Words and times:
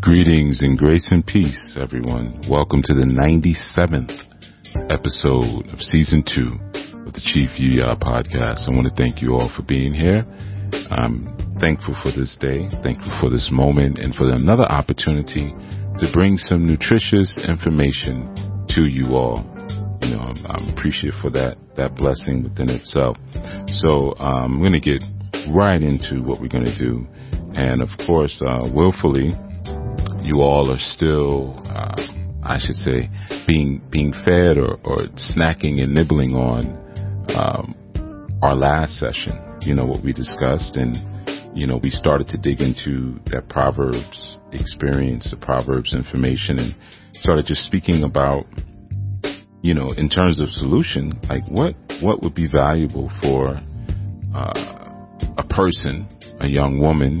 Greetings 0.00 0.62
and 0.62 0.78
grace 0.78 1.08
and 1.10 1.26
peace, 1.26 1.76
everyone. 1.78 2.40
Welcome 2.48 2.80
to 2.84 2.94
the 2.94 3.04
97th 3.04 4.16
episode 4.88 5.68
of 5.68 5.78
season 5.78 6.24
two 6.24 6.56
of 7.04 7.12
the 7.12 7.20
Chief 7.20 7.50
Yuya 7.60 8.00
podcast. 8.00 8.64
I 8.64 8.72
want 8.72 8.88
to 8.88 8.94
thank 8.96 9.20
you 9.20 9.34
all 9.34 9.52
for 9.54 9.60
being 9.62 9.92
here. 9.92 10.24
I'm 10.88 11.36
thankful 11.60 11.94
for 12.02 12.16
this 12.16 12.34
day, 12.40 12.64
thankful 12.82 13.12
for 13.20 13.28
this 13.28 13.50
moment, 13.52 13.98
and 13.98 14.14
for 14.14 14.24
another 14.32 14.64
opportunity 14.64 15.52
to 15.98 16.10
bring 16.14 16.38
some 16.38 16.66
nutritious 16.66 17.36
information 17.46 18.24
to 18.70 18.88
you 18.88 19.12
all. 19.12 19.44
You 20.00 20.16
know, 20.16 20.32
I'm, 20.32 20.46
I'm 20.48 20.68
appreciative 20.72 21.20
for 21.20 21.28
that, 21.32 21.58
that 21.76 21.94
blessing 21.94 22.42
within 22.42 22.70
itself. 22.70 23.18
So, 23.84 24.16
um, 24.16 24.56
I'm 24.56 24.60
going 24.60 24.72
to 24.72 24.80
get 24.80 25.04
right 25.52 25.82
into 25.82 26.22
what 26.22 26.40
we're 26.40 26.48
going 26.48 26.64
to 26.64 26.78
do. 26.78 27.06
And 27.52 27.82
of 27.82 27.90
course, 28.06 28.40
uh, 28.40 28.64
willfully, 28.72 29.34
you 30.30 30.42
all 30.42 30.70
are 30.70 30.78
still, 30.78 31.60
uh, 31.66 31.96
I 32.42 32.58
should 32.58 32.76
say, 32.76 33.10
being 33.46 33.82
being 33.90 34.12
fed 34.24 34.58
or, 34.58 34.78
or 34.84 35.08
snacking 35.34 35.82
and 35.82 35.92
nibbling 35.92 36.34
on 36.34 36.78
um, 37.34 38.38
our 38.42 38.54
last 38.54 38.92
session. 38.92 39.38
You 39.60 39.74
know 39.74 39.84
what 39.84 40.04
we 40.04 40.12
discussed, 40.12 40.76
and 40.76 40.94
you 41.56 41.66
know 41.66 41.80
we 41.82 41.90
started 41.90 42.28
to 42.28 42.38
dig 42.38 42.60
into 42.60 43.18
that 43.26 43.48
Proverbs 43.48 44.38
experience, 44.52 45.28
the 45.30 45.36
Proverbs 45.36 45.92
information, 45.92 46.58
and 46.58 46.74
started 47.14 47.46
just 47.46 47.64
speaking 47.64 48.04
about, 48.04 48.46
you 49.62 49.74
know, 49.74 49.90
in 49.96 50.08
terms 50.08 50.40
of 50.40 50.48
solution, 50.48 51.18
like 51.28 51.46
what 51.48 51.74
what 52.02 52.22
would 52.22 52.36
be 52.36 52.46
valuable 52.50 53.10
for 53.20 53.60
uh, 54.34 54.90
a 55.38 55.44
person, 55.48 56.06
a 56.40 56.46
young 56.46 56.80
woman, 56.80 57.20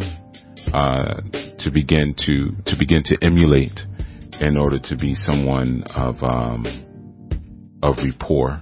uh, 0.72 1.20
to 1.60 1.70
begin 1.70 2.14
to 2.26 2.50
to 2.66 2.76
begin 2.78 3.02
to 3.04 3.16
emulate 3.22 3.80
in 4.40 4.56
order 4.56 4.78
to 4.78 4.96
be 4.96 5.14
someone 5.14 5.84
of 5.94 6.16
um, 6.22 6.64
of 7.82 7.96
rapport, 7.98 8.60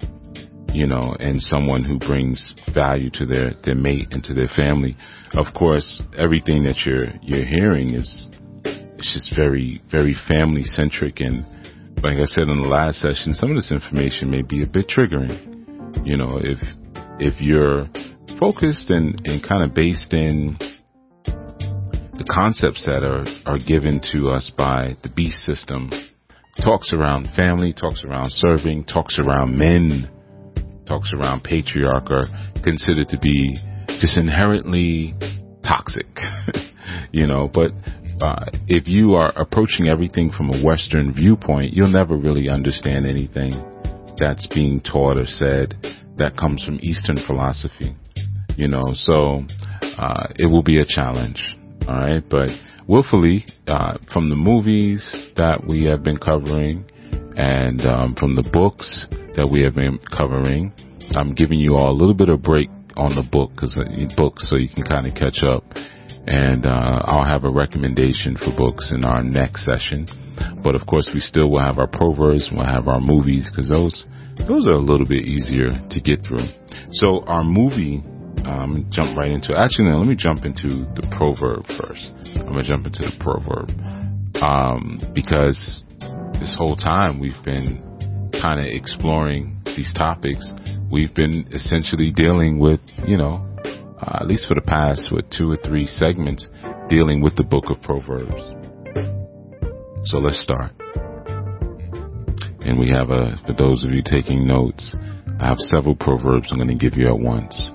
you 0.73 0.87
know, 0.87 1.17
and 1.19 1.41
someone 1.41 1.85
who 1.85 1.99
brings 1.99 2.55
value 2.75 3.11
to 3.11 3.27
their 3.27 3.53
their 3.65 3.75
mate 3.75 4.09
and 4.11 4.23
to 4.25 4.35
their 4.35 4.49
family. 4.49 4.97
Of 5.35 5.55
course, 5.55 6.03
everything 6.17 6.65
that 6.65 6.77
you're 6.85 7.13
you're 7.23 7.47
hearing 7.47 7.95
is 7.95 8.29
it's 8.65 9.13
just 9.13 9.35
very 9.37 9.81
very 9.91 10.15
family 10.27 10.65
centric 10.65 11.21
and 11.21 11.47
like 12.03 12.19
I 12.19 12.27
said 12.27 12.49
in 12.49 12.63
the 12.63 12.69
last 12.69 12.99
session, 12.99 13.35
some 13.35 13.51
of 13.51 13.57
this 13.57 13.73
information 13.73 14.31
may 14.31 14.43
be 14.43 14.63
a 14.63 14.67
bit 14.67 14.89
triggering. 14.89 16.07
You 16.07 16.17
know, 16.17 16.39
if 16.43 16.59
if 17.19 17.41
you're 17.41 17.89
focused 18.39 18.91
and, 18.91 19.21
and 19.25 19.43
kind 19.43 19.65
of 19.65 19.75
based 19.75 20.13
in 20.13 20.57
the 22.19 22.25
concepts 22.25 22.85
that 22.85 23.05
are, 23.05 23.25
are 23.47 23.59
given 23.59 24.01
to 24.13 24.29
us 24.29 24.51
by 24.59 24.95
the 25.05 25.09
beast 25.09 25.39
system 25.45 25.89
talks 26.63 26.91
around 26.93 27.29
family, 27.37 27.73
talks 27.73 28.03
around 28.05 28.31
serving, 28.33 28.85
talks 28.85 29.19
around 29.21 29.57
men, 29.57 30.11
talks 30.85 31.13
around 31.15 31.45
patriarch 31.45 32.11
are 32.11 32.27
considered 32.65 33.09
to 33.09 33.19
be 33.21 33.57
just 34.01 34.19
inherently 34.19 35.15
toxic, 35.63 36.09
you 37.13 37.25
know, 37.25 37.49
but 37.53 37.71
uh, 38.21 38.47
if 38.67 38.89
you 38.89 39.15
are 39.15 39.31
approaching 39.41 39.87
everything 39.87 40.33
from 40.37 40.51
a 40.51 40.61
Western 40.65 41.15
viewpoint, 41.15 41.73
you'll 41.73 41.87
never 41.87 42.17
really 42.17 42.49
understand 42.49 43.07
anything 43.07 43.53
that's 44.19 44.47
being 44.53 44.81
taught 44.81 45.17
or 45.17 45.27
said 45.27 45.75
that 46.17 46.37
comes 46.37 46.65
from 46.65 46.81
Eastern 46.83 47.17
philosophy, 47.29 47.95
you 48.57 48.67
know, 48.67 48.91
so 48.95 49.39
uh, 49.99 50.27
it 50.35 50.51
will 50.51 50.65
be 50.65 50.81
a 50.81 50.85
challenge 50.85 51.58
all 51.89 51.95
right, 51.95 52.23
but 52.29 52.51
willfully 52.87 53.47
uh, 53.67 53.97
from 54.13 54.29
the 54.29 54.37
movies 54.37 55.03
that 55.37 55.65
we 55.67 55.85
have 55.85 56.03
been 56.05 56.19
covering 56.19 56.85
and 57.35 57.81
um, 57.81 58.15
from 58.15 58.37
the 58.37 58.47
books 58.53 59.07
that 59.37 59.49
we 59.51 59.63
have 59.63 59.75
been 59.75 59.99
covering, 60.15 60.71
I'm 61.17 61.35
giving 61.35 61.59
you 61.59 61.77
all 61.77 61.91
a 61.91 61.97
little 61.97 62.15
bit 62.15 62.29
of 62.29 62.43
break 62.43 62.69
on 62.99 63.15
the 63.15 63.27
book 63.33 63.53
because 63.55 63.79
uh, 63.79 63.89
books 64.17 64.51
so 64.51 64.57
you 64.57 64.69
can 64.69 64.85
kind 64.85 65.07
of 65.07 65.15
catch 65.15 65.41
up. 65.43 65.65
And 66.27 66.67
uh, 66.67 67.01
I'll 67.09 67.25
have 67.25 67.45
a 67.45 67.51
recommendation 67.51 68.37
for 68.37 68.53
books 68.55 68.93
in 68.93 69.03
our 69.03 69.23
next 69.23 69.65
session. 69.65 70.07
But 70.63 70.75
of 70.75 70.87
course, 70.87 71.09
we 71.15 71.21
still 71.21 71.51
will 71.51 71.63
have 71.63 71.79
our 71.79 71.89
proverbs, 71.89 72.51
we'll 72.53 72.67
have 72.67 72.87
our 72.87 73.01
movies 73.01 73.49
because 73.49 73.71
those 73.71 74.05
those 74.47 74.69
are 74.69 74.77
a 74.77 74.85
little 74.85 75.07
bit 75.07 75.25
easier 75.25 75.73
to 75.73 76.01
get 76.01 76.21
through. 76.21 76.53
So 76.93 77.25
our 77.25 77.45
movie 77.45 78.05
um, 78.47 78.87
jump 78.91 79.17
right 79.17 79.31
into 79.31 79.53
it. 79.53 79.59
Actually, 79.59 79.91
no, 79.91 79.99
let 79.99 80.07
me 80.07 80.17
jump 80.17 80.45
into 80.45 80.87
the 80.95 81.07
proverb 81.17 81.67
first. 81.81 82.11
I'm 82.37 82.47
gonna 82.47 82.63
jump 82.63 82.87
into 82.87 83.01
the 83.01 83.13
proverb 83.19 83.71
um, 84.43 85.01
because 85.15 85.83
this 86.41 86.55
whole 86.57 86.77
time 86.77 87.19
we've 87.19 87.43
been 87.45 87.83
kind 88.41 88.61
of 88.61 88.67
exploring 88.67 89.61
these 89.65 89.93
topics. 89.95 90.47
We've 90.91 91.15
been 91.15 91.49
essentially 91.53 92.13
dealing 92.13 92.59
with, 92.59 92.81
you 93.07 93.17
know, 93.17 93.45
uh, 94.01 94.19
at 94.21 94.27
least 94.27 94.47
for 94.47 94.55
the 94.55 94.63
past 94.63 95.11
what 95.11 95.31
two 95.31 95.51
or 95.51 95.59
three 95.65 95.87
segments, 95.87 96.47
dealing 96.89 97.21
with 97.21 97.37
the 97.37 97.43
book 97.43 97.65
of 97.69 97.83
Proverbs. 97.83 98.41
So 100.05 100.19
let's 100.19 100.41
start. 100.41 100.73
And 102.61 102.79
we 102.79 102.91
have 102.91 103.11
a, 103.11 103.41
for 103.47 103.55
those 103.55 103.85
of 103.85 103.93
you 103.93 104.03
taking 104.05 104.47
notes, 104.47 104.95
I 105.41 105.47
have 105.47 105.59
several 105.59 105.95
proverbs 105.95 106.49
I'm 106.51 106.59
going 106.59 106.69
to 106.69 106.75
give 106.75 106.99
you 106.99 107.09
at 107.09 107.19
once. 107.19 107.71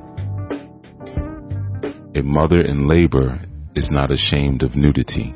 A 2.16 2.22
mother 2.22 2.62
in 2.62 2.88
labor 2.88 3.42
is 3.76 3.90
not 3.92 4.12
ashamed 4.12 4.62
of 4.62 4.76
nudity. 4.76 5.34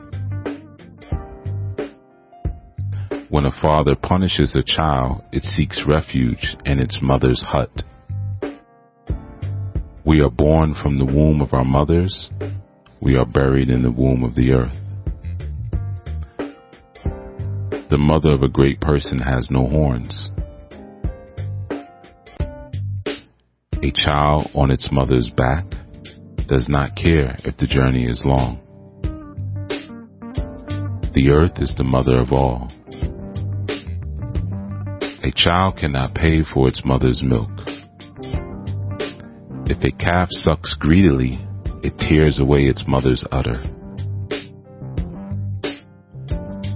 When 3.29 3.45
a 3.45 3.61
father 3.61 3.95
punishes 3.95 4.55
a 4.55 4.61
child, 4.61 5.23
it 5.31 5.41
seeks 5.41 5.85
refuge 5.87 6.55
in 6.65 6.77
its 6.77 6.99
mother's 7.01 7.41
hut. 7.41 7.71
We 10.05 10.21
are 10.21 10.29
born 10.29 10.75
from 10.79 10.99
the 10.99 11.05
womb 11.05 11.41
of 11.41 11.51
our 11.51 11.65
mothers. 11.65 12.29
We 13.01 13.15
are 13.15 13.25
buried 13.25 13.69
in 13.69 13.81
the 13.81 13.91
womb 13.91 14.23
of 14.23 14.35
the 14.35 14.51
earth. 14.51 14.77
The 17.89 17.97
mother 17.97 18.29
of 18.29 18.43
a 18.43 18.49
great 18.49 18.79
person 18.81 19.17
has 19.17 19.49
no 19.49 19.67
horns. 19.67 20.29
A 23.81 23.91
child 23.95 24.51
on 24.53 24.69
its 24.69 24.87
mother's 24.91 25.31
back 25.35 25.65
does 26.47 26.67
not 26.69 26.95
care 26.95 27.35
if 27.43 27.57
the 27.57 27.67
journey 27.67 28.05
is 28.05 28.23
long. 28.25 28.59
The 31.13 31.29
earth 31.29 31.57
is 31.57 31.73
the 31.77 31.83
mother 31.83 32.17
of 32.17 32.31
all. 32.31 32.71
A 35.23 35.31
child 35.35 35.77
cannot 35.77 36.15
pay 36.15 36.43
for 36.43 36.67
its 36.67 36.83
mother's 36.85 37.21
milk. 37.21 37.49
If 39.69 39.83
a 39.83 39.91
calf 39.97 40.29
sucks 40.31 40.73
greedily, 40.79 41.37
it 41.83 41.97
tears 41.97 42.39
away 42.39 42.61
its 42.61 42.85
mother's 42.87 43.25
udder. 43.31 43.61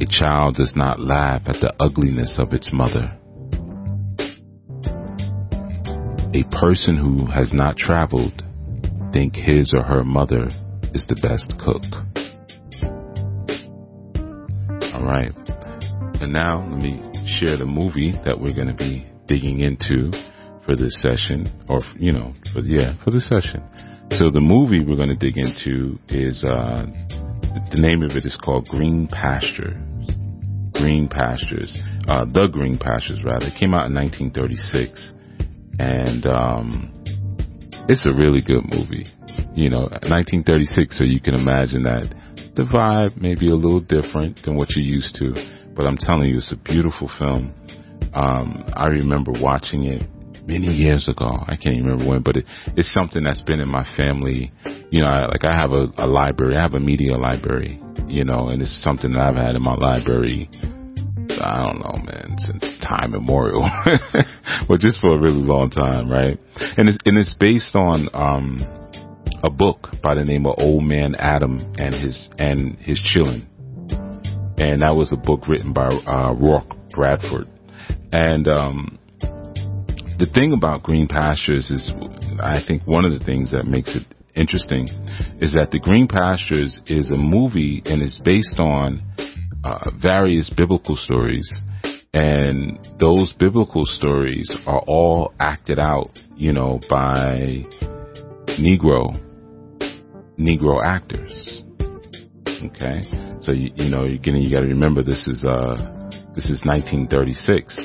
A 0.02 0.06
child 0.09 0.56
does 0.56 0.74
not 0.76 1.00
laugh 1.00 1.44
at 1.46 1.62
the 1.62 1.74
ugliness 1.80 2.36
of 2.38 2.52
its 2.52 2.70
mother. 2.74 3.18
A 6.34 6.44
person 6.59 6.98
who 6.98 7.26
has 7.32 7.53
not 7.53 7.78
traveled 7.78 8.44
think 9.12 9.36
his 9.36 9.74
or 9.76 9.84
her 9.84 10.04
mother 10.04 10.48
is 10.94 11.06
the 11.08 11.16
best 11.22 11.54
cook. 11.60 11.84
All 14.94 15.04
right. 15.04 15.32
And 16.22 16.34
now 16.34 16.68
let 16.70 16.82
me 16.82 17.02
share 17.40 17.58
the 17.58 17.66
movie 17.66 18.14
that 18.26 18.40
we're 18.40 18.54
going 18.54 18.68
to 18.68 18.76
be 18.76 19.08
digging 19.28 19.60
into 19.60 20.12
for 20.66 20.76
this 20.76 20.96
session 21.02 21.50
or 21.68 21.80
you 21.98 22.12
know, 22.12 22.34
for 22.54 22.62
yeah, 22.62 22.94
for 23.04 23.12
the 23.12 23.22
session. 23.22 23.64
So 24.12 24.30
the 24.30 24.42
movie 24.42 24.84
we're 24.84 24.98
going 24.98 25.10
to 25.10 25.16
dig 25.16 25.38
into 25.38 25.98
is 26.10 26.44
uh 26.44 26.86
the 27.72 27.80
name 27.80 28.04
of 28.04 28.12
it 28.12 28.26
is 28.26 28.38
called 28.44 28.68
Green 28.68 29.08
Pastures. 29.08 29.76
Green 30.74 31.08
Pastures. 31.09 31.76
Uh 32.08 32.26
The 32.26 32.47
Green 32.52 32.78
Pastures 32.78 33.20
rather. 33.24 33.47
It 33.47 33.59
came 33.59 33.74
out 33.74 33.88
in 33.88 33.96
1936 33.96 35.14
and 35.80 36.26
um 36.28 36.94
it's 37.90 38.06
a 38.06 38.14
really 38.14 38.42
good 38.42 38.64
movie. 38.70 39.06
You 39.54 39.70
know, 39.70 39.90
1936, 40.10 40.98
so 40.98 41.04
you 41.04 41.20
can 41.20 41.34
imagine 41.34 41.84
that 41.84 42.14
the 42.56 42.64
vibe 42.64 43.20
may 43.22 43.36
be 43.36 43.50
a 43.50 43.56
little 43.56 43.80
different 43.80 44.40
than 44.44 44.56
what 44.56 44.70
you're 44.76 44.86
used 44.86 45.16
to. 45.16 45.34
But 45.76 45.86
I'm 45.86 45.98
telling 45.98 46.30
you, 46.30 46.38
it's 46.38 46.52
a 46.52 46.58
beautiful 46.58 47.10
film. 47.18 47.54
Um, 48.14 48.64
I 48.74 48.88
remember 48.88 49.32
watching 49.32 49.86
it 49.86 50.04
many 50.46 50.68
years 50.68 51.08
ago. 51.08 51.44
I 51.48 51.56
can't 51.56 51.76
even 51.76 51.86
remember 51.86 52.10
when, 52.10 52.22
but 52.22 52.38
it, 52.38 52.46
it's 52.76 52.92
something 52.94 53.24
that's 53.24 53.42
been 53.42 53.60
in 53.60 53.70
my 53.70 53.86
family. 53.96 54.52
You 54.90 55.02
know, 55.02 55.08
I, 55.08 55.28
like 55.28 55.46
I 55.46 55.56
have 55.56 55.72
a, 55.72 55.88
a 55.98 56.08
library, 56.08 56.58
I 56.58 56.62
have 56.62 56.74
a 56.74 56.80
media 56.80 57.18
library, 57.18 57.80
you 58.08 58.26
know, 58.26 58.50
and 58.50 58.62
it's 58.62 58.84
something 58.84 59.14
that 59.14 59.22
I've 59.22 59.36
had 59.36 59.56
in 59.56 59.64
my 59.64 59.76
library 59.76 60.50
I 61.40 61.64
don't 61.66 61.80
know, 61.80 62.04
man, 62.04 62.38
since 62.40 62.80
time 62.84 63.14
immemorial, 63.14 63.68
but 64.68 64.80
just 64.80 65.00
for 65.00 65.16
a 65.16 65.20
really 65.20 65.42
long 65.42 65.70
time, 65.70 66.10
right? 66.10 66.38
And 66.78 66.90
it's 66.90 66.98
and 67.06 67.18
it's 67.18 67.34
based 67.40 67.76
on 67.76 68.10
um, 68.14 68.60
a 69.44 69.50
book 69.50 69.88
by 70.04 70.16
the 70.16 70.24
name 70.24 70.46
of 70.46 70.56
Old 70.58 70.84
Man 70.84 71.16
Adam 71.16 71.60
and 71.78 71.96
his 71.96 72.30
and 72.38 72.78
his 72.78 73.02
children. 73.14 73.48
and 74.58 74.82
that 74.82 74.96
was 74.96 75.12
a 75.12 75.18
book 75.18 75.48
written 75.48 75.74
by 75.74 75.88
uh, 75.88 76.34
Roark 76.36 76.68
Bradford. 76.92 77.48
And 78.12 78.48
um, 78.48 79.00
the 80.20 80.28
thing 80.34 80.54
about 80.54 80.84
Green 80.84 81.08
Pastures 81.08 81.72
is, 81.72 81.92
I 82.42 82.62
think 82.68 82.86
one 82.86 83.06
of 83.06 83.18
the 83.18 83.26
things 83.26 83.52
that 83.52 83.66
makes 83.66 83.96
it 83.96 84.04
interesting 84.36 84.88
is 85.42 85.54
that 85.54 85.70
the 85.72 85.80
Green 85.80 86.08
Pastures 86.08 86.80
is 86.88 87.10
a 87.12 87.18
movie 87.18 87.82
and 87.86 88.02
it's 88.02 88.20
based 88.24 88.60
on 88.60 89.02
uh, 89.63 89.90
various 90.02 90.52
biblical 90.55 90.96
stories. 90.96 91.49
And 92.13 92.78
those 92.99 93.31
biblical 93.40 93.85
stories 93.85 94.49
are 94.66 94.81
all 94.87 95.34
acted 95.40 95.79
out, 95.79 96.11
you 96.35 96.52
know, 96.52 96.79
by 96.90 97.66
Negro, 98.59 99.17
Negro 100.37 100.84
actors. 100.84 101.63
Okay. 102.47 103.02
So, 103.41 103.53
you, 103.53 103.72
you 103.75 103.90
know, 103.90 104.03
again, 104.03 104.35
you 104.35 104.52
gotta 104.52 104.67
remember 104.67 105.03
this 105.03 105.25
is, 105.28 105.43
uh, 105.46 105.75
this 106.35 106.46
is 106.47 106.61
1936. 106.66 107.79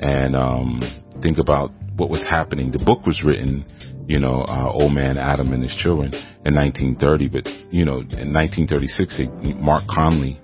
And, 0.00 0.36
um, 0.36 0.80
think 1.22 1.38
about 1.38 1.70
what 1.96 2.10
was 2.10 2.24
happening. 2.28 2.70
The 2.70 2.82
book 2.84 3.06
was 3.06 3.22
written, 3.24 3.64
you 4.08 4.18
know, 4.18 4.44
uh, 4.48 4.70
Old 4.72 4.92
Man 4.92 5.18
Adam 5.18 5.52
and 5.52 5.62
His 5.62 5.74
Children 5.76 6.12
in 6.44 6.54
1930, 6.54 7.28
but 7.28 7.46
you 7.72 7.84
know, 7.84 8.00
in 8.00 8.32
1936, 8.32 9.20
Marc 9.60 9.84
Connelly 9.88 10.40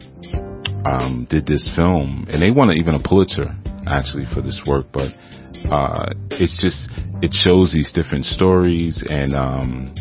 um, 0.89 1.27
did 1.31 1.47
this 1.47 1.69
film, 1.77 2.27
and 2.31 2.43
they 2.43 2.51
won 2.51 2.71
even 2.73 2.95
a 2.95 3.03
Pulitzer 3.03 3.55
actually 3.87 4.25
for 4.35 4.43
this 4.43 4.61
work. 4.67 4.87
But 4.93 5.13
uh, 5.71 6.13
it's 6.31 6.59
just 6.61 6.89
it 7.23 7.33
shows 7.33 7.73
these 7.73 7.91
different 7.93 8.25
stories, 8.25 9.03
and 9.09 9.35
um, 9.35 9.95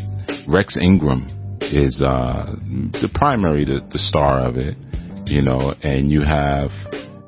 Rex 0.48 0.78
Ingram 0.78 1.28
is 1.62 2.02
uh, 2.02 2.56
the 3.02 3.10
primary, 3.14 3.66
the, 3.66 3.82
the 3.92 4.00
star 4.00 4.46
of 4.46 4.58
it, 4.58 4.78
you 5.26 5.42
know, 5.42 5.74
and 5.84 6.10
you 6.10 6.22
have 6.22 6.70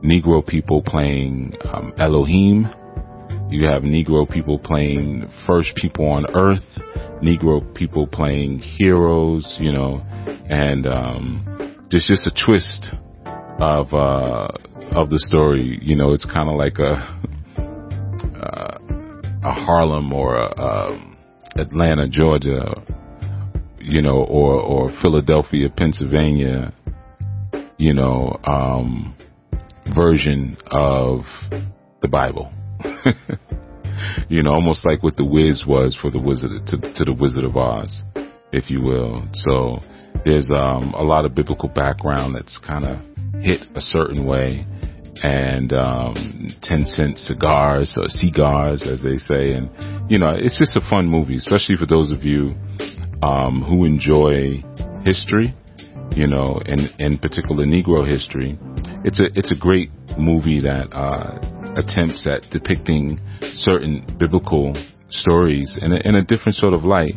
Negro 0.03 0.45
people 0.45 0.81
playing 0.81 1.53
um, 1.65 1.93
Elohim 1.97 2.69
you 3.49 3.65
have 3.65 3.81
Negro 3.81 4.29
people 4.29 4.59
playing 4.59 5.27
first 5.47 5.75
people 5.75 6.05
on 6.05 6.27
earth, 6.35 6.63
Negro 7.23 7.73
people 7.73 8.05
playing 8.05 8.59
heroes, 8.59 9.57
you 9.59 9.71
know, 9.71 10.05
and 10.47 10.85
um, 10.85 11.87
there's 11.89 12.05
just 12.05 12.27
a 12.27 12.45
twist 12.45 12.93
of 13.59 13.93
uh, 13.93 14.47
of 14.95 15.09
the 15.09 15.19
story. 15.19 15.79
You 15.81 15.95
know, 15.95 16.13
it's 16.13 16.25
kind 16.25 16.49
of 16.49 16.55
like 16.55 16.79
a 16.79 17.19
uh, 18.41 18.77
a 19.43 19.51
Harlem 19.51 20.13
or 20.13 20.37
a, 20.37 20.59
um, 20.59 21.17
Atlanta, 21.55 22.07
Georgia, 22.07 22.81
you 23.79 24.01
know, 24.01 24.23
or 24.23 24.53
or 24.55 24.91
Philadelphia, 25.01 25.69
Pennsylvania, 25.69 26.73
you 27.77 27.93
know, 27.93 28.39
um, 28.45 29.15
version 29.93 30.57
of 30.67 31.21
the 32.01 32.07
Bible. 32.07 32.51
you 34.29 34.43
know, 34.43 34.51
almost 34.51 34.85
like 34.85 35.03
what 35.03 35.17
the 35.17 35.25
Wiz 35.25 35.63
was 35.67 35.97
for 36.01 36.09
the 36.11 36.19
Wizard 36.19 36.65
to, 36.67 36.77
to 36.77 37.03
the 37.03 37.13
Wizard 37.13 37.43
of 37.43 37.57
Oz, 37.57 38.03
if 38.53 38.69
you 38.69 38.81
will. 38.81 39.27
So 39.33 39.79
there's 40.25 40.49
um, 40.49 40.93
a 40.93 41.03
lot 41.03 41.25
of 41.25 41.35
biblical 41.35 41.69
background 41.69 42.35
that's 42.35 42.57
kind 42.65 42.85
of 42.85 42.99
hit 43.41 43.61
a 43.75 43.81
certain 43.81 44.25
way, 44.25 44.65
and 45.23 45.73
um, 45.73 46.49
ten 46.63 46.85
cent 46.85 47.17
cigars 47.17 47.93
or 47.97 48.07
cigars, 48.07 48.83
as 48.85 49.01
they 49.03 49.17
say, 49.17 49.53
and 49.53 49.69
you 50.09 50.17
know, 50.17 50.33
it's 50.35 50.57
just 50.57 50.75
a 50.75 50.89
fun 50.89 51.07
movie, 51.07 51.37
especially 51.37 51.75
for 51.75 51.85
those 51.85 52.11
of 52.11 52.23
you 52.23 52.55
um, 53.21 53.63
who 53.67 53.85
enjoy 53.85 54.63
history, 55.05 55.53
you 56.11 56.27
know, 56.27 56.61
and 56.65 56.91
in 56.99 57.17
particular 57.19 57.65
Negro 57.65 58.09
history. 58.09 58.57
It's 59.03 59.19
a 59.19 59.25
it's 59.35 59.51
a 59.51 59.55
great 59.55 59.91
movie 60.17 60.61
that. 60.61 60.87
Uh, 60.91 61.55
attempts 61.75 62.27
at 62.27 62.43
depicting 62.51 63.19
certain 63.55 64.05
biblical 64.19 64.75
stories 65.09 65.77
in 65.81 65.91
a, 65.91 65.99
in 66.03 66.15
a 66.15 66.23
different 66.23 66.55
sort 66.55 66.73
of 66.73 66.83
light. 66.83 67.13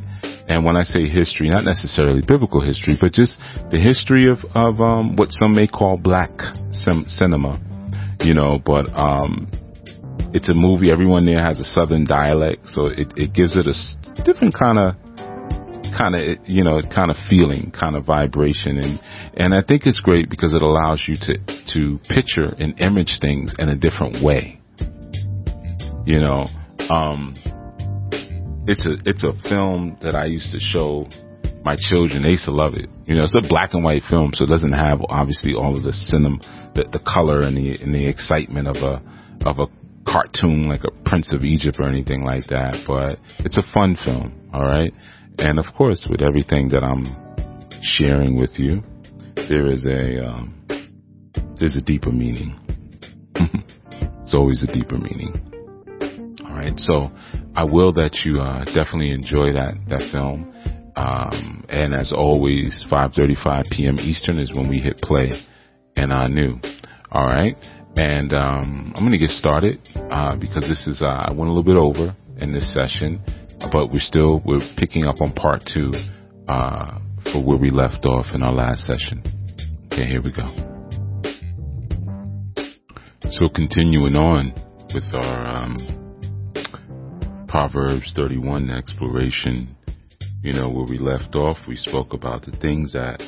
And 0.53 0.67
when 0.67 0.77
I 0.77 0.83
say 0.83 1.09
history, 1.09 1.49
not 1.49 1.65
necessarily 1.65 2.21
biblical 2.21 2.61
history, 2.61 2.99
but 3.01 3.13
just 3.13 3.39
the 3.71 3.81
history 3.81 4.29
of, 4.29 4.45
of 4.55 4.83
um, 4.83 5.17
what 5.17 5.33
some 5.33 5.55
may 5.55 5.67
call 5.67 5.97
black 5.97 6.31
sim- 6.73 7.07
cinema, 7.09 7.59
you 8.21 8.35
know, 8.35 8.59
but 8.63 8.87
um, 8.93 9.51
it's 10.35 10.51
a 10.51 10.55
movie. 10.55 10.91
Everyone 10.91 11.25
there 11.25 11.43
has 11.43 11.59
a 11.59 11.65
southern 11.65 12.05
dialect, 12.05 12.69
so 12.69 12.85
it, 12.85 13.15
it 13.17 13.33
gives 13.33 13.57
it 13.57 13.67
a 13.67 14.23
different 14.25 14.53
kind 14.53 14.79
of 14.79 14.95
kind 15.97 16.15
of 16.15 16.37
you 16.45 16.65
know 16.65 16.83
kind 16.95 17.11
of 17.11 17.17
feeling 17.31 17.73
kind 17.79 17.97
of 17.97 18.05
vibration 18.05 18.79
and 18.79 19.01
and 19.37 19.55
I 19.55 19.61
think 19.67 19.83
it's 19.85 20.01
great 20.01 20.31
because 20.31 20.55
it 20.55 20.63
allows 20.63 21.05
you 21.07 21.17
to 21.17 21.35
to 21.75 21.99
picture 22.09 22.49
and 22.59 22.81
image 22.81 23.19
things 23.21 23.55
in 23.59 23.69
a 23.69 23.77
different 23.77 24.25
way 24.25 24.59
you 26.07 26.19
know 26.19 26.47
um 26.89 27.35
it's 28.67 28.87
a 28.87 28.95
it's 29.05 29.23
a 29.23 29.33
film 29.49 29.97
that 30.03 30.15
I 30.15 30.27
used 30.27 30.53
to 30.53 30.61
show 30.61 31.07
my 31.65 31.77
children 31.91 32.23
they 32.23 32.31
used 32.31 32.45
to 32.47 32.51
love 32.51 32.75
it 32.75 32.89
you 33.07 33.15
know 33.15 33.23
it's 33.23 33.35
a 33.35 33.49
black 33.49 33.71
and 33.73 33.85
white 33.85 34.03
film 34.11 34.33
so 34.35 34.45
it 34.45 34.49
doesn't 34.49 34.73
have 34.73 35.01
obviously 35.09 35.55
all 35.55 35.77
of 35.77 35.83
the 35.83 35.93
cinema 35.93 36.39
the, 36.75 36.85
the 36.93 37.01
color 37.07 37.43
and 37.43 37.57
the 37.57 37.81
and 37.83 37.95
the 37.95 38.07
excitement 38.09 38.67
of 38.67 38.77
a 38.77 39.01
of 39.47 39.59
a 39.59 39.67
cartoon 40.09 40.65
like 40.65 40.83
a 40.83 40.91
Prince 41.09 41.33
of 41.33 41.45
Egypt 41.45 41.77
or 41.79 41.89
anything 41.89 42.25
like 42.25 42.47
that 42.49 42.83
but 42.87 43.19
it's 43.45 43.59
a 43.59 43.63
fun 43.73 43.97
film 44.05 44.51
all 44.53 44.65
right 44.65 44.93
and 45.39 45.59
of 45.59 45.67
course, 45.77 46.07
with 46.09 46.23
everything 46.23 46.69
that 46.69 46.83
I'm 46.85 47.07
sharing 47.83 48.39
with 48.39 48.51
you, 48.59 48.83
there 49.35 49.71
is 49.71 49.85
a 49.85 50.27
um, 50.27 50.55
there's 51.59 51.77
a 51.77 51.81
deeper 51.81 52.11
meaning. 52.11 52.59
it's 53.35 54.35
always 54.35 54.63
a 54.63 54.73
deeper 54.73 54.99
meaning. 54.99 55.52
Right, 56.63 56.79
so 56.79 57.11
I 57.57 57.65
will 57.65 57.93
that 57.95 58.21
you 58.25 58.41
uh, 58.41 58.65
definitely 58.67 59.11
enjoy 59.11 59.53
that 59.53 59.75
that 59.89 60.11
film. 60.13 60.55
Um, 60.95 61.65
and 61.69 61.95
as 61.95 62.13
always, 62.13 62.85
5:35 62.91 63.71
p.m. 63.71 63.99
Eastern 63.99 64.39
is 64.39 64.53
when 64.53 64.69
we 64.69 64.79
hit 64.79 64.99
play, 64.99 65.31
and 65.97 66.13
I 66.13 66.29
knew. 66.29 66.61
All 67.11 67.25
right, 67.27 67.57
and 67.97 68.33
um, 68.33 68.93
I'm 68.95 69.05
gonna 69.05 69.19
get 69.19 69.31
started 69.31 69.81
uh, 70.11 70.37
because 70.37 70.63
this 70.63 70.87
is 70.87 71.03
uh, 71.03 71.07
I 71.07 71.33
went 71.33 71.51
a 71.51 71.53
little 71.53 71.65
bit 71.65 71.77
over 71.77 72.17
in 72.39 72.53
this 72.53 72.73
session 72.73 73.21
but 73.71 73.93
we're 73.93 74.01
still 74.01 74.43
we're 74.45 74.61
picking 74.77 75.05
up 75.05 75.21
on 75.21 75.33
part 75.33 75.63
two 75.73 75.93
uh, 76.49 76.99
for 77.33 77.45
where 77.45 77.59
we 77.59 77.71
left 77.71 78.05
off 78.07 78.27
in 78.35 78.43
our 78.43 78.53
last 78.53 78.85
session. 78.85 79.23
Okay, 79.87 80.07
here 80.07 80.23
we 80.23 80.33
go. 80.33 80.47
So 83.31 83.49
continuing 83.55 84.17
on 84.17 84.53
with 84.93 85.05
our 85.15 85.47
um, 85.47 86.02
Proverbs 87.53 88.11
31 88.17 88.71
exploration, 88.71 89.77
you 90.43 90.55
know, 90.55 90.71
where 90.71 90.87
we 90.87 90.97
left 90.97 91.35
off, 91.35 91.59
we 91.69 91.77
spoke 91.77 92.15
about 92.15 92.47
the 92.47 92.57
things 92.63 92.95
that 92.95 93.23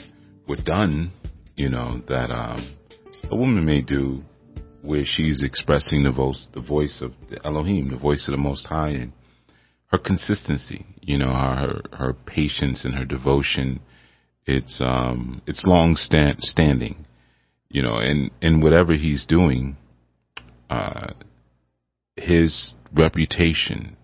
were 0.49 0.57
done, 0.57 1.12
you 1.57 1.69
know, 1.69 2.00
that 2.09 2.31
um, 2.31 2.75
a 3.31 3.37
woman 3.37 3.66
may 3.66 3.83
do 3.83 4.23
where 4.81 5.02
she's 5.04 5.43
expressing 5.45 6.04
the 6.04 6.11
voice, 6.11 6.47
the 6.54 6.62
voice 6.62 7.02
of 7.02 7.12
the 7.28 7.38
Elohim, 7.45 7.90
the 7.90 7.99
voice 7.99 8.26
of 8.26 8.33
the 8.33 8.38
Most 8.38 8.64
High, 8.64 8.93
and 8.93 9.12
her 9.88 9.99
consistency, 9.99 10.87
you 11.02 11.19
know, 11.19 11.31
her 11.31 11.83
her 11.93 12.14
patience 12.14 12.87
and 12.87 12.95
her 12.95 13.04
devotion. 13.04 13.81
It's 14.47 14.81
um 14.81 15.43
it's 15.47 15.66
long 15.66 15.97
stand, 15.97 16.38
standing, 16.38 17.04
you 17.69 17.83
know, 17.83 17.97
and 17.97 18.31
and 18.40 18.62
whatever 18.62 18.95
he's 18.95 19.26
doing, 19.26 19.76
uh, 20.71 21.09
his 22.16 22.75
reputation, 22.90 23.99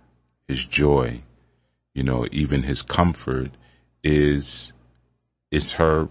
his 0.50 0.66
joy, 0.70 1.22
you 1.94 2.02
know, 2.02 2.26
even 2.32 2.62
his 2.62 2.82
comfort 2.82 3.50
is 4.02 4.72
is 5.50 5.74
her 5.78 6.08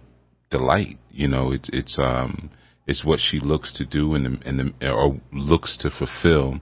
delight. 0.50 0.98
You 1.12 1.28
know, 1.28 1.52
it's 1.52 1.70
it's 1.72 1.98
um 2.00 2.50
it's 2.88 3.06
what 3.06 3.20
she 3.20 3.40
looks 3.40 3.74
to 3.78 3.86
do 3.86 4.16
and 4.16 4.42
and 4.44 4.60
the, 4.60 4.92
or 4.92 5.20
looks 5.32 5.78
to 5.82 5.90
fulfill 5.90 6.60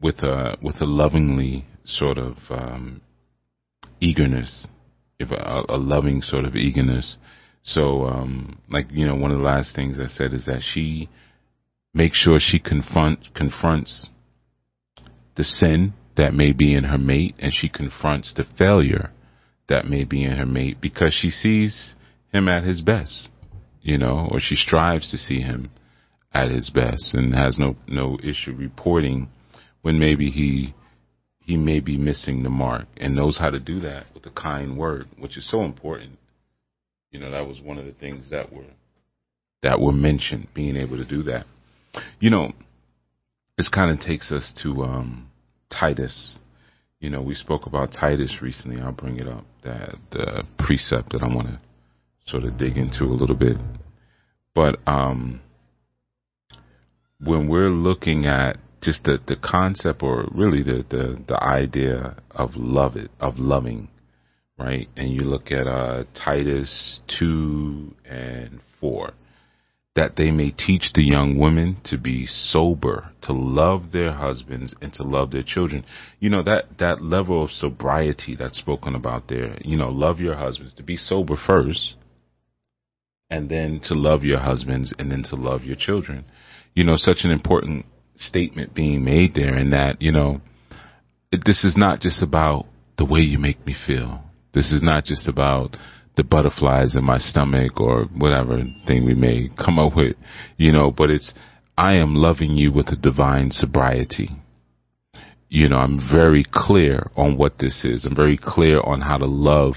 with 0.00 0.18
a 0.20 0.56
with 0.62 0.80
a 0.80 0.86
lovingly 0.86 1.66
sort 1.84 2.18
of 2.18 2.36
um, 2.50 3.00
eagerness, 4.00 4.66
if 5.18 5.30
a, 5.30 5.62
a, 5.68 5.76
loving 5.76 6.22
sort 6.22 6.44
of 6.44 6.54
eagerness. 6.54 7.16
So, 7.62 8.06
um, 8.06 8.58
like 8.68 8.86
you 8.90 9.06
know, 9.06 9.14
one 9.14 9.30
of 9.30 9.38
the 9.38 9.44
last 9.44 9.74
things 9.74 9.98
I 9.98 10.08
said 10.08 10.32
is 10.32 10.46
that 10.46 10.62
she 10.62 11.08
makes 11.92 12.18
sure 12.18 12.38
she 12.40 12.58
confront 12.58 13.34
confronts 13.34 14.08
the 15.36 15.44
sin 15.44 15.94
that 16.18 16.34
may 16.34 16.52
be 16.52 16.74
in 16.74 16.84
her 16.84 16.98
mate, 16.98 17.34
and 17.38 17.52
she 17.54 17.68
confronts 17.68 18.34
the 18.34 18.44
failure 18.58 19.10
that 19.68 19.86
may 19.86 20.04
be 20.04 20.24
in 20.24 20.32
her 20.32 20.46
mate 20.46 20.78
because 20.80 21.16
she 21.18 21.30
sees 21.30 21.94
him 22.32 22.48
at 22.48 22.64
his 22.64 22.82
best, 22.82 23.28
you 23.80 23.96
know, 23.96 24.28
or 24.30 24.38
she 24.40 24.54
strives 24.54 25.10
to 25.10 25.16
see 25.16 25.40
him 25.40 25.70
at 26.32 26.50
his 26.50 26.70
best 26.70 27.14
and 27.14 27.34
has 27.34 27.56
no 27.58 27.74
no 27.86 28.18
issue 28.22 28.54
reporting 28.54 29.28
when 29.80 29.98
maybe 29.98 30.30
he 30.30 30.74
he 31.40 31.56
may 31.56 31.80
be 31.80 31.96
missing 31.96 32.42
the 32.42 32.50
mark 32.50 32.86
and 32.98 33.16
knows 33.16 33.38
how 33.38 33.48
to 33.48 33.58
do 33.58 33.80
that 33.80 34.04
with 34.12 34.26
a 34.26 34.30
kind 34.30 34.76
word, 34.76 35.06
which 35.18 35.38
is 35.38 35.48
so 35.48 35.62
important. 35.62 36.18
You 37.10 37.20
know, 37.20 37.30
that 37.30 37.46
was 37.46 37.62
one 37.62 37.78
of 37.78 37.86
the 37.86 37.92
things 37.92 38.28
that 38.30 38.52
were 38.52 38.66
that 39.62 39.80
were 39.80 39.92
mentioned, 39.92 40.48
being 40.54 40.76
able 40.76 40.98
to 40.98 41.06
do 41.06 41.22
that. 41.24 41.46
You 42.20 42.30
know, 42.30 42.52
this 43.56 43.68
kind 43.68 43.90
of 43.90 44.04
takes 44.04 44.30
us 44.30 44.52
to 44.62 44.82
um, 44.82 45.27
Titus. 45.70 46.38
You 47.00 47.10
know, 47.10 47.22
we 47.22 47.34
spoke 47.34 47.66
about 47.66 47.92
Titus 47.92 48.38
recently. 48.42 48.80
I'll 48.80 48.92
bring 48.92 49.18
it 49.18 49.28
up. 49.28 49.44
That 49.62 49.94
the 50.10 50.44
precept 50.58 51.12
that 51.12 51.22
I 51.22 51.32
want 51.32 51.48
to 51.48 51.60
sort 52.26 52.44
of 52.44 52.58
dig 52.58 52.76
into 52.76 53.04
a 53.04 53.14
little 53.14 53.36
bit. 53.36 53.56
But 54.54 54.76
um, 54.86 55.40
when 57.20 57.48
we're 57.48 57.70
looking 57.70 58.26
at 58.26 58.58
just 58.82 59.04
the, 59.04 59.18
the 59.26 59.36
concept 59.36 60.02
or 60.02 60.28
really 60.32 60.62
the, 60.62 60.84
the, 60.88 61.22
the 61.26 61.42
idea 61.42 62.16
of 62.30 62.50
love 62.54 62.96
it, 62.96 63.10
of 63.20 63.38
loving, 63.38 63.88
right? 64.58 64.88
And 64.96 65.12
you 65.12 65.20
look 65.20 65.50
at 65.50 65.66
uh, 65.66 66.04
Titus 66.14 67.00
2 67.18 67.94
and 68.04 68.60
4, 68.80 69.12
that 69.94 70.16
they 70.16 70.30
may 70.30 70.50
teach 70.50 70.92
the 70.94 71.02
young 71.02 71.38
women 71.38 71.76
to 71.84 71.98
be 71.98 72.26
sober, 72.26 73.10
to 73.22 73.32
love 73.32 73.90
their 73.92 74.12
husbands 74.12 74.74
and 74.80 74.92
to 74.92 75.02
love 75.02 75.32
their 75.32 75.42
children. 75.42 75.84
You 76.20 76.30
know, 76.30 76.42
that, 76.44 76.78
that 76.78 77.02
level 77.02 77.44
of 77.44 77.50
sobriety 77.50 78.36
that's 78.38 78.58
spoken 78.58 78.94
about 78.94 79.28
there, 79.28 79.58
you 79.64 79.76
know, 79.76 79.88
love 79.88 80.20
your 80.20 80.36
husbands, 80.36 80.74
to 80.74 80.82
be 80.82 80.96
sober 80.96 81.36
first, 81.36 81.94
and 83.30 83.48
then 83.48 83.80
to 83.84 83.94
love 83.94 84.22
your 84.22 84.38
husbands 84.38 84.92
and 84.98 85.10
then 85.10 85.24
to 85.24 85.36
love 85.36 85.64
your 85.64 85.76
children. 85.76 86.24
You 86.74 86.84
know, 86.84 86.96
such 86.96 87.18
an 87.24 87.30
important 87.30 87.86
statement 88.16 88.74
being 88.74 89.04
made 89.04 89.34
there 89.34 89.56
in 89.56 89.70
that, 89.70 90.00
you 90.00 90.12
know, 90.12 90.40
this 91.30 91.64
is 91.64 91.76
not 91.76 92.00
just 92.00 92.22
about 92.22 92.66
the 92.96 93.04
way 93.04 93.20
you 93.20 93.38
make 93.38 93.64
me 93.66 93.74
feel. 93.86 94.22
This 94.54 94.72
is 94.72 94.80
not 94.82 95.04
just 95.04 95.28
about 95.28 95.76
the 96.18 96.24
butterflies 96.24 96.94
in 96.94 97.04
my 97.04 97.16
stomach 97.16 97.80
or 97.80 98.04
whatever 98.16 98.62
thing 98.86 99.06
we 99.06 99.14
may 99.14 99.48
come 99.56 99.78
up 99.78 99.96
with, 99.96 100.16
you 100.56 100.72
know, 100.72 100.90
but 100.90 101.10
it's, 101.10 101.32
I 101.78 101.94
am 101.94 102.14
loving 102.14 102.58
you 102.58 102.72
with 102.72 102.88
a 102.88 102.96
divine 102.96 103.50
sobriety. 103.52 104.30
You 105.48 105.68
know, 105.68 105.78
I'm 105.78 105.98
very 106.12 106.44
clear 106.52 107.10
on 107.16 107.38
what 107.38 107.58
this 107.58 107.84
is. 107.84 108.04
I'm 108.04 108.16
very 108.16 108.36
clear 108.36 108.80
on 108.80 109.00
how 109.00 109.16
to 109.16 109.26
love 109.26 109.74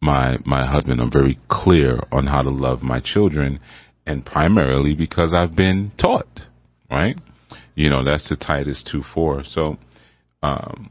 my, 0.00 0.38
my 0.46 0.64
husband. 0.66 1.00
I'm 1.00 1.10
very 1.10 1.38
clear 1.50 2.00
on 2.12 2.26
how 2.26 2.42
to 2.42 2.50
love 2.50 2.82
my 2.82 3.00
children 3.00 3.60
and 4.06 4.24
primarily 4.24 4.94
because 4.94 5.34
I've 5.34 5.56
been 5.56 5.90
taught, 6.00 6.40
right? 6.90 7.16
You 7.74 7.90
know, 7.90 8.04
that's 8.04 8.28
the 8.28 8.36
Titus 8.36 8.88
2 8.90 9.02
4. 9.12 9.42
So, 9.44 9.76
um, 10.42 10.90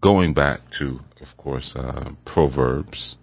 going 0.00 0.34
back 0.34 0.60
to, 0.78 1.00
of 1.20 1.36
course, 1.36 1.72
uh, 1.74 2.10
Proverbs, 2.24 3.16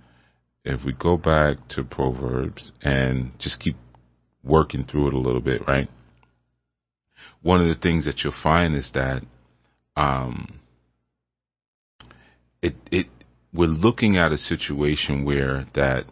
if 0.63 0.84
we 0.86 0.94
go 0.94 1.18
back 1.18 1.58
to 1.70 1.84
Proverbs 1.84 2.72
and 2.82 3.32
just 3.39 3.60
keep 3.60 3.75
working 4.44 4.86
through 4.86 5.08
it 5.08 5.13
a 5.13 5.20
little 5.20 5.41
bit, 5.41 5.62
right? 5.68 5.89
One 7.41 7.62
of 7.62 7.68
the 7.68 7.82
things 7.82 8.06
that 8.06 8.20
you'll 8.24 8.34
find 8.44 8.75
is 8.75 8.91
that, 8.94 9.24
um, 9.96 10.60
it, 12.62 12.75
it, 12.91 13.08
we're 13.53 13.65
looking 13.65 14.18
at 14.18 14.32
a 14.32 14.38
situation 14.38 15.25
where 15.25 15.65
that 15.74 16.06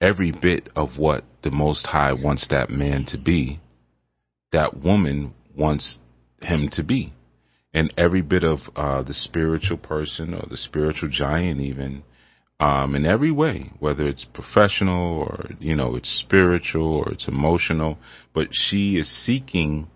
every 0.00 0.32
bit 0.32 0.68
of 0.76 0.96
what 0.96 1.24
the 1.42 1.50
Most 1.50 1.86
High 1.86 2.12
wants 2.12 2.46
that 2.50 2.70
man 2.70 3.04
to 3.08 3.18
be, 3.18 3.60
that 4.52 4.82
woman 4.82 5.34
wants 5.56 5.98
him 6.40 6.68
to 6.72 6.84
be. 6.84 7.12
And 7.72 7.92
every 7.98 8.22
bit 8.22 8.44
of 8.44 8.60
uh, 8.76 9.02
the 9.02 9.12
spiritual 9.12 9.78
person 9.78 10.32
or 10.32 10.46
the 10.48 10.56
spiritual 10.56 11.08
giant, 11.08 11.60
even 11.60 12.04
um, 12.60 12.94
in 12.94 13.04
every 13.04 13.30
way, 13.30 13.72
whether 13.80 14.06
it's 14.06 14.24
professional 14.32 15.18
or 15.18 15.50
you 15.58 15.74
know 15.74 15.96
it's 15.96 16.20
spiritual 16.24 16.86
or 16.86 17.10
it's 17.12 17.28
emotional, 17.28 17.98
but 18.32 18.48
she 18.52 18.96
is 18.96 19.08
seeking 19.24 19.88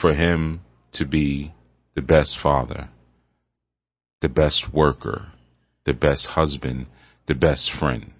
for 0.00 0.14
him 0.14 0.60
to 0.92 1.04
be 1.04 1.52
the 1.94 2.02
best 2.02 2.36
father, 2.42 2.88
the 4.20 4.28
best 4.28 4.72
worker, 4.72 5.32
the 5.86 5.92
best 5.92 6.28
husband, 6.28 6.86
the 7.26 7.34
best 7.34 7.70
friend. 7.78 8.12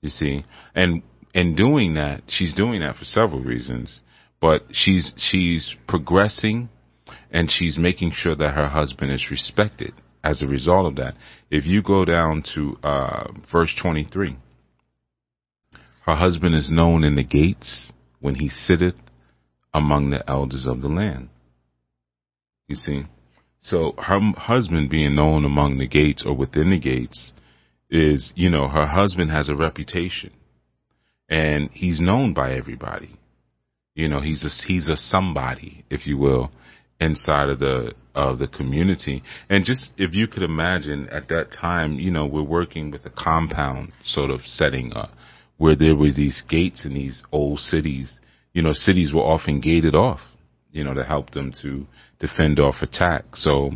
You 0.00 0.10
see, 0.10 0.44
and 0.74 1.02
in 1.34 1.54
doing 1.54 1.94
that, 1.94 2.22
she's 2.28 2.54
doing 2.54 2.80
that 2.80 2.96
for 2.96 3.04
several 3.04 3.40
reasons 3.40 4.00
but 4.40 4.62
she's 4.70 5.12
she's 5.16 5.74
progressing 5.86 6.68
and 7.30 7.50
she's 7.50 7.76
making 7.76 8.12
sure 8.14 8.34
that 8.34 8.54
her 8.54 8.68
husband 8.68 9.10
is 9.12 9.30
respected 9.30 9.92
as 10.22 10.42
a 10.42 10.46
result 10.46 10.86
of 10.86 10.96
that. 10.96 11.14
If 11.50 11.66
you 11.66 11.82
go 11.82 12.04
down 12.04 12.42
to 12.54 12.76
uh, 12.82 13.28
verse 13.50 13.74
23, 13.80 14.36
her 16.06 16.14
husband 16.14 16.54
is 16.54 16.68
known 16.70 17.04
in 17.04 17.16
the 17.16 17.24
gates 17.24 17.92
when 18.20 18.36
he 18.36 18.48
sitteth 18.48 18.96
among 19.74 20.10
the 20.10 20.28
elders 20.28 20.66
of 20.66 20.80
the 20.80 20.88
land. 20.88 21.28
You 22.66 22.76
see? 22.76 23.02
So 23.62 23.94
her 23.98 24.18
husband 24.36 24.90
being 24.90 25.14
known 25.14 25.44
among 25.44 25.78
the 25.78 25.88
gates 25.88 26.22
or 26.24 26.34
within 26.34 26.70
the 26.70 26.78
gates 26.78 27.32
is, 27.90 28.32
you 28.34 28.50
know, 28.50 28.68
her 28.68 28.86
husband 28.86 29.30
has 29.30 29.48
a 29.48 29.56
reputation 29.56 30.32
and 31.28 31.70
he's 31.72 32.00
known 32.00 32.32
by 32.32 32.52
everybody. 32.54 33.18
You 33.94 34.08
know, 34.08 34.20
he's 34.20 34.44
a 34.44 34.66
he's 34.66 34.86
a 34.86 34.96
somebody, 34.96 35.84
if 35.90 36.06
you 36.06 36.16
will, 36.16 36.50
inside 37.00 37.48
of 37.48 37.58
the 37.58 37.92
of 38.14 38.38
the 38.38 38.48
community. 38.48 39.22
And 39.48 39.64
just 39.64 39.92
if 39.96 40.14
you 40.14 40.26
could 40.26 40.42
imagine 40.42 41.08
at 41.10 41.28
that 41.28 41.52
time, 41.52 41.94
you 41.94 42.10
know, 42.10 42.26
we're 42.26 42.42
working 42.42 42.90
with 42.90 43.06
a 43.06 43.10
compound 43.10 43.92
sort 44.04 44.30
of 44.30 44.40
setting 44.40 44.92
up 44.94 45.10
where 45.56 45.76
there 45.76 45.94
were 45.94 46.12
these 46.12 46.42
gates 46.48 46.84
in 46.84 46.94
these 46.94 47.22
old 47.30 47.60
cities. 47.60 48.18
You 48.52 48.62
know, 48.62 48.72
cities 48.72 49.12
were 49.12 49.22
often 49.22 49.60
gated 49.60 49.94
off, 49.94 50.20
you 50.72 50.82
know, 50.82 50.94
to 50.94 51.04
help 51.04 51.30
them 51.30 51.52
to 51.62 51.86
defend 52.18 52.58
off 52.58 52.76
attack. 52.80 53.24
So 53.34 53.72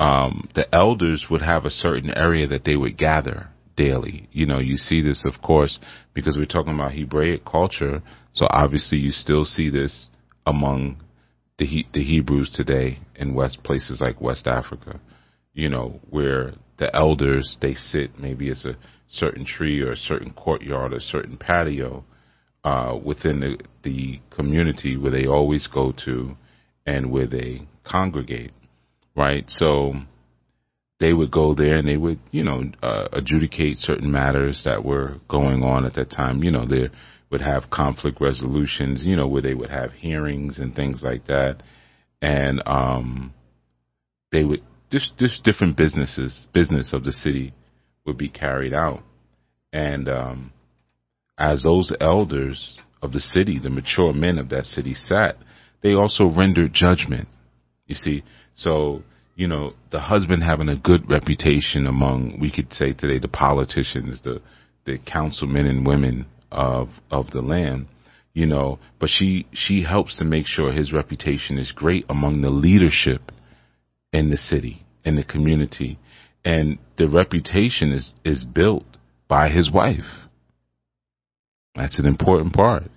um, 0.00 0.48
the 0.54 0.72
elders 0.74 1.26
would 1.30 1.42
have 1.42 1.64
a 1.64 1.70
certain 1.70 2.10
area 2.10 2.46
that 2.48 2.64
they 2.64 2.76
would 2.76 2.96
gather 2.96 3.48
daily. 3.76 4.28
You 4.32 4.46
know, 4.46 4.58
you 4.58 4.76
see 4.76 5.02
this, 5.02 5.24
of 5.24 5.42
course, 5.42 5.78
because 6.14 6.36
we're 6.36 6.46
talking 6.46 6.74
about 6.74 6.94
Hebraic 6.94 7.44
culture. 7.44 8.02
So 8.34 8.46
obviously, 8.50 8.98
you 8.98 9.10
still 9.12 9.44
see 9.44 9.70
this 9.70 10.08
among 10.46 11.00
the 11.58 11.66
he, 11.66 11.86
the 11.92 12.02
Hebrews 12.02 12.50
today 12.54 13.00
in 13.14 13.34
West 13.34 13.62
places 13.62 14.00
like 14.00 14.20
West 14.20 14.46
Africa. 14.46 15.00
You 15.52 15.68
know, 15.68 16.00
where 16.08 16.54
the 16.78 16.94
elders 16.94 17.56
they 17.60 17.74
sit. 17.74 18.18
Maybe 18.18 18.48
it's 18.48 18.64
a 18.64 18.76
certain 19.10 19.44
tree 19.44 19.80
or 19.80 19.92
a 19.92 19.96
certain 19.96 20.32
courtyard, 20.32 20.92
or 20.92 20.96
a 20.96 21.00
certain 21.00 21.36
patio 21.36 22.04
uh, 22.64 22.96
within 23.04 23.40
the 23.40 23.58
the 23.82 24.20
community 24.30 24.96
where 24.96 25.10
they 25.10 25.26
always 25.26 25.66
go 25.66 25.92
to 26.04 26.36
and 26.86 27.10
where 27.10 27.26
they 27.26 27.66
congregate. 27.84 28.52
Right. 29.16 29.44
So 29.48 29.94
they 31.00 31.12
would 31.12 31.30
go 31.30 31.54
there 31.54 31.76
and 31.76 31.88
they 31.88 31.96
would, 31.96 32.18
you 32.30 32.42
know, 32.42 32.64
uh, 32.82 33.08
adjudicate 33.12 33.78
certain 33.78 34.10
matters 34.10 34.62
that 34.64 34.84
were 34.84 35.16
going 35.28 35.62
on 35.62 35.84
at 35.84 35.94
that 35.94 36.10
time. 36.10 36.42
You 36.42 36.50
know, 36.50 36.66
they 36.66 36.88
would 37.30 37.40
have 37.40 37.70
conflict 37.70 38.20
resolutions, 38.20 39.02
you 39.04 39.16
know, 39.16 39.26
where 39.26 39.42
they 39.42 39.54
would 39.54 39.70
have 39.70 39.92
hearings 39.92 40.58
and 40.58 40.74
things 40.74 41.02
like 41.02 41.26
that. 41.26 41.62
And, 42.22 42.62
um, 42.66 43.34
they 44.32 44.44
would, 44.44 44.62
just, 44.90 45.16
just 45.18 45.44
different 45.44 45.76
businesses, 45.76 46.46
business 46.52 46.92
of 46.92 47.04
the 47.04 47.12
city 47.12 47.52
would 48.06 48.16
be 48.16 48.28
carried 48.28 48.72
out. 48.72 49.02
And, 49.72 50.08
um, 50.08 50.52
as 51.38 51.62
those 51.62 51.92
elders 52.00 52.78
of 53.02 53.12
the 53.12 53.20
city, 53.20 53.58
the 53.58 53.70
mature 53.70 54.12
men 54.12 54.38
of 54.38 54.48
that 54.48 54.64
city 54.64 54.94
sat, 54.94 55.36
they 55.82 55.92
also 55.92 56.26
rendered 56.26 56.72
judgment. 56.72 57.28
You 57.86 57.94
see, 57.94 58.24
so 58.56 59.02
you 59.38 59.46
know, 59.46 59.72
the 59.92 60.00
husband 60.00 60.42
having 60.42 60.68
a 60.68 60.74
good 60.74 61.08
reputation 61.08 61.86
among, 61.86 62.38
we 62.40 62.50
could 62.50 62.72
say 62.72 62.92
today, 62.92 63.20
the 63.20 63.28
politicians, 63.28 64.20
the, 64.24 64.42
the 64.84 64.98
councilmen 65.06 65.64
and 65.64 65.86
women 65.86 66.26
of, 66.50 66.88
of 67.10 67.30
the 67.30 67.42
land, 67.42 67.86
you 68.32 68.46
know, 68.46 68.78
but 69.00 69.10
she, 69.10 69.46
she 69.52 69.82
helps 69.82 70.16
to 70.16 70.24
make 70.24 70.46
sure 70.46 70.72
his 70.72 70.92
reputation 70.92 71.58
is 71.58 71.72
great 71.72 72.04
among 72.08 72.40
the 72.40 72.50
leadership 72.50 73.32
in 74.12 74.30
the 74.30 74.36
city, 74.36 74.84
in 75.04 75.16
the 75.16 75.24
community. 75.24 75.98
And 76.44 76.78
the 76.96 77.08
reputation 77.08 77.92
is, 77.92 78.12
is 78.24 78.44
built 78.44 78.84
by 79.26 79.48
his 79.48 79.70
wife. 79.72 80.28
That's 81.74 81.98
an 81.98 82.06
important 82.06 82.54
part. 82.54 82.90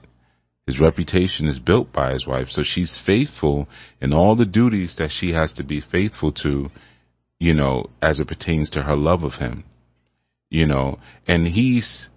His 0.67 0.79
reputation 0.79 1.48
is 1.48 1.60
built 1.60 1.91
by 1.91 2.13
his 2.13 2.25
wife, 2.25 2.48
so 2.50 2.62
she's 2.63 2.98
faithful 3.05 3.67
in 4.00 4.13
all 4.13 4.36
the 4.36 4.46
duties 4.46 4.96
that 4.98 5.10
she 5.12 5.34
has 5.34 5.51
to 5.53 5.63
be 5.63 5.81
faithful 5.81 6.31
to, 6.43 6.70
you 7.39 7.53
know, 7.53 7.89
as 8.01 8.20
it 8.20 8.27
pertains 8.27 8.70
to 8.72 8.84
her 8.84 8.96
love 8.96 9.24
of 9.24 9.34
him. 9.34 9.63
You 10.50 10.67
know, 10.67 11.00
and 11.27 11.48
he's 11.48 12.10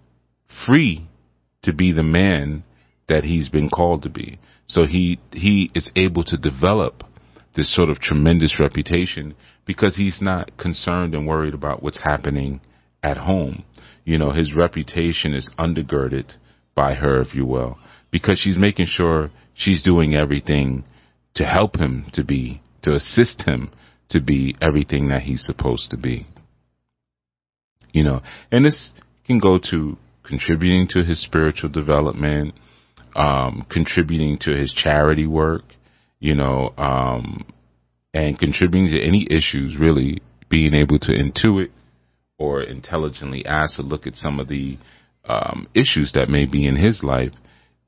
free 0.65 1.07
to 1.65 1.73
be 1.73 1.91
the 1.91 2.03
man 2.03 2.63
that 3.07 3.23
he's 3.23 3.49
been 3.49 3.69
called 3.69 4.03
to 4.03 4.09
be. 4.09 4.39
So 4.67 4.85
he 4.85 5.19
he 5.31 5.69
is 5.75 5.91
able 5.95 6.23
to 6.25 6.37
develop 6.37 7.03
this 7.55 7.73
sort 7.73 7.89
of 7.89 7.99
tremendous 7.99 8.59
reputation 8.59 9.35
because 9.65 9.95
he's 9.95 10.19
not 10.21 10.57
concerned 10.57 11.13
and 11.13 11.27
worried 11.27 11.53
about 11.53 11.81
what's 11.81 11.99
happening 12.03 12.61
at 13.03 13.17
home. 13.17 13.63
You 14.03 14.17
know, 14.17 14.31
his 14.31 14.55
reputation 14.55 15.33
is 15.33 15.49
undergirded 15.57 16.33
by 16.75 16.95
her, 16.95 17.21
if 17.21 17.33
you 17.33 17.45
will, 17.45 17.77
because 18.11 18.39
she's 18.39 18.57
making 18.57 18.87
sure 18.87 19.31
she's 19.53 19.83
doing 19.83 20.15
everything 20.15 20.83
to 21.35 21.45
help 21.45 21.77
him 21.77 22.05
to 22.13 22.23
be, 22.23 22.61
to 22.83 22.93
assist 22.93 23.43
him 23.43 23.71
to 24.09 24.21
be 24.21 24.55
everything 24.61 25.07
that 25.09 25.23
he's 25.23 25.43
supposed 25.45 25.89
to 25.89 25.97
be. 25.97 26.27
You 27.91 28.03
know, 28.03 28.21
and 28.51 28.65
this 28.65 28.91
can 29.25 29.39
go 29.39 29.59
to 29.71 29.97
contributing 30.27 30.87
to 30.89 31.03
his 31.03 31.21
spiritual 31.21 31.69
development, 31.69 32.53
um, 33.15 33.65
contributing 33.69 34.37
to 34.41 34.51
his 34.51 34.73
charity 34.73 35.27
work, 35.27 35.63
you 36.19 36.35
know, 36.35 36.73
um, 36.77 37.45
and 38.13 38.37
contributing 38.39 38.91
to 38.91 39.01
any 39.01 39.27
issues, 39.29 39.77
really 39.79 40.21
being 40.49 40.73
able 40.73 40.99
to 40.99 41.11
intuit 41.11 41.69
or 42.37 42.61
intelligently 42.61 43.45
ask 43.45 43.79
or 43.79 43.83
look 43.83 44.07
at 44.07 44.15
some 44.15 44.39
of 44.39 44.47
the 44.47 44.77
um, 45.25 45.67
issues 45.73 46.11
that 46.13 46.29
may 46.29 46.45
be 46.45 46.67
in 46.67 46.75
his 46.75 47.03
life. 47.03 47.31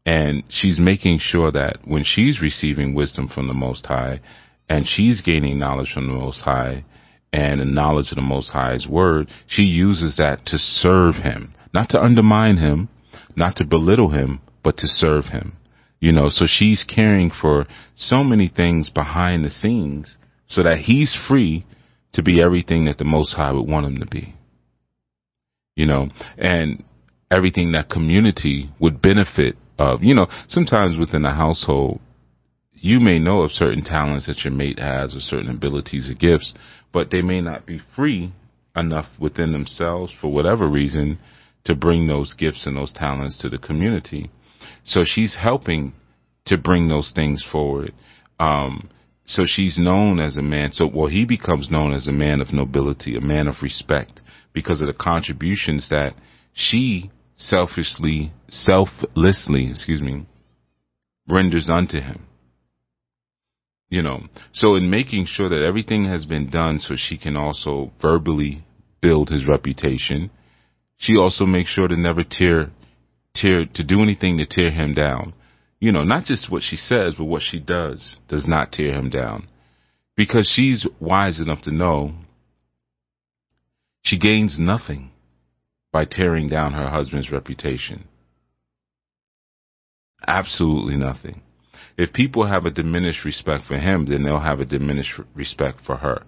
And 0.06 0.44
she's 0.50 0.79
making 0.79 1.20
sure 1.22 1.51
that 1.51 1.79
when 1.86 2.03
she's 2.06 2.41
receiving 2.41 2.94
wisdom 2.94 3.27
from 3.27 3.48
the 3.48 3.53
Most 3.53 3.86
High 3.86 4.22
and 4.70 4.88
she's 4.88 5.22
gaining 5.22 5.60
knowledge 5.60 5.91
from 5.94 6.08
the 6.08 6.13
Most 6.13 6.41
High 6.41 6.86
and 7.34 7.60
the 7.60 7.65
knowledge 7.65 8.12
of 8.12 8.15
the 8.15 8.22
Most 8.22 8.50
High's 8.50 8.88
word, 8.88 9.29
she 9.48 9.63
uses 9.63 10.15
that 10.17 10.46
to 10.48 10.58
serve 10.58 11.15
him, 11.15 11.53
not 11.77 11.89
to 11.89 12.01
undermine 12.01 12.57
him, 12.57 12.89
not 13.36 13.55
to 13.57 13.63
belittle 13.63 14.10
him, 14.10 14.41
but 14.63 14.77
to 14.77 14.88
serve 14.88 15.25
him. 15.25 15.53
You 16.00 16.12
know, 16.12 16.27
so 16.29 16.46
she's 16.48 16.84
caring 16.84 17.29
for 17.29 17.67
so 17.96 18.24
many 18.24 18.48
things 18.48 18.89
behind 18.89 19.46
the 19.46 19.51
scenes 19.51 20.17
so 20.48 20.63
that 20.63 20.79
he's 20.79 21.15
free 21.27 21.67
to 22.13 22.24
be 22.24 22.41
everything 22.41 22.86
that 22.86 22.98
the 22.98 23.03
Most 23.05 23.36
High 23.36 23.51
would 23.51 23.69
want 23.69 23.86
him 23.86 24.00
to 24.00 24.07
be. 24.07 24.34
You 25.75 25.86
know, 25.86 26.07
and 26.36 26.84
everything 27.29 27.74
that 27.74 27.91
community 27.91 28.72
would 28.79 29.00
benefit 29.00 29.55
of. 29.77 30.01
You 30.01 30.15
know, 30.15 30.25
sometimes 30.48 30.98
within 30.98 31.25
a 31.25 31.36
household, 31.36 32.00
you 32.74 33.00
may 33.00 33.19
know 33.19 33.41
of 33.41 33.51
certain 33.51 33.84
talents 33.84 34.25
that 34.25 34.43
your 34.43 34.53
mate 34.53 34.79
has 34.79 35.15
or 35.15 35.19
certain 35.19 35.51
abilities 35.51 36.10
or 36.10 36.15
gifts, 36.15 36.55
but 36.91 37.12
they 37.12 37.22
may 37.22 37.39
not 37.39 37.67
be 37.67 37.79
free 37.96 38.34
enough 38.75 39.05
within 39.19 39.51
themselves 39.51 40.12
for 40.19 40.31
whatever 40.31 40.67
reason 40.67 41.19
to 41.67 41.75
bring 41.75 42.07
those 42.07 42.33
gifts 42.33 42.65
and 42.65 42.75
those 42.75 42.93
talents 42.93 43.38
to 43.38 43.50
the 43.50 43.57
community. 43.57 44.29
So 44.83 45.01
she's 45.05 45.36
helping 45.39 45.93
to 46.45 46.57
bring 46.57 46.88
those 46.88 47.12
things 47.13 47.45
forward. 47.50 47.93
Um, 48.39 48.89
so 49.25 49.43
she's 49.45 49.77
known 49.77 50.19
as 50.19 50.38
a 50.38 50.41
man. 50.41 50.71
So, 50.71 50.89
well, 50.91 51.07
he 51.07 51.25
becomes 51.25 51.69
known 51.69 51.93
as 51.93 52.07
a 52.07 52.13
man 52.13 52.39
of 52.39 52.53
nobility, 52.53 53.15
a 53.15 53.21
man 53.21 53.47
of 53.47 53.55
respect 53.62 54.21
because 54.53 54.79
of 54.79 54.88
the 54.88 54.93
contributions 54.93 55.89
that 55.89 56.13
she 56.53 57.12
selfishly, 57.36 58.31
selflessly, 58.50 59.69
excuse 59.69 60.01
me, 60.01 60.25
renders 61.27 61.69
unto 61.69 62.00
him. 62.00 62.25
You 63.89 64.01
know, 64.01 64.24
so 64.53 64.75
in 64.75 64.89
making 64.89 65.25
sure 65.27 65.50
that 65.50 65.63
everything 65.63 66.05
has 66.05 66.25
been 66.25 66.50
done 66.50 66.79
so 66.79 66.95
she 66.97 67.17
can 67.17 67.38
also 67.38 67.91
verbally 68.01 68.65
build 69.01 69.29
his 69.29 69.47
reputation, 69.47 70.29
she 70.98 71.16
also 71.16 71.46
makes 71.46 71.70
sure 71.70 71.88
to 71.88 71.96
never 71.96 72.24
tear, 72.24 72.72
tear, 73.34 73.66
to 73.74 73.84
do 73.84 74.01
anything 74.01 74.38
to 74.38 74.46
tear 74.46 74.72
him 74.72 74.94
down. 74.94 75.34
You 75.80 75.92
know, 75.92 76.04
not 76.04 76.25
just 76.25 76.51
what 76.51 76.63
she 76.63 76.75
says, 76.75 77.16
but 77.18 77.25
what 77.25 77.44
she 77.44 77.60
does 77.60 78.18
does 78.27 78.48
not 78.48 78.72
tear 78.72 78.94
him 78.94 79.10
down. 79.10 79.48
Because 80.16 80.51
she's 80.54 80.88
wise 81.00 81.39
enough 81.39 81.62
to 81.63 81.72
know 81.72 82.13
she 84.01 84.18
gains 84.18 84.58
nothing 84.58 85.12
by 85.92 86.06
tearing 86.06 86.50
down 86.50 86.74
her 86.74 86.89
husband's 86.89 87.32
reputation. 87.32 88.06
Absolutely 90.25 90.98
nothing. 90.98 91.42
If 91.98 92.13
people 92.13 92.48
have 92.48 92.66
a 92.66 92.72
diminished 92.72 93.25
respect 93.25 93.66
for 93.66 93.77
him, 93.77 94.06
then 94.06 94.24
they'll 94.24 94.39
have 94.39 94.60
a 94.60 94.65
diminished 94.65 95.19
respect 95.36 95.82
for 95.86 95.98
her 95.98 96.24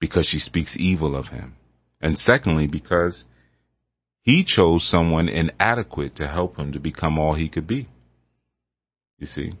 because 0.00 0.26
she 0.26 0.38
speaks 0.38 0.76
evil 0.78 1.14
of 1.14 1.26
him. 1.26 1.54
And 2.00 2.18
secondly, 2.18 2.66
because 2.66 3.24
he 4.22 4.44
chose 4.46 4.88
someone 4.88 5.28
inadequate 5.28 6.16
to 6.16 6.28
help 6.28 6.56
him 6.56 6.72
to 6.72 6.80
become 6.80 7.18
all 7.18 7.34
he 7.34 7.48
could 7.48 7.66
be. 7.66 7.88
You 9.18 9.26
see? 9.26 9.52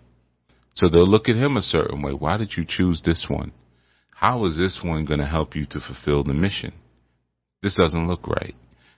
So 0.74 0.88
they'll 0.88 1.06
look 1.06 1.28
at 1.28 1.36
him 1.36 1.56
a 1.56 1.62
certain 1.62 2.00
way. 2.02 2.12
Why 2.12 2.36
did 2.36 2.52
you 2.56 2.64
choose 2.66 3.02
this 3.04 3.26
one? 3.28 3.52
How 4.10 4.46
is 4.46 4.56
this 4.56 4.80
one 4.82 5.04
going 5.04 5.20
to 5.20 5.26
help 5.26 5.54
you 5.56 5.66
to 5.66 5.80
fulfill 5.80 6.24
the 6.24 6.32
mission? 6.32 6.72
This 7.62 7.76
doesn't 7.76 8.08
look 8.08 8.26
right. 8.26 8.54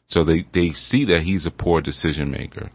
So 0.08 0.24
they, 0.24 0.46
they 0.52 0.70
see 0.70 1.06
that 1.06 1.22
he's 1.22 1.46
a 1.46 1.50
poor 1.50 1.80
decision 1.80 2.30
maker. 2.30 2.70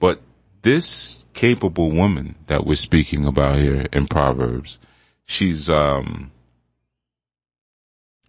But 0.00 0.20
this 0.62 1.24
capable 1.34 1.94
woman 1.94 2.36
that 2.48 2.64
we're 2.64 2.76
speaking 2.76 3.26
about 3.26 3.58
here 3.58 3.86
in 3.92 4.06
Proverbs, 4.06 4.78
she's 5.26 5.68
um 5.68 6.30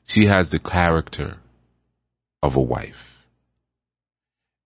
she 0.07 0.27
has 0.27 0.49
the 0.49 0.59
character 0.59 1.37
of 2.43 2.55
a 2.55 2.61
wife. 2.61 3.14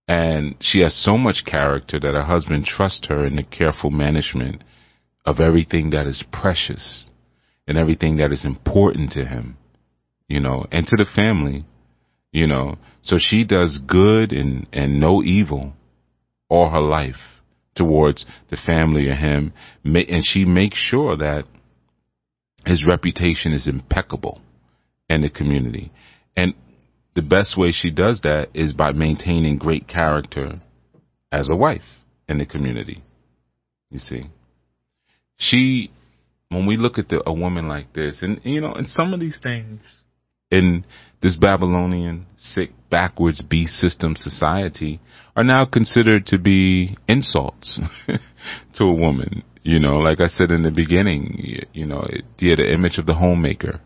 And 0.09 0.55
she 0.59 0.79
has 0.79 0.95
so 0.95 1.19
much 1.19 1.45
character 1.45 1.99
that 1.99 2.15
her 2.15 2.23
husband 2.23 2.65
trusts 2.65 3.05
her 3.09 3.27
in 3.27 3.35
the 3.35 3.43
careful 3.43 3.91
management 3.91 4.63
of 5.23 5.39
everything 5.39 5.91
that 5.91 6.07
is 6.07 6.23
precious 6.33 7.05
and 7.67 7.77
everything 7.77 8.17
that 8.17 8.31
is 8.31 8.43
important 8.43 9.11
to 9.11 9.23
him, 9.23 9.55
you 10.27 10.39
know, 10.39 10.65
and 10.71 10.87
to 10.87 10.95
the 10.97 11.05
family, 11.15 11.63
you 12.31 12.47
know. 12.47 12.79
So 13.03 13.17
she 13.19 13.45
does 13.45 13.77
good 13.85 14.31
and, 14.31 14.67
and 14.73 14.99
no 14.99 15.21
evil 15.21 15.73
all 16.49 16.71
her 16.71 16.81
life 16.81 17.37
towards 17.75 18.25
the 18.49 18.57
family 18.57 19.07
or 19.09 19.15
him, 19.15 19.53
and 19.85 20.23
she 20.25 20.43
makes 20.43 20.79
sure 20.79 21.17
that 21.17 21.45
his 22.65 22.83
reputation 22.83 23.53
is 23.53 23.67
impeccable 23.67 24.41
in 25.07 25.21
the 25.21 25.29
community. 25.29 25.91
And 26.35 26.55
the 27.15 27.21
best 27.21 27.57
way 27.57 27.71
she 27.71 27.91
does 27.91 28.21
that 28.23 28.49
is 28.53 28.73
by 28.73 28.91
maintaining 28.91 29.57
great 29.57 29.87
character 29.87 30.61
as 31.31 31.49
a 31.49 31.55
wife 31.55 31.81
in 32.27 32.37
the 32.37 32.45
community. 32.45 33.03
You 33.89 33.99
see, 33.99 34.23
she, 35.37 35.91
when 36.49 36.65
we 36.65 36.77
look 36.77 36.97
at 36.97 37.09
the, 37.09 37.21
a 37.25 37.33
woman 37.33 37.67
like 37.67 37.93
this, 37.93 38.19
and 38.21 38.39
you 38.43 38.61
know, 38.61 38.73
and 38.73 38.87
some 38.87 39.13
of 39.13 39.19
these 39.19 39.39
things 39.41 39.79
in 40.51 40.85
this 41.21 41.35
Babylonian, 41.35 42.25
sick, 42.37 42.71
backwards, 42.89 43.41
beast 43.41 43.73
system 43.73 44.15
society 44.15 44.99
are 45.35 45.43
now 45.43 45.65
considered 45.65 46.25
to 46.27 46.37
be 46.37 46.97
insults 47.07 47.79
to 48.75 48.83
a 48.83 48.93
woman. 48.93 49.43
You 49.63 49.79
know, 49.79 49.97
like 49.97 50.19
I 50.19 50.27
said 50.27 50.51
in 50.51 50.63
the 50.63 50.71
beginning, 50.71 51.65
you 51.73 51.85
know, 51.85 52.07
yeah, 52.39 52.55
the 52.55 52.73
image 52.73 52.97
of 52.97 53.05
the 53.05 53.15
homemaker, 53.15 53.81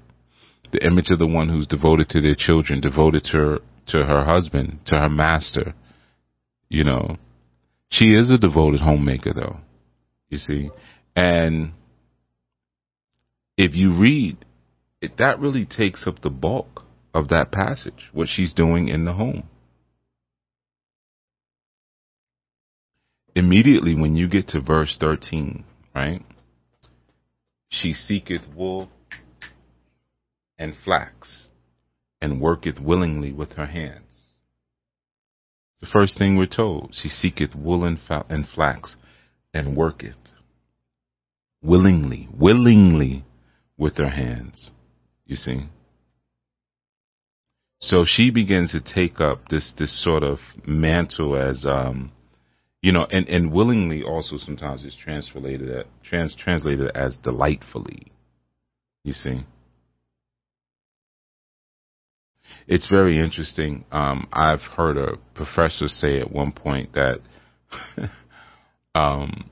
the 0.74 0.86
image 0.86 1.10
of 1.10 1.20
the 1.20 1.28
one 1.28 1.48
who's 1.48 1.68
devoted 1.68 2.10
to 2.10 2.22
their 2.22 2.36
children, 2.36 2.82
devoted 2.82 3.24
to 3.26 3.38
her, 3.38 3.58
to 3.88 4.06
her 4.06 4.26
husband, 4.26 4.80
to 4.88 4.98
her 4.98 5.10
master. 5.10 5.74
You 6.68 6.84
know, 6.84 7.18
she 7.90 8.06
is 8.08 8.30
a 8.32 8.38
devoted 8.38 8.82
homemaker, 8.82 9.34
though. 9.34 9.60
You 10.30 10.40
see, 10.40 10.72
and 11.16 11.74
if 13.56 13.76
you 13.76 13.98
read 13.98 14.38
it, 15.00 15.18
that 15.18 15.40
really 15.40 15.66
takes 15.66 16.08
up 16.08 16.22
the 16.22 16.30
bulk 16.30 16.84
of 17.14 17.28
that 17.28 17.52
passage, 17.52 18.10
what 18.12 18.28
she's 18.28 18.54
doing 18.54 18.88
in 18.88 19.06
the 19.06 19.14
home. 19.14 19.44
Immediately 23.36 23.96
when 23.96 24.16
you 24.16 24.28
get 24.28 24.48
to 24.50 24.62
verse 24.62 24.98
13, 25.00 25.66
right? 25.94 26.24
She 27.70 27.94
seeketh 27.94 28.44
wool 28.56 28.90
and 30.64 30.74
flax 30.86 31.50
and 32.22 32.40
worketh 32.40 32.80
willingly 32.80 33.34
with 33.34 33.52
her 33.54 33.66
hands. 33.66 34.00
The 35.82 35.88
first 35.92 36.18
thing 36.18 36.38
we're 36.38 36.46
told, 36.46 36.94
she 36.94 37.10
seeketh 37.10 37.54
wool 37.54 37.84
and, 37.84 38.00
fa- 38.00 38.26
and 38.30 38.48
flax 38.48 38.96
and 39.54 39.76
worketh 39.76 40.16
willingly, 41.62 42.30
willingly 42.34 43.26
with 43.78 43.98
her 43.98 44.10
hands. 44.10 44.72
You 45.26 45.36
see? 45.36 45.68
So 47.82 48.06
she 48.08 48.30
begins 48.30 48.72
to 48.72 48.80
take 48.80 49.20
up 49.20 49.50
this 49.50 49.74
this 49.78 50.02
sort 50.02 50.24
of 50.24 50.40
mantle 50.66 51.36
as 51.36 51.66
um 51.66 52.14
you 52.82 52.92
know, 52.94 53.06
and, 53.10 53.28
and 53.28 53.52
willingly 53.52 54.04
also 54.04 54.38
sometimes 54.38 54.84
is 54.86 54.96
translated 54.96 55.86
trans 56.04 56.36
translated 56.36 56.90
as 56.96 57.16
delightfully. 57.24 58.14
You 59.04 59.14
see? 59.14 59.46
It's 62.68 62.88
very 62.88 63.20
interesting. 63.20 63.86
Um, 63.92 64.28
I've 64.32 64.62
heard 64.62 64.98
a 64.98 65.18
professor 65.36 65.88
say 65.88 66.20
at 66.20 66.32
one 66.32 66.52
point 66.52 66.94
that 66.94 67.20
um, 68.96 69.50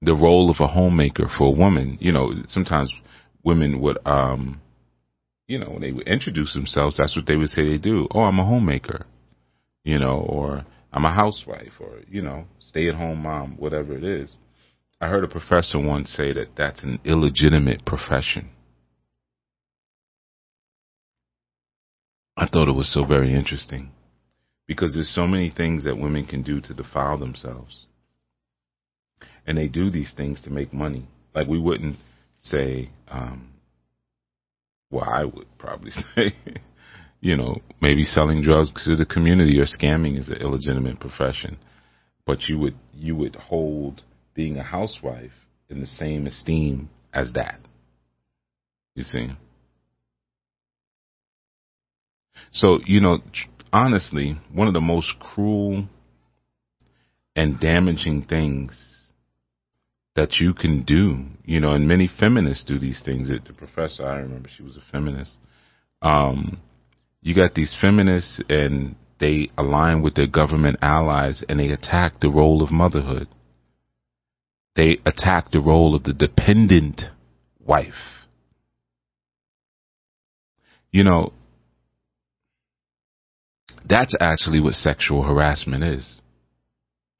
the 0.00 0.14
role 0.14 0.50
of 0.50 0.56
a 0.60 0.66
homemaker 0.66 1.28
for 1.38 1.48
a 1.48 1.56
woman, 1.56 1.98
you 2.00 2.12
know, 2.12 2.32
sometimes 2.48 2.92
women 3.44 3.80
would 3.80 3.98
um, 4.06 4.60
you 5.52 5.58
know, 5.58 5.70
when 5.70 5.82
they 5.82 5.92
would 5.92 6.08
introduce 6.08 6.54
themselves, 6.54 6.96
that's 6.96 7.14
what 7.14 7.26
they 7.26 7.36
would 7.36 7.50
say 7.50 7.68
they 7.68 7.76
do. 7.76 8.08
Oh, 8.14 8.20
I'm 8.20 8.38
a 8.38 8.44
homemaker, 8.44 9.06
you 9.84 9.98
know, 9.98 10.24
or 10.26 10.64
I'm 10.92 11.04
a 11.04 11.12
housewife 11.12 11.74
or, 11.78 12.00
you 12.08 12.22
know, 12.22 12.44
stay 12.58 12.88
at 12.88 12.94
home 12.94 13.22
mom, 13.22 13.56
whatever 13.58 13.94
it 13.94 14.02
is. 14.02 14.34
I 15.00 15.08
heard 15.08 15.24
a 15.24 15.28
professor 15.28 15.78
once 15.78 16.10
say 16.10 16.32
that 16.32 16.56
that's 16.56 16.82
an 16.82 17.00
illegitimate 17.04 17.84
profession. 17.84 18.50
I 22.36 22.46
thought 22.46 22.68
it 22.68 22.74
was 22.74 22.92
so 22.92 23.04
very 23.04 23.34
interesting 23.34 23.90
because 24.66 24.94
there's 24.94 25.14
so 25.14 25.26
many 25.26 25.50
things 25.50 25.84
that 25.84 25.98
women 25.98 26.26
can 26.26 26.42
do 26.42 26.60
to 26.60 26.74
defile 26.74 27.18
themselves. 27.18 27.86
And 29.46 29.58
they 29.58 29.68
do 29.68 29.90
these 29.90 30.12
things 30.16 30.40
to 30.42 30.50
make 30.50 30.72
money. 30.72 31.08
Like 31.34 31.48
we 31.48 31.58
wouldn't 31.58 31.96
say, 32.42 32.90
um, 33.08 33.52
well, 34.90 35.04
I 35.04 35.24
would 35.24 35.46
probably 35.58 35.90
say, 36.14 36.34
you 37.20 37.36
know, 37.36 37.60
maybe 37.80 38.04
selling 38.04 38.42
drugs 38.42 38.84
to 38.84 38.96
the 38.96 39.06
community 39.06 39.58
or 39.58 39.66
scamming 39.66 40.18
is 40.18 40.28
an 40.28 40.36
illegitimate 40.36 41.00
profession. 41.00 41.58
But 42.24 42.42
you 42.48 42.58
would 42.58 42.76
you 42.94 43.16
would 43.16 43.34
hold 43.34 44.02
being 44.34 44.56
a 44.56 44.62
housewife 44.62 45.32
in 45.68 45.80
the 45.80 45.86
same 45.86 46.26
esteem 46.26 46.88
as 47.12 47.32
that. 47.34 47.60
You 48.94 49.02
see. 49.02 49.30
So, 52.52 52.78
you 52.86 53.00
know, 53.00 53.18
honestly, 53.72 54.38
one 54.52 54.68
of 54.68 54.74
the 54.74 54.80
most 54.80 55.14
cruel 55.18 55.88
and 57.34 57.58
damaging 57.58 58.26
things 58.28 58.78
that 60.14 60.34
you 60.34 60.52
can 60.52 60.82
do, 60.82 61.24
you 61.44 61.58
know, 61.58 61.72
and 61.72 61.88
many 61.88 62.08
feminists 62.20 62.64
do 62.64 62.78
these 62.78 63.00
things. 63.02 63.28
The 63.28 63.52
professor, 63.54 64.06
I 64.06 64.18
remember 64.18 64.50
she 64.54 64.62
was 64.62 64.76
a 64.76 64.92
feminist. 64.92 65.36
Um, 66.02 66.60
you 67.22 67.34
got 67.34 67.54
these 67.54 67.74
feminists 67.80 68.40
and 68.50 68.96
they 69.18 69.48
align 69.56 70.02
with 70.02 70.14
their 70.14 70.26
government 70.26 70.76
allies 70.82 71.42
and 71.48 71.58
they 71.58 71.68
attack 71.68 72.20
the 72.20 72.28
role 72.28 72.62
of 72.62 72.70
motherhood. 72.70 73.28
They 74.76 74.98
attack 75.06 75.50
the 75.50 75.60
role 75.60 75.94
of 75.94 76.02
the 76.02 76.12
dependent 76.12 77.02
wife. 77.58 78.26
You 80.90 81.04
know, 81.04 81.32
that's 83.88 84.14
actually 84.20 84.60
what 84.60 84.74
sexual 84.74 85.22
harassment 85.22 85.84
is. 85.84 86.20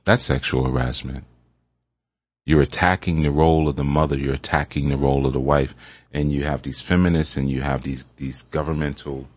That's 0.07 0.27
sexual 0.27 0.70
harassment. 0.70 1.25
You're 2.44 2.62
attacking 2.62 3.22
the 3.22 3.31
role 3.31 3.68
of 3.68 3.77
the 3.77 3.85
mother, 3.85 4.16
you're 4.16 4.35
attacking 4.35 4.88
the 4.88 4.96
role 4.96 5.27
of 5.27 5.33
the 5.33 5.40
wife, 5.40 5.70
and 6.12 6.33
you 6.33 6.44
have 6.44 6.62
these 6.62 6.83
feminists 6.87 7.37
and 7.37 7.48
you 7.48 7.62
have 7.62 7.85
these, 7.85 8.03
these 8.18 8.42
governmental 8.53 9.29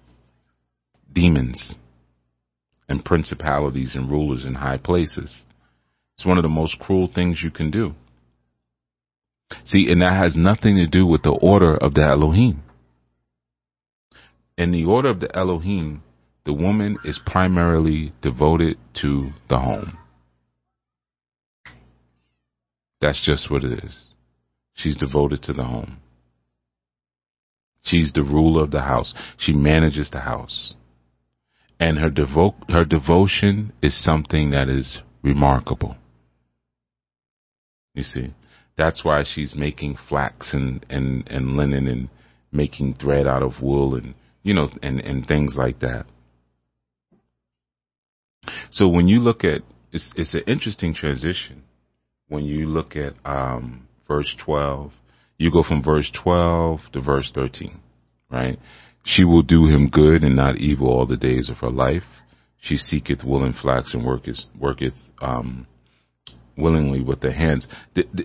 demons 1.14 1.76
and 2.90 3.06
principalities 3.06 3.96
and 3.96 4.10
rulers 4.10 4.46
in 4.46 4.56
high 4.56 4.78
places. 4.78 5.44
It's 6.18 6.26
one 6.26 6.38
of 6.38 6.44
the 6.44 6.50
most 6.50 6.80
cruel 6.80 7.10
things 7.14 7.42
you 7.44 7.52
can 7.52 7.70
do. 7.70 7.94
See, 9.66 9.92
and 9.92 10.02
that 10.02 10.14
has 10.14 10.36
nothing 10.36 10.76
to 10.78 10.88
do 10.88 11.06
with 11.06 11.22
the 11.24 11.38
order 11.42 11.78
of 11.78 11.94
the 11.94 12.04
Elohim. 12.04 12.64
In 14.58 14.72
the 14.72 14.86
order 14.86 15.10
of 15.10 15.20
the 15.20 15.36
Elohim, 15.36 16.02
the 16.46 16.54
woman 16.54 16.98
is 17.04 17.20
primarily 17.26 18.14
devoted 18.22 18.78
to 19.02 19.32
the 19.50 19.58
home. 19.58 19.98
That's 23.02 23.24
just 23.26 23.52
what 23.52 23.64
it 23.64 23.84
is. 23.84 24.06
She's 24.74 24.98
devoted 24.98 25.42
to 25.44 25.54
the 25.54 25.64
home. 25.64 25.98
She's 27.84 28.12
the 28.14 28.24
ruler 28.24 28.64
of 28.64 28.72
the 28.72 28.82
house. 28.82 29.14
She 29.38 29.54
manages 29.54 30.10
the 30.12 30.22
house. 30.22 30.76
And 31.80 31.98
her 32.00 32.10
devo- 32.10 32.70
her 32.70 32.86
devotion 32.86 33.74
is 33.82 34.02
something 34.04 34.52
that 34.52 34.70
is 34.70 35.02
remarkable. 35.24 35.98
You 37.94 38.04
see, 38.04 38.34
that's 38.78 39.04
why 39.04 39.24
she's 39.24 39.56
making 39.56 39.98
flax 40.10 40.54
and, 40.54 40.86
and, 40.90 41.28
and 41.28 41.56
linen 41.56 41.88
and 41.88 42.10
making 42.52 42.96
thread 42.96 43.28
out 43.28 43.44
of 43.44 43.62
wool 43.62 43.96
and, 43.96 44.16
you 44.44 44.54
know, 44.54 44.70
and, 44.82 45.00
and 45.00 45.28
things 45.28 45.56
like 45.58 45.80
that. 45.80 46.06
So 48.72 48.88
when 48.88 49.08
you 49.08 49.20
look 49.20 49.44
at 49.44 49.62
it's 49.92 50.10
it's 50.16 50.34
an 50.34 50.44
interesting 50.48 50.94
transition 50.94 51.64
when 52.28 52.44
you 52.44 52.66
look 52.66 52.96
at 52.96 53.14
um, 53.24 53.88
verse 54.08 54.36
12. 54.44 54.92
You 55.38 55.52
go 55.52 55.64
from 55.64 55.84
verse 55.84 56.10
12 56.24 56.80
to 56.94 57.02
verse 57.02 57.32
13, 57.34 57.80
right? 58.32 58.58
She 59.04 59.24
will 59.24 59.44
do 59.44 59.66
him 59.66 59.90
good 59.90 60.24
and 60.24 60.36
not 60.36 60.58
evil 60.58 60.88
all 60.88 61.06
the 61.06 61.18
days 61.18 61.50
of 61.50 61.58
her 61.58 61.70
life. 61.70 62.04
She 62.60 62.78
seeketh 62.78 63.24
wool 63.24 63.44
and 63.44 63.56
flax 63.56 63.94
and 63.94 64.06
worketh 64.06 64.40
worketh 64.60 64.94
um, 65.22 65.68
willingly 66.58 67.02
with 67.02 67.20
the 67.20 67.32
hands. 67.32 67.68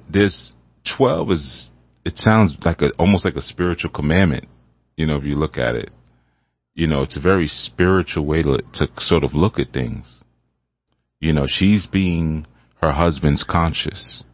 This 0.08 0.52
12 0.96 1.32
is 1.32 1.70
it 2.04 2.16
sounds 2.16 2.56
like 2.64 2.80
a 2.80 2.90
almost 2.98 3.24
like 3.24 3.34
a 3.34 3.42
spiritual 3.42 3.90
commandment. 3.90 4.46
You 4.96 5.06
know, 5.06 5.16
if 5.16 5.24
you 5.24 5.34
look 5.34 5.58
at 5.58 5.74
it, 5.74 5.90
you 6.80 6.86
know, 6.86 7.02
it's 7.02 7.16
a 7.16 7.20
very 7.20 7.46
spiritual 7.46 8.24
way 8.24 8.42
to 8.42 8.56
to 8.72 8.88
sort 9.00 9.22
of 9.22 9.34
look 9.34 9.58
at 9.58 9.70
things. 9.70 10.22
You 11.20 11.34
know, 11.34 11.44
she's 11.46 11.86
being 11.86 12.46
her 12.80 12.92
husband's 12.92 13.44
conscious. 13.44 14.24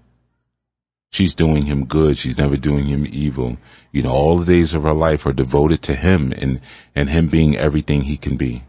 She's 1.11 1.35
doing 1.35 1.67
him 1.67 1.87
good. 1.87 2.17
She's 2.17 2.39
never 2.39 2.57
doing 2.57 2.87
him 2.87 3.05
evil. 3.05 3.57
You 3.91 4.03
know, 4.05 4.13
all 4.13 4.39
the 4.39 4.47
days 4.47 4.75
of 4.75 4.85
her 4.85 4.93
life 4.93 5.23
are 5.25 5.33
devoted 5.33 5.83
to 5.85 5.97
him 5.97 6.31
and, 6.31 6.61
and 6.95 7.09
him 7.09 7.29
being 7.29 7.57
everything 7.57 8.03
he 8.03 8.17
can 8.17 8.37
be. 8.37 8.63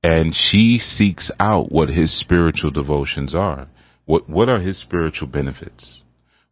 And 0.00 0.32
she 0.32 0.78
seeks 0.78 1.32
out 1.40 1.72
what 1.72 1.88
his 1.88 2.16
spiritual 2.16 2.70
devotions 2.70 3.34
are. 3.34 3.66
What, 4.04 4.28
what 4.30 4.48
are 4.48 4.60
his 4.60 4.80
spiritual 4.80 5.26
benefits? 5.26 6.02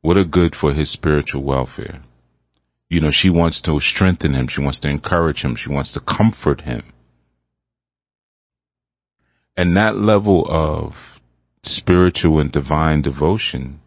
What 0.01 0.17
are 0.17 0.25
good 0.25 0.57
for 0.61 0.75
his 0.75 0.93
spiritual 0.93 1.45
welfare? 1.45 2.03
You 2.89 3.01
know, 3.01 3.11
she 3.11 3.31
wants 3.31 3.61
to 3.63 3.79
strengthen 3.81 4.35
him. 4.35 4.49
She 4.49 4.61
wants 4.61 4.81
to 4.81 4.89
encourage 4.89 5.43
him. 5.43 5.57
She 5.57 5.71
wants 5.71 5.93
to 5.95 6.01
comfort 6.01 6.63
him. 6.63 6.93
And 9.57 9.77
that 9.77 9.97
level 9.97 10.47
of 10.49 10.93
spiritual 11.63 12.39
and 12.39 12.53
divine 12.53 13.03
devotion, 13.03 13.81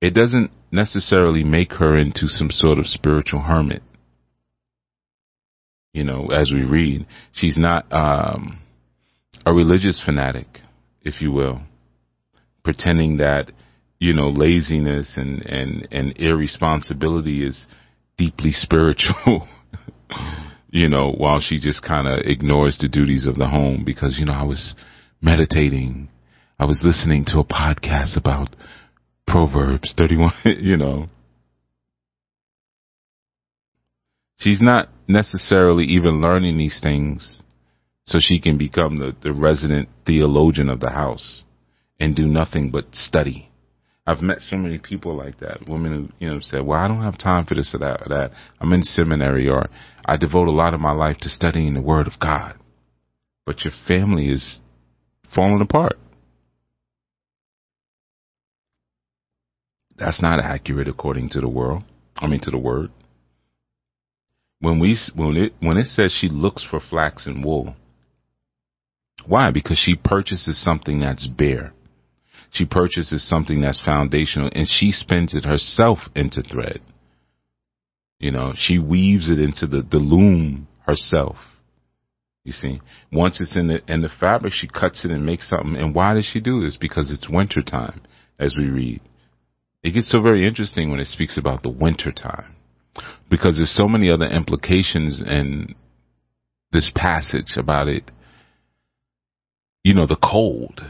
it 0.00 0.14
doesn't 0.14 0.50
necessarily 0.70 1.44
make 1.44 1.72
her 1.74 1.96
into 1.96 2.28
some 2.28 2.50
sort 2.50 2.78
of 2.78 2.86
spiritual 2.86 3.40
hermit. 3.40 3.82
You 5.92 6.04
know, 6.04 6.28
as 6.28 6.52
we 6.54 6.64
read, 6.64 7.06
she's 7.32 7.56
not 7.58 7.92
um, 7.92 8.60
a 9.44 9.52
religious 9.52 10.00
fanatic, 10.04 10.60
if 11.02 11.20
you 11.20 11.32
will, 11.32 11.62
pretending 12.62 13.16
that 13.16 13.50
you 13.98 14.12
know 14.12 14.28
laziness 14.28 15.12
and 15.16 15.42
and 15.42 15.88
and 15.90 16.16
irresponsibility 16.18 17.44
is 17.44 17.66
deeply 18.16 18.52
spiritual. 18.52 19.48
you 20.70 20.88
know, 20.88 21.12
while 21.12 21.40
she 21.40 21.58
just 21.58 21.82
kind 21.82 22.06
of 22.06 22.20
ignores 22.24 22.78
the 22.78 22.88
duties 22.88 23.26
of 23.26 23.36
the 23.36 23.48
home 23.48 23.84
because, 23.84 24.16
you 24.18 24.26
know, 24.26 24.32
I 24.32 24.42
was 24.42 24.74
meditating. 25.20 26.08
I 26.58 26.66
was 26.66 26.80
listening 26.82 27.24
to 27.26 27.38
a 27.38 27.44
podcast 27.44 28.16
about 28.16 28.54
Proverbs 29.26 29.94
31, 29.96 30.32
you 30.60 30.76
know. 30.76 31.08
She's 34.36 34.60
not 34.60 34.88
necessarily 35.08 35.84
even 35.84 36.20
learning 36.20 36.58
these 36.58 36.78
things 36.80 37.40
so 38.06 38.18
she 38.20 38.40
can 38.40 38.56
become 38.56 38.98
the, 38.98 39.16
the 39.22 39.32
resident 39.32 39.88
theologian 40.06 40.68
of 40.68 40.80
the 40.80 40.90
house 40.90 41.44
and 41.98 42.14
do 42.14 42.26
nothing 42.26 42.70
but 42.70 42.86
study 42.92 43.47
I've 44.08 44.22
met 44.22 44.40
so 44.40 44.56
many 44.56 44.78
people 44.78 45.14
like 45.14 45.38
that. 45.40 45.68
Women 45.68 45.92
who, 45.92 46.24
you 46.24 46.32
know, 46.32 46.40
said, 46.40 46.64
well, 46.64 46.80
I 46.80 46.88
don't 46.88 47.02
have 47.02 47.18
time 47.18 47.44
for 47.44 47.54
this 47.54 47.74
or 47.74 47.80
that 47.80 48.00
or 48.00 48.08
that. 48.08 48.30
I'm 48.58 48.72
in 48.72 48.82
seminary 48.82 49.50
or 49.50 49.68
I 50.06 50.16
devote 50.16 50.48
a 50.48 50.50
lot 50.50 50.72
of 50.72 50.80
my 50.80 50.92
life 50.92 51.18
to 51.18 51.28
studying 51.28 51.74
the 51.74 51.82
Word 51.82 52.06
of 52.06 52.18
God. 52.18 52.54
But 53.44 53.64
your 53.64 53.72
family 53.86 54.30
is 54.30 54.60
falling 55.34 55.60
apart. 55.60 55.98
That's 59.98 60.22
not 60.22 60.40
accurate 60.40 60.88
according 60.88 61.28
to 61.30 61.40
the 61.40 61.48
world. 61.48 61.82
I 62.16 62.28
mean, 62.28 62.40
to 62.44 62.50
the 62.50 62.56
Word. 62.56 62.90
When 64.60 64.78
we, 64.78 64.98
when 65.14 65.36
it, 65.36 65.52
when 65.60 65.76
it 65.76 65.88
says 65.88 66.16
she 66.18 66.30
looks 66.30 66.64
for 66.64 66.80
flax 66.80 67.26
and 67.26 67.44
wool, 67.44 67.76
why? 69.26 69.50
Because 69.50 69.78
she 69.78 69.96
purchases 69.96 70.64
something 70.64 71.00
that's 71.00 71.26
bare 71.26 71.74
she 72.50 72.64
purchases 72.64 73.26
something 73.28 73.60
that's 73.60 73.80
foundational 73.84 74.50
and 74.54 74.66
she 74.68 74.90
spins 74.90 75.34
it 75.34 75.44
herself 75.44 75.98
into 76.14 76.42
thread. 76.42 76.80
You 78.18 78.32
know, 78.32 78.52
she 78.56 78.78
weaves 78.78 79.30
it 79.30 79.38
into 79.38 79.66
the, 79.66 79.82
the 79.82 79.98
loom 79.98 80.66
herself. 80.86 81.36
You 82.44 82.52
see, 82.52 82.80
once 83.12 83.40
it's 83.40 83.56
in 83.56 83.68
the 83.68 83.80
in 83.92 84.00
the 84.00 84.08
fabric, 84.08 84.54
she 84.54 84.68
cuts 84.68 85.04
it 85.04 85.10
and 85.10 85.26
makes 85.26 85.50
something. 85.50 85.76
And 85.76 85.94
why 85.94 86.14
does 86.14 86.24
she 86.24 86.40
do 86.40 86.62
this? 86.62 86.76
Because 86.76 87.10
it's 87.10 87.28
winter 87.28 87.62
time, 87.62 88.00
as 88.38 88.54
we 88.56 88.70
read. 88.70 89.00
It 89.82 89.90
gets 89.90 90.10
so 90.10 90.22
very 90.22 90.48
interesting 90.48 90.90
when 90.90 90.98
it 90.98 91.06
speaks 91.06 91.36
about 91.36 91.62
the 91.62 91.68
winter 91.68 92.10
time, 92.10 92.56
because 93.30 93.56
there's 93.56 93.76
so 93.76 93.86
many 93.86 94.10
other 94.10 94.26
implications 94.26 95.20
in 95.20 95.74
this 96.72 96.90
passage 96.94 97.56
about 97.56 97.86
it 97.88 98.10
you 99.88 99.94
know, 99.94 100.06
the 100.06 100.18
cold. 100.22 100.82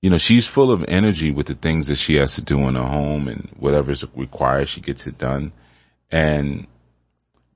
You 0.00 0.10
know, 0.10 0.18
she's 0.18 0.48
full 0.54 0.72
of 0.72 0.84
energy 0.86 1.32
with 1.32 1.48
the 1.48 1.54
things 1.54 1.88
that 1.88 1.98
she 1.98 2.14
has 2.14 2.34
to 2.36 2.44
do 2.44 2.58
in 2.68 2.76
her 2.76 2.86
home 2.86 3.26
and 3.26 3.48
whatever 3.58 3.90
is 3.90 4.04
required, 4.16 4.68
she 4.68 4.80
gets 4.80 5.06
it 5.06 5.18
done. 5.18 5.52
And 6.10 6.68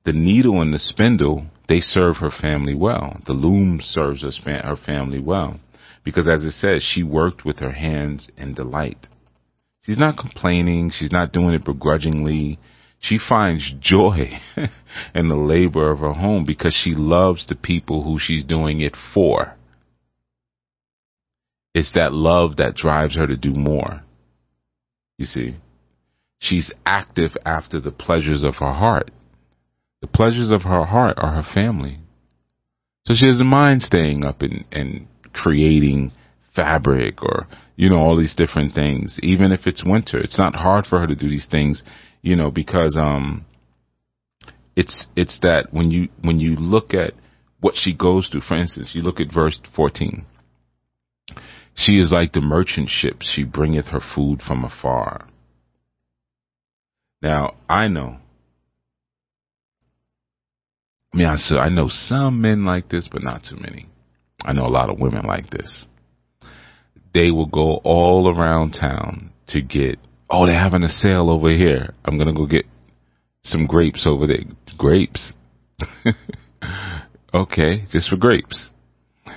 the 0.04 0.12
needle 0.12 0.60
and 0.60 0.74
the 0.74 0.78
spindle, 0.78 1.46
they 1.68 1.80
serve 1.80 2.16
her 2.16 2.30
family 2.30 2.74
well. 2.74 3.20
The 3.26 3.32
loom 3.32 3.80
serves 3.82 4.22
her 4.22 4.76
family 4.84 5.20
well. 5.20 5.60
Because 6.04 6.26
as 6.26 6.44
it 6.44 6.52
says, 6.52 6.82
she 6.82 7.04
worked 7.04 7.44
with 7.44 7.60
her 7.60 7.70
hands 7.70 8.28
in 8.36 8.54
delight. 8.54 9.06
She's 9.82 9.98
not 9.98 10.16
complaining. 10.16 10.90
She's 10.92 11.12
not 11.12 11.32
doing 11.32 11.54
it 11.54 11.64
begrudgingly. 11.64 12.58
She 12.98 13.18
finds 13.18 13.72
joy 13.80 14.38
in 15.14 15.28
the 15.28 15.36
labor 15.36 15.90
of 15.90 16.00
her 16.00 16.12
home 16.12 16.44
because 16.44 16.74
she 16.74 16.94
loves 16.94 17.46
the 17.46 17.54
people 17.54 18.02
who 18.02 18.18
she's 18.18 18.44
doing 18.44 18.80
it 18.80 18.96
for. 19.14 19.56
It's 21.74 21.92
that 21.94 22.12
love 22.12 22.56
that 22.56 22.74
drives 22.74 23.16
her 23.16 23.26
to 23.26 23.36
do 23.36 23.54
more. 23.54 24.02
You 25.18 25.26
see, 25.26 25.56
she's 26.38 26.72
active 26.84 27.30
after 27.44 27.80
the 27.80 27.90
pleasures 27.90 28.44
of 28.44 28.56
her 28.56 28.72
heart. 28.72 29.10
The 30.00 30.06
pleasures 30.08 30.50
of 30.50 30.62
her 30.62 30.84
heart 30.84 31.16
are 31.18 31.34
her 31.34 31.48
family. 31.54 32.00
So 33.06 33.14
she 33.14 33.26
doesn't 33.26 33.46
mind 33.46 33.82
staying 33.82 34.24
up 34.24 34.42
and, 34.42 34.64
and 34.70 35.06
creating 35.32 36.12
fabric 36.54 37.22
or, 37.22 37.46
you 37.76 37.88
know, 37.88 37.98
all 37.98 38.16
these 38.16 38.34
different 38.34 38.74
things. 38.74 39.18
Even 39.22 39.52
if 39.52 39.60
it's 39.66 39.82
winter, 39.84 40.18
it's 40.18 40.38
not 40.38 40.54
hard 40.54 40.86
for 40.86 41.00
her 41.00 41.06
to 41.06 41.14
do 41.14 41.28
these 41.28 41.48
things, 41.50 41.82
you 42.20 42.36
know, 42.36 42.50
because, 42.50 42.96
um, 43.00 43.44
it's, 44.76 45.06
it's 45.16 45.38
that 45.42 45.68
when 45.72 45.90
you, 45.90 46.08
when 46.22 46.40
you 46.40 46.56
look 46.56 46.94
at 46.94 47.12
what 47.60 47.74
she 47.76 47.94
goes 47.94 48.28
through, 48.28 48.40
for 48.40 48.56
instance, 48.56 48.90
you 48.94 49.02
look 49.02 49.20
at 49.20 49.32
verse 49.32 49.58
14. 49.76 50.24
She 51.74 51.92
is 51.98 52.12
like 52.12 52.32
the 52.32 52.40
merchant 52.40 52.90
ships. 52.90 53.30
She 53.32 53.44
bringeth 53.44 53.86
her 53.86 54.00
food 54.14 54.42
from 54.42 54.64
afar. 54.64 55.28
Now, 57.22 57.54
I 57.68 57.88
know. 57.88 58.18
I 61.12 61.16
mean, 61.16 61.26
I, 61.26 61.36
said, 61.36 61.58
I 61.58 61.68
know 61.68 61.88
some 61.88 62.40
men 62.40 62.64
like 62.64 62.88
this, 62.88 63.08
but 63.10 63.22
not 63.22 63.44
too 63.48 63.56
many. 63.56 63.86
I 64.42 64.52
know 64.52 64.66
a 64.66 64.68
lot 64.68 64.90
of 64.90 64.98
women 64.98 65.26
like 65.26 65.50
this. 65.50 65.86
They 67.14 67.30
will 67.30 67.46
go 67.46 67.76
all 67.84 68.34
around 68.34 68.72
town 68.72 69.30
to 69.48 69.60
get, 69.60 69.98
oh, 70.30 70.46
they're 70.46 70.58
having 70.58 70.82
a 70.82 70.88
sale 70.88 71.30
over 71.30 71.50
here. 71.50 71.94
I'm 72.04 72.16
going 72.16 72.28
to 72.28 72.34
go 72.34 72.46
get 72.46 72.64
some 73.44 73.66
grapes 73.66 74.06
over 74.06 74.26
there. 74.26 74.44
Grapes? 74.78 75.32
okay, 77.34 77.84
just 77.90 78.08
for 78.08 78.16
grapes. 78.16 78.70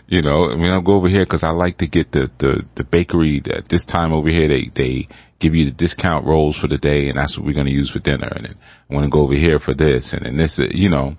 You 0.08 0.22
know, 0.22 0.52
I 0.52 0.56
mean, 0.56 0.72
I'll 0.72 0.82
go 0.82 0.94
over 0.94 1.10
here 1.10 1.26
because 1.26 1.44
I 1.44 1.50
like 1.50 1.78
to 1.80 1.88
get 1.88 2.12
the, 2.12 2.30
the, 2.40 2.64
the 2.78 2.84
bakery 2.84 3.42
at 3.52 3.70
this 3.70 3.86
time 3.86 4.14
over 4.14 4.30
here. 4.30 4.48
They, 4.48 4.72
they 4.76 5.08
give 5.40 5.56
you 5.56 5.66
the 5.66 5.72
discount 5.72 6.26
rolls 6.26 6.58
for 6.60 6.68
the 6.68 6.78
day 6.78 7.10
and 7.10 7.18
that's 7.18 7.38
what 7.38 7.46
we're 7.46 7.54
going 7.54 7.68
to 7.68 7.72
use 7.72 7.92
for 7.92 8.00
dinner. 8.00 8.28
And 8.28 8.46
then 8.46 8.56
I 8.90 8.94
want 8.94 9.06
to 9.06 9.10
go 9.10 9.22
over 9.22 9.34
here 9.34 9.60
for 9.60 9.74
this 9.74 10.14
and 10.14 10.26
then 10.26 10.38
this, 10.38 10.60
you 10.72 10.90
know, 10.90 11.16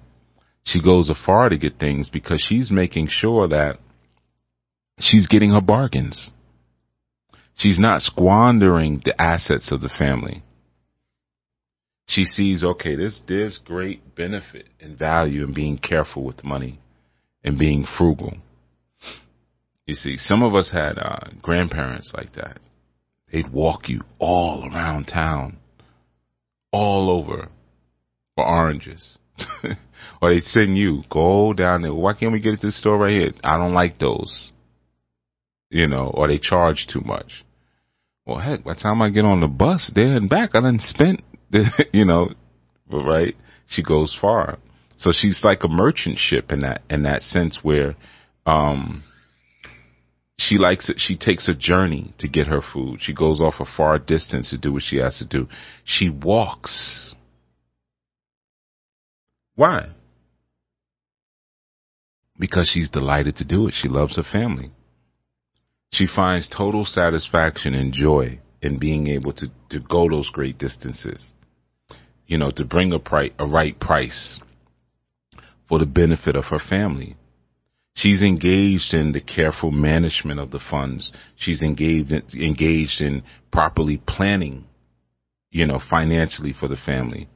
she 0.64 0.82
goes 0.82 1.08
afar 1.08 1.48
to 1.48 1.58
get 1.58 1.78
things 1.78 2.08
because 2.08 2.44
she's 2.46 2.70
making 2.70 3.08
sure 3.10 3.46
that 3.48 3.78
she's 4.98 5.28
getting 5.28 5.50
her 5.50 5.60
bargains. 5.60 6.30
She's 7.56 7.78
not 7.78 8.02
squandering 8.02 9.00
the 9.04 9.20
assets 9.20 9.72
of 9.72 9.80
the 9.80 9.88
family. 9.88 10.42
She 12.08 12.24
sees, 12.24 12.62
okay, 12.62 12.94
there's, 12.94 13.22
there's 13.26 13.58
great 13.64 14.14
benefit 14.14 14.68
and 14.80 14.98
value 14.98 15.44
in 15.44 15.54
being 15.54 15.78
careful 15.78 16.24
with 16.24 16.44
money 16.44 16.78
and 17.42 17.58
being 17.58 17.84
frugal. 17.96 18.34
You 19.86 19.94
see, 19.94 20.16
some 20.16 20.42
of 20.42 20.54
us 20.54 20.70
had 20.72 20.98
uh, 20.98 21.30
grandparents 21.40 22.12
like 22.14 22.34
that. 22.34 22.58
They'd 23.32 23.52
walk 23.52 23.88
you 23.88 24.02
all 24.18 24.68
around 24.68 25.06
town, 25.06 25.58
all 26.72 27.10
over 27.10 27.48
for 28.34 28.44
oranges. 28.44 29.18
or 30.22 30.30
they'd 30.32 30.44
send 30.44 30.76
you, 30.76 31.02
go 31.10 31.52
down 31.52 31.82
there. 31.82 31.94
Why 31.94 32.14
can't 32.14 32.32
we 32.32 32.40
get 32.40 32.54
it 32.54 32.60
to 32.62 32.66
the 32.68 32.72
store 32.72 32.98
right 32.98 33.10
here? 33.10 33.30
I 33.44 33.58
don't 33.58 33.74
like 33.74 33.98
those. 33.98 34.52
You 35.70 35.86
know, 35.86 36.10
or 36.12 36.28
they 36.28 36.38
charge 36.38 36.86
too 36.92 37.02
much. 37.04 37.44
Well, 38.24 38.38
heck, 38.38 38.64
by 38.64 38.74
the 38.74 38.80
time 38.80 39.02
I 39.02 39.10
get 39.10 39.24
on 39.24 39.40
the 39.40 39.48
bus 39.48 39.90
there 39.94 40.16
and 40.16 40.28
back, 40.28 40.50
I 40.54 40.60
done 40.60 40.78
spent, 40.80 41.22
the, 41.50 41.64
you 41.92 42.04
know, 42.04 42.30
right? 42.90 43.36
She 43.68 43.82
goes 43.82 44.16
far. 44.20 44.58
So 44.98 45.10
she's 45.12 45.40
like 45.44 45.62
a 45.62 45.68
merchant 45.68 46.18
ship 46.18 46.50
in 46.50 46.60
that, 46.60 46.82
in 46.90 47.04
that 47.04 47.22
sense 47.22 47.60
where, 47.62 47.94
um, 48.46 49.04
she 50.38 50.58
likes 50.58 50.88
it. 50.88 50.96
She 50.98 51.16
takes 51.16 51.48
a 51.48 51.54
journey 51.54 52.14
to 52.18 52.28
get 52.28 52.46
her 52.46 52.60
food. 52.60 53.00
She 53.00 53.14
goes 53.14 53.40
off 53.40 53.54
a 53.58 53.64
far 53.64 53.98
distance 53.98 54.50
to 54.50 54.58
do 54.58 54.72
what 54.72 54.82
she 54.82 54.98
has 54.98 55.18
to 55.18 55.24
do. 55.24 55.48
She 55.84 56.10
walks. 56.10 57.14
Why? 59.54 59.88
Because 62.38 62.70
she's 62.72 62.90
delighted 62.90 63.36
to 63.36 63.44
do 63.44 63.66
it. 63.66 63.74
She 63.74 63.88
loves 63.88 64.16
her 64.16 64.22
family. 64.22 64.70
She 65.90 66.06
finds 66.06 66.48
total 66.48 66.84
satisfaction 66.84 67.72
and 67.72 67.92
joy 67.92 68.40
in 68.60 68.78
being 68.78 69.06
able 69.06 69.32
to, 69.34 69.46
to 69.70 69.80
go 69.80 70.10
those 70.10 70.28
great 70.28 70.58
distances. 70.58 71.30
You 72.26 72.36
know, 72.36 72.50
to 72.50 72.64
bring 72.64 72.92
a, 72.92 72.98
pri- 72.98 73.32
a 73.38 73.46
right 73.46 73.78
price 73.78 74.40
for 75.66 75.78
the 75.78 75.86
benefit 75.86 76.36
of 76.36 76.44
her 76.46 76.58
family. 76.58 77.16
She's 77.96 78.20
engaged 78.20 78.92
in 78.92 79.12
the 79.12 79.22
careful 79.22 79.70
management 79.70 80.38
of 80.38 80.50
the 80.50 80.60
funds. 80.70 81.10
She's 81.38 81.62
engaged 81.62 82.12
in, 82.12 82.22
engaged 82.34 83.00
in 83.00 83.22
properly 83.50 84.02
planning, 84.06 84.66
you 85.50 85.66
know, 85.66 85.80
financially 85.90 86.52
for 86.52 86.68
the 86.68 86.76
family. 86.76 87.26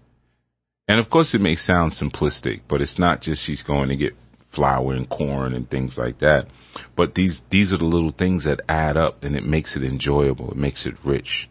And 0.87 1.01
of 1.01 1.09
course, 1.09 1.35
it 1.35 1.41
may 1.41 1.57
sound 1.57 1.93
simplistic, 1.93 2.61
but 2.69 2.83
it's 2.83 2.99
not 2.99 3.23
just 3.23 3.47
she's 3.47 3.63
going 3.63 3.89
to 3.89 3.97
get 3.97 4.13
flour 4.55 4.93
and 4.93 5.09
corn 5.09 5.55
and 5.55 5.71
things 5.71 5.95
like 5.97 6.19
that. 6.19 6.49
But 6.95 7.15
these 7.15 7.41
these 7.51 7.73
are 7.73 7.79
the 7.79 7.85
little 7.85 8.13
things 8.13 8.45
that 8.45 8.61
add 8.69 8.99
up, 8.99 9.25
and 9.25 9.35
it 9.37 9.45
makes 9.45 9.77
it 9.77 9.83
enjoyable. 9.83 10.51
It 10.51 10.59
makes 10.59 10.85
it 10.85 10.95
rich, 11.03 11.49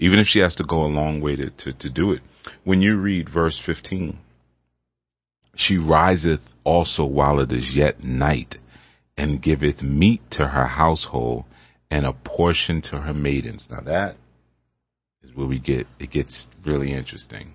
even 0.00 0.18
if 0.18 0.26
she 0.26 0.40
has 0.40 0.56
to 0.56 0.64
go 0.64 0.84
a 0.84 0.86
long 0.86 1.20
way 1.20 1.36
to 1.36 1.50
to, 1.50 1.72
to 1.74 1.90
do 1.90 2.10
it. 2.10 2.22
When 2.64 2.82
you 2.82 2.96
read 2.96 3.28
verse 3.32 3.60
fifteen, 3.64 4.18
she 5.54 5.76
riseth 5.76 6.40
also 6.68 7.04
while 7.06 7.40
it 7.40 7.50
is 7.50 7.74
yet 7.74 8.04
night, 8.04 8.56
and 9.16 9.42
giveth 9.42 9.80
meat 9.82 10.20
to 10.30 10.46
her 10.46 10.66
household 10.66 11.44
and 11.90 12.04
a 12.04 12.12
portion 12.12 12.82
to 12.82 13.00
her 13.00 13.14
maidens. 13.14 13.66
Now 13.70 13.80
that 13.80 14.16
is 15.22 15.34
where 15.34 15.46
we 15.46 15.58
get 15.58 15.86
it 15.98 16.10
gets 16.10 16.46
really 16.64 16.92
interesting. 16.92 17.54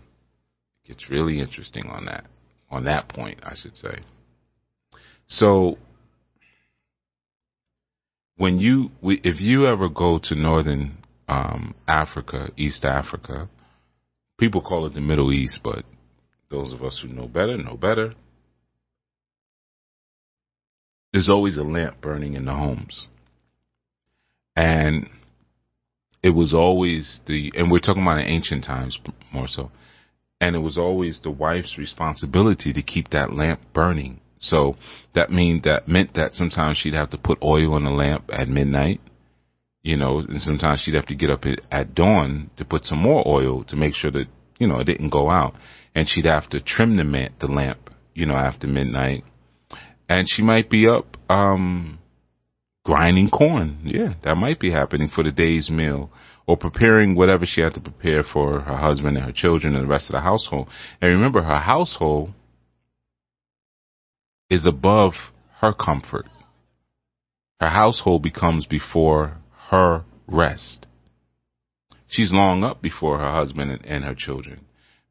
It 0.84 0.90
gets 0.90 1.10
really 1.10 1.40
interesting 1.40 1.86
on 1.88 2.06
that 2.06 2.26
on 2.70 2.86
that 2.86 3.08
point, 3.08 3.40
I 3.44 3.56
should 3.56 3.78
say. 3.78 4.00
So 5.28 5.78
when 8.38 8.58
you 8.58 8.90
if 9.02 9.40
you 9.40 9.68
ever 9.68 9.90
go 9.90 10.20
to 10.24 10.36
northern 10.36 10.98
um, 11.30 11.76
Africa, 11.88 12.50
East 12.58 12.84
Africa, 12.84 13.50
people 14.40 14.62
call 14.62 14.86
it 14.88 14.94
the 14.94 15.02
Middle 15.02 15.32
East, 15.32 15.60
but 15.64 15.86
those 16.50 16.74
of 16.74 16.84
us 16.84 17.00
who 17.02 17.14
know 17.14 17.28
better 17.28 17.58
know 17.58 17.78
better. 17.78 18.16
There's 21.14 21.30
always 21.30 21.58
a 21.58 21.64
lamp 21.64 22.02
burning 22.02 22.34
in 22.34 22.46
the 22.46 22.54
homes. 22.54 23.08
And 24.56 25.08
it 26.24 26.32
was 26.32 26.54
always 26.54 27.20
the, 27.28 27.52
and 27.56 27.72
we're 27.72 27.80
talking 27.80 28.02
about 28.02 28.20
in 28.20 28.28
ancient 28.28 28.64
times 28.66 28.98
more 29.32 29.48
so, 29.48 29.72
and 30.42 30.56
it 30.56 30.60
was 30.60 30.78
always 30.78 31.22
the 31.22 31.32
wife's 31.32 31.78
responsibility 31.78 32.74
to 32.74 32.82
keep 32.82 33.10
that 33.10 33.34
lamp 33.34 33.62
burning. 33.74 34.22
So 34.40 34.76
that 35.16 35.30
mean 35.30 35.62
that 35.64 35.88
meant 35.88 36.16
that 36.16 36.34
sometimes 36.34 36.78
she'd 36.78 36.94
have 36.94 37.12
to 37.12 37.18
put 37.18 37.42
oil 37.42 37.78
in 37.78 37.86
the 37.86 37.92
lamp 37.92 38.30
at 38.32 38.48
midnight, 38.48 39.00
you 39.82 39.96
know, 39.96 40.20
and 40.20 40.42
sometimes 40.42 40.82
she'd 40.84 40.96
have 40.96 41.06
to 41.08 41.16
get 41.16 41.30
up 41.30 41.44
at 41.72 41.96
dawn 41.96 42.50
to 42.58 42.66
put 42.66 42.86
some 42.86 43.00
more 43.00 43.26
oil 43.28 43.64
to 43.66 43.76
make 43.76 43.94
sure 43.96 44.12
that 44.12 44.26
you 44.60 44.68
know 44.68 44.80
it 44.80 44.86
didn't 44.86 45.10
go 45.10 45.30
out 45.30 45.56
and 45.96 46.08
she'd 46.10 46.26
have 46.26 46.50
to 46.50 46.60
trim 46.60 46.98
the, 46.98 47.04
man, 47.04 47.34
the 47.40 47.48
lamp, 47.48 47.90
you 48.14 48.26
know, 48.26 48.36
after 48.36 48.68
midnight. 48.68 49.24
And 50.14 50.30
she 50.30 50.44
might 50.44 50.70
be 50.70 50.88
up, 50.88 51.18
um, 51.28 51.98
grinding 52.86 53.32
corn. 53.32 53.80
Yeah, 53.84 54.14
that 54.24 54.36
might 54.36 54.60
be 54.60 54.70
happening 54.70 55.10
for 55.10 55.24
the 55.24 55.32
day's 55.32 55.72
meal 55.72 56.12
or 56.46 56.56
preparing 56.56 57.16
whatever 57.16 57.46
she 57.48 57.62
had 57.62 57.74
to 57.74 57.80
prepare 57.80 58.22
for 58.22 58.60
her 58.60 58.78
husband 58.78 59.18
and 59.18 59.26
her 59.26 59.32
children 59.32 59.76
and 59.76 59.86
the 59.86 59.90
rest 59.90 60.10
of 60.10 60.14
the 60.14 60.22
household. 60.22 60.68
And 61.02 61.12
remember, 61.12 61.42
her 61.42 61.60
household 61.60 62.30
is 64.52 64.66
above 64.68 65.14
her 65.62 65.74
comfort. 65.74 66.28
Her 67.60 67.70
household 67.70 68.22
becomes 68.22 68.68
before 68.68 69.38
her 69.70 70.04
rest. 70.28 70.86
She's 72.08 72.32
long 72.32 72.64
up 72.64 72.84
before 72.84 73.18
her 73.18 73.32
husband 73.32 73.72
and, 73.72 73.84
and 73.84 74.04
her 74.04 74.16
children 74.16 74.66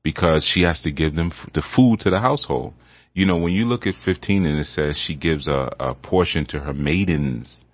because 0.04 0.48
she 0.48 0.62
has 0.62 0.80
to 0.82 0.92
give 0.92 1.16
them 1.16 1.32
the 1.54 1.62
food 1.74 1.98
to 2.00 2.10
the 2.10 2.20
household. 2.20 2.74
You 3.14 3.26
know, 3.26 3.36
when 3.36 3.52
you 3.52 3.66
look 3.66 3.86
at 3.86 3.94
15 4.04 4.46
and 4.46 4.58
it 4.58 4.66
says 4.66 4.96
she 4.96 5.14
gives 5.14 5.46
a, 5.46 5.74
a 5.78 5.94
portion 5.94 6.46
to 6.46 6.60
her 6.60 6.72
maidens, 6.72 7.64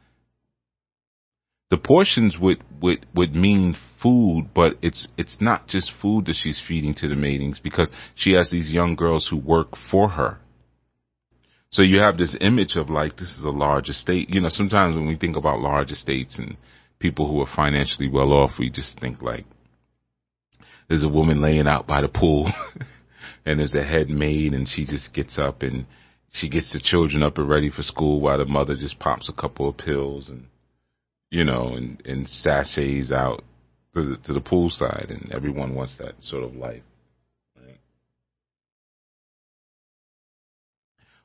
the 1.70 1.77
portions 1.77 2.37
would, 2.40 2.62
would, 2.81 3.07
would 3.14 3.35
mean 3.35 3.77
food, 4.03 4.48
but 4.55 4.74
it's, 4.83 5.07
it's 5.16 5.37
not 5.40 5.68
just 5.68 5.92
food 6.03 6.27
that 6.27 6.37
she's 6.42 6.62
feeding 6.66 6.94
to 6.94 7.09
the 7.09 7.14
maidens 7.14 7.61
because 7.62 7.90
she 8.14 8.33
has 8.33 8.51
these 8.51 8.72
young 8.72 8.96
girls 8.96 9.29
who 9.31 9.37
work 9.37 9.68
for 9.90 10.11
her. 10.11 10.38
So 11.70 11.83
you 11.83 12.01
have 12.01 12.16
this 12.16 12.37
image 12.40 12.77
of 12.77 12.88
like, 12.88 13.12
this 13.12 13.37
is 13.38 13.44
a 13.44 13.51
large 13.51 13.90
estate. 13.90 14.31
You 14.31 14.40
know, 14.40 14.48
sometimes 14.48 14.96
when 14.96 15.07
we 15.07 15.16
think 15.16 15.37
about 15.37 15.61
large 15.61 15.92
estates 15.92 16.38
and 16.38 16.57
people 16.98 17.29
who 17.29 17.40
are 17.40 17.55
financially 17.55 18.09
well 18.09 18.33
off, 18.33 18.53
we 18.59 18.70
just 18.70 18.98
think 19.01 19.20
like, 19.20 19.44
there's 20.88 21.05
a 21.05 21.09
woman 21.09 21.42
laying 21.42 21.68
out 21.68 21.87
by 21.87 22.01
the 22.01 22.09
pool 22.09 22.51
and 23.49 23.61
there's 23.61 23.73
a 23.73 23.83
head 23.83 24.11
maid 24.11 24.53
and 24.53 24.69
she 24.69 24.85
just 24.85 25.15
gets 25.15 25.39
up 25.39 25.63
and 25.63 25.87
she 26.31 26.51
gets 26.51 26.71
the 26.73 26.81
children 26.81 27.23
up 27.23 27.39
and 27.39 27.49
ready 27.49 27.71
for 27.71 27.83
school 27.83 28.21
while 28.21 28.37
the 28.37 28.45
mother 28.45 28.77
just 28.77 28.99
pops 28.99 29.29
a 29.29 29.41
couple 29.41 29.67
of 29.67 29.79
pills 29.79 30.29
and 30.29 30.45
you 31.31 31.43
know 31.45 31.75
and 31.75 32.03
and 32.05 32.29
sachets 32.29 33.11
out 33.11 33.43
to 33.95 34.03
the, 34.03 34.17
to 34.19 34.35
the 34.35 34.41
poolside 34.41 35.11
and 35.11 35.33
everyone 35.33 35.75
wants 35.75 35.95
that 35.99 36.13
sort 36.21 36.45
of 36.45 36.55
life. 36.55 36.83
Right 37.57 37.81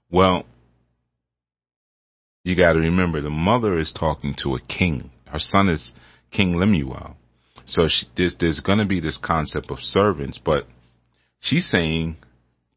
well 0.10 0.46
you 2.46 2.56
got 2.56 2.74
to 2.74 2.80
remember 2.80 3.20
the 3.20 3.30
mother 3.30 3.78
is 3.78 3.94
talking 3.98 4.36
to 4.44 4.56
a 4.56 4.62
king. 4.62 5.12
Her 5.26 5.40
son 5.40 5.68
is 5.68 5.92
king 6.32 6.58
lemuel. 6.58 7.18
So 7.66 7.88
she, 7.90 8.06
there's 8.16 8.38
there's 8.40 8.62
going 8.62 8.80
to 8.80 8.86
be 8.86 9.02
this 9.02 9.20
concept 9.22 9.72
of 9.72 9.80
servants 9.80 10.40
but 10.44 10.68
She's 11.44 11.70
saying 11.70 12.16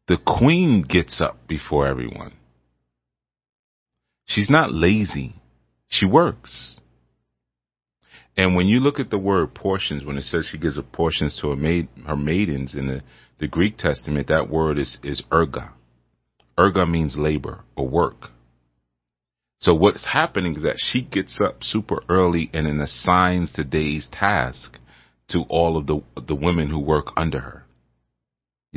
the 0.09 0.17
queen 0.17 0.81
gets 0.81 1.21
up 1.21 1.47
before 1.47 1.87
everyone. 1.87 2.33
She's 4.25 4.49
not 4.49 4.73
lazy. 4.73 5.35
She 5.87 6.05
works. 6.05 6.77
And 8.35 8.55
when 8.55 8.67
you 8.67 8.81
look 8.81 8.99
at 8.99 9.09
the 9.09 9.17
word 9.17 9.55
portions, 9.55 10.03
when 10.03 10.17
it 10.17 10.25
says 10.25 10.45
she 10.45 10.57
gives 10.57 10.77
portions 10.91 11.39
to 11.41 11.51
her, 11.51 11.55
maid, 11.55 11.87
her 12.05 12.17
maidens 12.17 12.75
in 12.75 12.87
the, 12.87 13.01
the 13.39 13.47
Greek 13.47 13.77
Testament, 13.77 14.27
that 14.27 14.49
word 14.49 14.77
is, 14.77 14.97
is 15.01 15.23
erga. 15.31 15.71
Erga 16.59 16.87
means 16.89 17.15
labor 17.17 17.63
or 17.77 17.87
work. 17.87 18.31
So 19.61 19.73
what's 19.73 20.05
happening 20.05 20.57
is 20.57 20.63
that 20.63 20.75
she 20.77 21.03
gets 21.03 21.39
up 21.41 21.63
super 21.63 22.03
early 22.09 22.49
and 22.53 22.67
then 22.67 22.81
assigns 22.81 23.53
today's 23.53 24.09
task 24.11 24.77
to 25.29 25.43
all 25.49 25.77
of 25.77 25.87
the 25.87 26.01
the 26.27 26.35
women 26.35 26.69
who 26.69 26.79
work 26.79 27.07
under 27.17 27.39
her. 27.39 27.66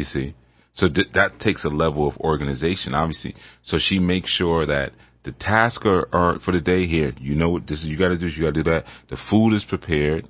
You 0.00 0.04
see? 0.04 0.34
So 0.72 0.88
th- 0.88 1.08
that 1.12 1.40
takes 1.40 1.64
a 1.64 1.68
level 1.68 2.08
of 2.08 2.16
organization, 2.18 2.94
obviously. 2.94 3.34
So 3.62 3.76
she 3.78 3.98
makes 3.98 4.30
sure 4.30 4.64
that 4.64 4.92
the 5.24 5.32
tasks 5.32 5.84
are, 5.84 6.08
are 6.10 6.38
for 6.40 6.52
the 6.52 6.60
day 6.60 6.86
here. 6.86 7.12
You 7.20 7.34
know 7.34 7.50
what 7.50 7.66
this 7.66 7.82
is, 7.82 7.84
you 7.84 7.98
gotta 7.98 8.16
do, 8.16 8.26
This, 8.26 8.36
you 8.36 8.44
gotta 8.44 8.62
do 8.62 8.70
that. 8.70 8.84
The 9.10 9.18
food 9.28 9.54
is 9.54 9.66
prepared 9.68 10.26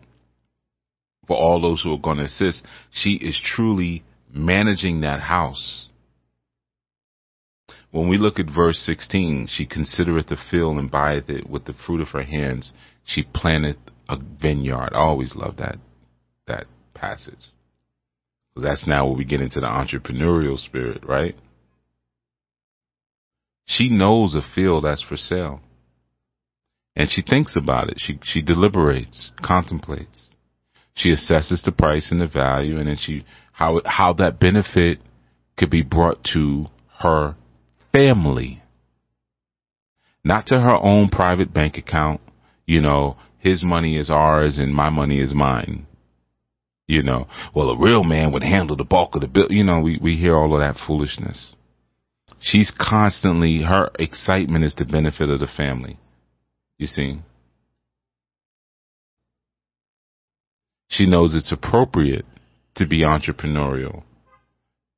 for 1.29 1.37
all 1.37 1.61
those 1.61 1.83
who 1.83 1.95
are 1.95 1.99
gonna 1.99 2.25
assist. 2.25 2.65
She 2.91 3.11
is 3.11 3.41
truly 3.41 4.03
managing 4.33 5.03
that 5.03 5.21
house. 5.21 5.87
When 7.93 8.09
we 8.09 8.19
look 8.19 8.41
at 8.41 8.47
verse 8.53 8.79
16, 8.79 9.49
she 9.51 9.67
considereth 9.67 10.29
the 10.29 10.37
field 10.51 10.79
and 10.79 10.91
buyeth 10.91 11.29
it 11.29 11.49
with 11.49 11.67
the 11.67 11.75
fruit 11.87 12.01
of 12.01 12.09
her 12.09 12.25
hands. 12.25 12.73
She 13.05 13.23
planteth 13.23 13.79
a 14.09 14.17
vineyard. 14.17 14.91
I 14.95 14.99
always 14.99 15.37
love 15.37 15.59
that, 15.59 15.77
that 16.49 16.67
passage. 16.95 17.39
That's 18.57 18.87
now 18.87 19.07
where 19.07 19.17
we 19.17 19.25
get 19.25 19.41
into 19.41 19.61
the 19.61 19.67
entrepreneurial 19.67 20.59
spirit, 20.59 21.03
right? 21.07 21.37
She 23.67 23.89
knows 23.89 24.35
a 24.35 24.43
field 24.55 24.85
that's 24.85 25.03
for 25.03 25.17
sale. 25.17 25.61
And 26.97 27.09
she 27.09 27.23
thinks 27.23 27.55
about 27.57 27.89
it. 27.89 27.97
She 27.99 28.19
she 28.25 28.43
deliberates, 28.43 29.31
contemplates. 29.43 30.29
She 30.95 31.13
assesses 31.13 31.63
the 31.65 31.73
price 31.73 32.11
and 32.11 32.21
the 32.21 32.27
value 32.27 32.79
and 32.79 32.89
then 32.89 32.99
she 32.99 33.25
how 33.53 33.81
how 33.85 34.13
that 34.15 34.41
benefit 34.41 34.99
could 35.57 35.71
be 35.71 35.83
brought 35.83 36.25
to 36.35 36.67
her 36.99 37.37
family. 37.93 38.63
Not 40.25 40.47
to 40.47 40.61
her 40.61 40.75
own 40.75 41.09
private 41.09 41.55
bank 41.55 41.79
account, 41.79 42.21
you 42.67 42.81
know, 42.81 43.17
his 43.39 43.65
money 43.65 43.97
is 43.97 44.11
ours 44.11 44.59
and 44.59 44.75
my 44.75 44.91
money 44.91 45.21
is 45.21 45.33
mine. 45.33 45.87
You 46.91 47.05
know, 47.05 47.29
well, 47.55 47.71
a 47.71 47.79
real 47.79 48.03
man 48.03 48.33
would 48.33 48.43
handle 48.43 48.75
the 48.75 48.83
bulk 48.83 49.15
of 49.15 49.21
the 49.21 49.29
bill. 49.29 49.47
You 49.49 49.63
know, 49.63 49.79
we, 49.79 50.01
we 50.03 50.17
hear 50.17 50.35
all 50.37 50.53
of 50.53 50.59
that 50.59 50.75
foolishness. 50.85 51.55
She's 52.41 52.73
constantly, 52.77 53.63
her 53.63 53.91
excitement 53.97 54.65
is 54.65 54.75
the 54.75 54.85
benefit 54.85 55.31
of 55.31 55.39
the 55.39 55.47
family. 55.47 56.01
You 56.79 56.89
see? 56.89 57.21
She 60.89 61.07
knows 61.07 61.33
it's 61.33 61.53
appropriate 61.53 62.25
to 62.75 62.89
be 62.89 63.03
entrepreneurial. 63.03 64.03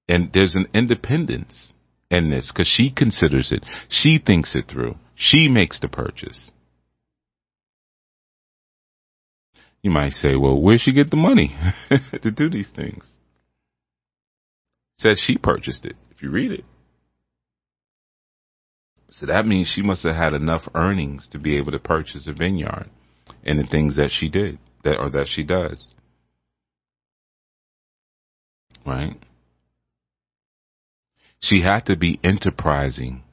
And 0.09 0.31
there's 0.33 0.55
an 0.55 0.69
independence 0.73 1.75
in 2.11 2.31
this 2.31 2.51
because 2.51 2.73
she 2.75 2.91
considers 2.91 3.53
it. 3.53 3.67
She 3.91 4.19
thinks 4.19 4.55
it 4.55 4.65
through. 4.73 4.95
She 5.15 5.47
makes 5.47 5.79
the 5.79 5.89
purchase. 5.89 6.53
You 9.83 9.91
might 9.91 10.13
say, 10.13 10.37
well, 10.37 10.61
where'd 10.61 10.81
she 10.81 10.93
get 10.93 11.11
the 11.11 11.17
money 11.17 11.57
to 12.23 12.31
do 12.31 12.49
these 12.49 12.71
things? 12.75 13.05
Says 14.99 15.21
she 15.25 15.37
purchased 15.37 15.85
it, 15.85 15.97
if 16.13 16.23
you 16.23 16.31
read 16.31 16.53
it. 16.53 16.65
So 19.11 19.27
that 19.27 19.47
means 19.47 19.69
she 19.69 19.83
must 19.83 20.05
have 20.05 20.15
had 20.15 20.35
enough 20.35 20.63
earnings 20.75 21.29
to 21.33 21.39
be 21.39 21.57
able 21.59 21.73
to 21.73 21.79
purchase 21.79 22.27
a 22.27 22.33
vineyard 22.33 22.89
and 23.45 23.59
the 23.59 23.67
things 23.67 23.97
that 23.97 24.11
she 24.13 24.29
did 24.29 24.59
that 24.85 24.99
or 24.99 25.11
that 25.11 25.27
she 25.29 25.43
does. 25.43 25.85
Right? 28.87 29.17
She 31.41 31.63
had 31.63 31.87
to 31.87 31.97
be 31.97 32.21
enterprising 32.23 33.25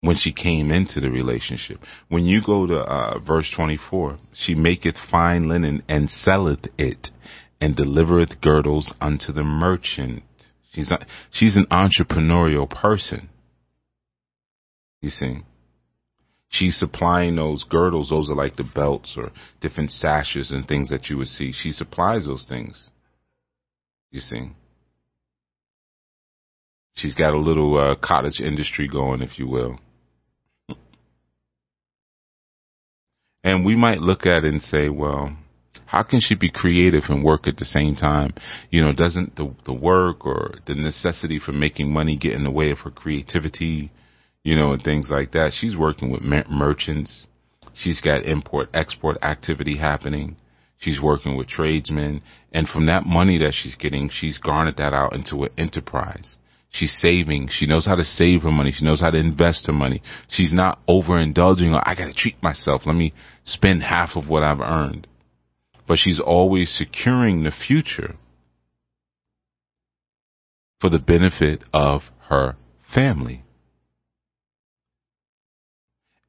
when 0.00 0.16
she 0.16 0.32
came 0.32 0.70
into 0.70 1.00
the 1.00 1.10
relationship. 1.10 1.78
When 2.08 2.24
you 2.24 2.40
go 2.44 2.66
to 2.66 2.78
uh, 2.78 3.18
verse 3.18 3.52
24, 3.54 4.18
she 4.32 4.54
maketh 4.54 4.94
fine 5.10 5.48
linen 5.48 5.82
and 5.88 6.08
selleth 6.08 6.66
it 6.78 7.08
and 7.60 7.74
delivereth 7.74 8.40
girdles 8.40 8.92
unto 9.00 9.32
the 9.32 9.42
merchant. 9.42 10.22
She's 10.72 10.90
not, 10.90 11.04
she's 11.32 11.56
an 11.56 11.66
entrepreneurial 11.70 12.70
person. 12.70 13.28
You 15.00 15.10
see? 15.10 15.38
She's 16.50 16.78
supplying 16.78 17.36
those 17.36 17.64
girdles. 17.64 18.10
Those 18.10 18.30
are 18.30 18.34
like 18.34 18.56
the 18.56 18.64
belts 18.74 19.14
or 19.16 19.32
different 19.60 19.90
sashes 19.90 20.50
and 20.50 20.66
things 20.66 20.88
that 20.90 21.08
you 21.08 21.18
would 21.18 21.28
see. 21.28 21.52
She 21.52 21.72
supplies 21.72 22.24
those 22.24 22.46
things. 22.48 22.88
You 24.10 24.20
see? 24.20 24.52
She's 26.94 27.14
got 27.14 27.34
a 27.34 27.38
little 27.38 27.76
uh, 27.76 27.96
cottage 27.96 28.40
industry 28.40 28.88
going, 28.88 29.22
if 29.22 29.38
you 29.38 29.46
will. 29.46 29.78
And 33.44 33.64
we 33.64 33.76
might 33.76 34.00
look 34.00 34.26
at 34.26 34.44
it 34.44 34.52
and 34.52 34.62
say, 34.62 34.88
well, 34.88 35.36
how 35.86 36.02
can 36.02 36.20
she 36.20 36.34
be 36.34 36.50
creative 36.50 37.04
and 37.08 37.24
work 37.24 37.46
at 37.46 37.56
the 37.56 37.64
same 37.64 37.94
time? 37.94 38.34
You 38.70 38.82
know, 38.82 38.92
doesn't 38.92 39.36
the 39.36 39.54
the 39.64 39.72
work 39.72 40.26
or 40.26 40.56
the 40.66 40.74
necessity 40.74 41.38
for 41.38 41.52
making 41.52 41.92
money 41.92 42.16
get 42.16 42.34
in 42.34 42.44
the 42.44 42.50
way 42.50 42.70
of 42.70 42.78
her 42.80 42.90
creativity? 42.90 43.90
You 44.42 44.54
know, 44.54 44.72
and 44.72 44.82
things 44.82 45.08
like 45.10 45.32
that. 45.32 45.52
She's 45.58 45.76
working 45.76 46.10
with 46.10 46.22
mer- 46.22 46.46
merchants. 46.50 47.26
She's 47.74 48.00
got 48.00 48.24
import 48.24 48.68
export 48.74 49.16
activity 49.22 49.78
happening. 49.78 50.36
She's 50.78 51.00
working 51.00 51.36
with 51.36 51.48
tradesmen, 51.48 52.22
and 52.52 52.68
from 52.68 52.86
that 52.86 53.04
money 53.04 53.38
that 53.38 53.52
she's 53.52 53.74
getting, 53.74 54.08
she's 54.12 54.38
garnered 54.38 54.76
that 54.76 54.94
out 54.94 55.12
into 55.12 55.42
an 55.42 55.50
enterprise. 55.58 56.36
She's 56.70 56.96
saving. 57.00 57.48
She 57.50 57.66
knows 57.66 57.86
how 57.86 57.94
to 57.94 58.04
save 58.04 58.42
her 58.42 58.50
money. 58.50 58.72
She 58.72 58.84
knows 58.84 59.00
how 59.00 59.10
to 59.10 59.18
invest 59.18 59.66
her 59.66 59.72
money. 59.72 60.02
She's 60.28 60.52
not 60.52 60.78
overindulging. 60.86 61.80
I 61.84 61.94
got 61.94 62.06
to 62.06 62.12
treat 62.14 62.42
myself. 62.42 62.82
Let 62.84 62.94
me 62.94 63.14
spend 63.44 63.82
half 63.82 64.10
of 64.16 64.28
what 64.28 64.42
I've 64.42 64.60
earned. 64.60 65.06
But 65.86 65.98
she's 65.98 66.20
always 66.20 66.70
securing 66.76 67.42
the 67.42 67.52
future 67.52 68.16
for 70.80 70.90
the 70.90 70.98
benefit 70.98 71.64
of 71.72 72.02
her 72.28 72.56
family. 72.94 73.44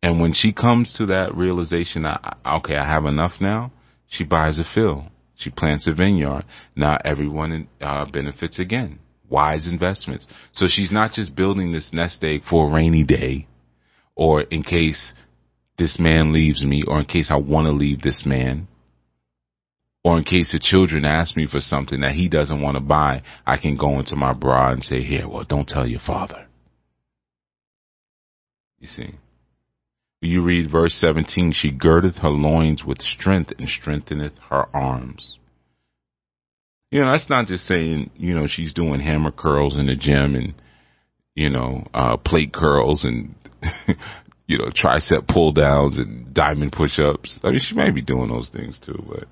And 0.01 0.22
when 0.22 0.32
she 0.34 0.53
comes 0.53 0.95
to 0.97 1.05
that 1.07 1.36
realization, 1.36 2.05
okay, 2.05 2.78
I 2.78 2.88
have 2.88 3.05
enough 3.05 3.34
now, 3.41 3.74
she 4.07 4.24
buys 4.24 4.57
a 4.57 4.63
field. 4.63 5.03
She 5.36 5.49
plants 5.49 5.88
a 5.88 5.93
vineyard. 5.93 6.45
Now 6.76 6.97
everyone 7.03 7.68
uh, 7.82 8.05
benefits 8.05 8.59
again 8.59 8.99
wise 9.30 9.67
investments. 9.67 10.27
So 10.53 10.67
she's 10.69 10.91
not 10.91 11.11
just 11.13 11.36
building 11.36 11.71
this 11.71 11.91
nest 11.93 12.23
egg 12.23 12.41
for 12.49 12.67
a 12.67 12.73
rainy 12.73 13.03
day 13.03 13.47
or 14.15 14.41
in 14.41 14.63
case 14.63 15.13
this 15.77 15.97
man 15.97 16.34
leaves 16.34 16.63
me 16.63 16.84
or 16.86 16.99
in 16.99 17.05
case 17.05 17.32
I 17.32 17.38
want 17.38 17.65
to 17.65 17.71
leave 17.71 18.01
this 18.01 18.23
man. 18.25 18.67
Or 20.03 20.17
in 20.17 20.23
case 20.23 20.51
the 20.51 20.59
children 20.59 21.05
ask 21.05 21.36
me 21.36 21.45
for 21.45 21.59
something 21.59 22.01
that 22.01 22.15
he 22.15 22.30
doesn't 22.30 22.61
want 22.61 22.75
to 22.75 22.82
buy, 22.82 23.21
I 23.45 23.57
can 23.57 23.77
go 23.77 23.99
into 23.99 24.15
my 24.15 24.34
bra 24.34 24.71
and 24.71 24.84
say, 24.84 25.03
here, 25.03 25.27
well, 25.27 25.45
don't 25.47 25.67
tell 25.67 25.88
your 25.88 25.99
father. 26.05 26.47
You 28.80 28.88
see? 28.88 29.15
You 30.21 30.41
read 30.41 30.69
verse 30.69 30.95
17, 30.99 31.53
she 31.53 31.71
girdeth 31.71 32.17
her 32.17 32.30
loins 32.30 32.84
with 32.86 33.01
strength 33.01 33.53
and 33.57 33.67
strengtheneth 33.67 34.34
her 34.49 34.65
arms. 34.75 35.38
You 36.91 37.01
know, 37.01 37.11
that's 37.11 37.29
not 37.29 37.45
just 37.45 37.65
saying, 37.65 38.09
you 38.15 38.33
know, 38.33 38.47
she's 38.47 38.73
doing 38.73 38.99
hammer 38.99 39.31
curls 39.31 39.77
in 39.77 39.85
the 39.85 39.95
gym 39.95 40.35
and, 40.35 40.53
you 41.35 41.49
know, 41.49 41.85
uh, 41.93 42.17
plate 42.17 42.51
curls 42.51 43.03
and, 43.03 43.35
you 44.47 44.57
know, 44.57 44.69
tricep 44.69 45.27
pull 45.27 45.51
downs 45.51 45.99
and 45.99 46.33
diamond 46.33 46.71
push 46.71 46.99
ups. 46.99 47.39
I 47.43 47.51
mean, 47.51 47.59
she 47.61 47.75
may 47.75 47.91
be 47.91 48.01
doing 48.01 48.29
those 48.29 48.49
things 48.49 48.79
too, 48.83 49.03
but 49.07 49.25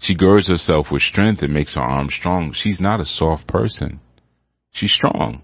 she 0.00 0.14
girds 0.14 0.48
herself 0.48 0.86
with 0.90 1.02
strength 1.02 1.42
and 1.42 1.52
makes 1.52 1.74
her 1.74 1.82
arms 1.82 2.14
strong. 2.18 2.52
She's 2.54 2.80
not 2.80 3.00
a 3.00 3.04
soft 3.04 3.46
person. 3.46 4.00
She's 4.72 4.92
strong. 4.92 5.42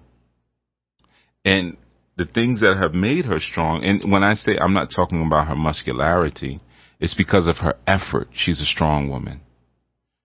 And 1.45 1.77
the 2.17 2.25
things 2.27 2.61
that 2.61 2.79
have 2.81 2.95
made 2.95 3.27
her 3.27 3.39
strong, 3.41 3.85
and 3.85 4.11
when 4.11 4.23
I 4.23 4.35
say 4.35 4.57
I'm 4.59 4.75
not 4.75 4.91
talking 4.95 5.25
about 5.27 5.49
her 5.49 5.57
muscularity, 5.57 6.61
it's 7.01 7.15
because 7.15 7.47
of 7.47 7.59
her 7.59 7.75
effort. 7.87 8.29
She's 8.33 8.61
a 8.61 8.65
strong 8.65 9.09
woman. 9.09 9.41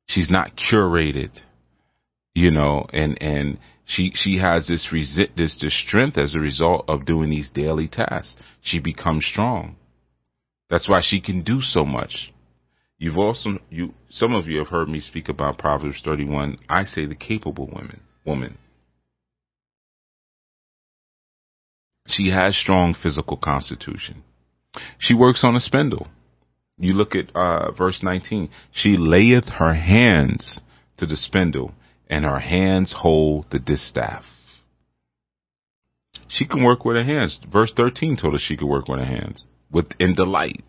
She's 0.08 0.30
not 0.30 0.54
curated, 0.56 1.40
you 2.34 2.50
know, 2.50 2.86
and, 2.94 3.22
and 3.22 3.60
she, 3.86 4.12
she 4.14 4.38
has 4.38 4.68
this 4.68 4.88
resi- 4.92 5.36
this, 5.36 5.58
this 5.60 5.78
strength 5.86 6.18
as 6.18 6.34
a 6.34 6.40
result 6.40 6.86
of 6.88 7.06
doing 7.06 7.30
these 7.30 7.50
daily 7.54 7.88
tasks. 7.88 8.36
She 8.62 8.80
becomes 8.80 9.26
strong. 9.26 9.76
That's 10.70 10.88
why 10.88 11.02
she 11.04 11.22
can 11.22 11.44
do 11.44 11.62
so 11.62 11.86
much. 11.86 12.32
You've 13.00 13.18
also, 13.18 13.60
you, 13.70 13.94
some 14.10 14.34
of 14.34 14.48
you 14.48 14.58
have 14.60 14.70
heard 14.70 14.90
me 14.90 15.00
speak 15.00 15.30
about 15.30 15.60
Proverbs 15.60 16.02
31. 16.04 16.58
I 16.68 16.84
say 16.84 17.06
the 17.06 17.16
capable 17.16 17.68
woman, 17.68 18.02
woman. 18.26 18.58
She 22.08 22.32
has 22.32 22.58
strong 22.58 22.96
physical 23.02 23.38
constitution. 23.38 24.24
She 24.98 25.14
works 25.14 25.44
on 25.44 25.56
a 25.56 25.60
spindle. 25.60 26.08
You 26.78 26.94
look 26.94 27.16
at 27.16 27.36
uh, 27.36 27.72
verse 27.72 28.02
19. 28.04 28.50
She 28.72 28.96
layeth 28.98 29.46
her 29.46 29.74
hands 29.74 30.60
to 30.98 31.06
the 31.06 31.18
spindle, 31.18 31.74
and 32.08 32.24
her 32.24 32.40
hands 32.40 32.94
hold 33.00 33.48
the 33.52 33.60
distaff. 33.60 34.24
She 36.28 36.46
can 36.46 36.64
work 36.64 36.86
with 36.86 36.96
her 36.98 37.04
hands. 37.04 37.40
Verse 37.52 37.72
13 37.76 38.18
told 38.18 38.36
us 38.36 38.42
she 38.42 38.58
could 38.58 38.68
work 38.68 38.88
with 38.88 39.00
her 39.00 39.06
hands 39.06 39.46
with 39.72 39.88
in 40.00 40.16
delight. 40.16 40.64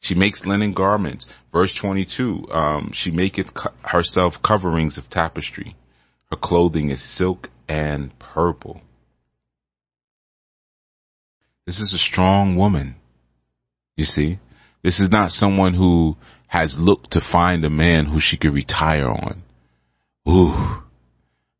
She 0.00 0.14
makes 0.14 0.44
linen 0.44 0.72
garments. 0.72 1.26
Verse 1.52 1.76
22, 1.80 2.48
um, 2.50 2.90
she 2.92 3.10
maketh 3.10 3.54
co- 3.54 3.72
herself 3.84 4.34
coverings 4.44 4.98
of 4.98 5.08
tapestry. 5.08 5.76
Her 6.30 6.36
clothing 6.36 6.90
is 6.90 7.16
silk 7.16 7.48
and 7.68 8.12
purple. 8.18 8.80
This 11.66 11.80
is 11.80 11.92
a 11.94 11.98
strong 11.98 12.56
woman. 12.56 12.96
You 13.94 14.04
see, 14.04 14.40
this 14.82 14.98
is 14.98 15.08
not 15.10 15.30
someone 15.30 15.74
who 15.74 16.16
has 16.48 16.74
looked 16.76 17.12
to 17.12 17.20
find 17.20 17.64
a 17.64 17.70
man 17.70 18.06
who 18.06 18.18
she 18.20 18.36
could 18.36 18.52
retire 18.52 19.08
on. 19.08 19.42
Ooh, 20.28 20.82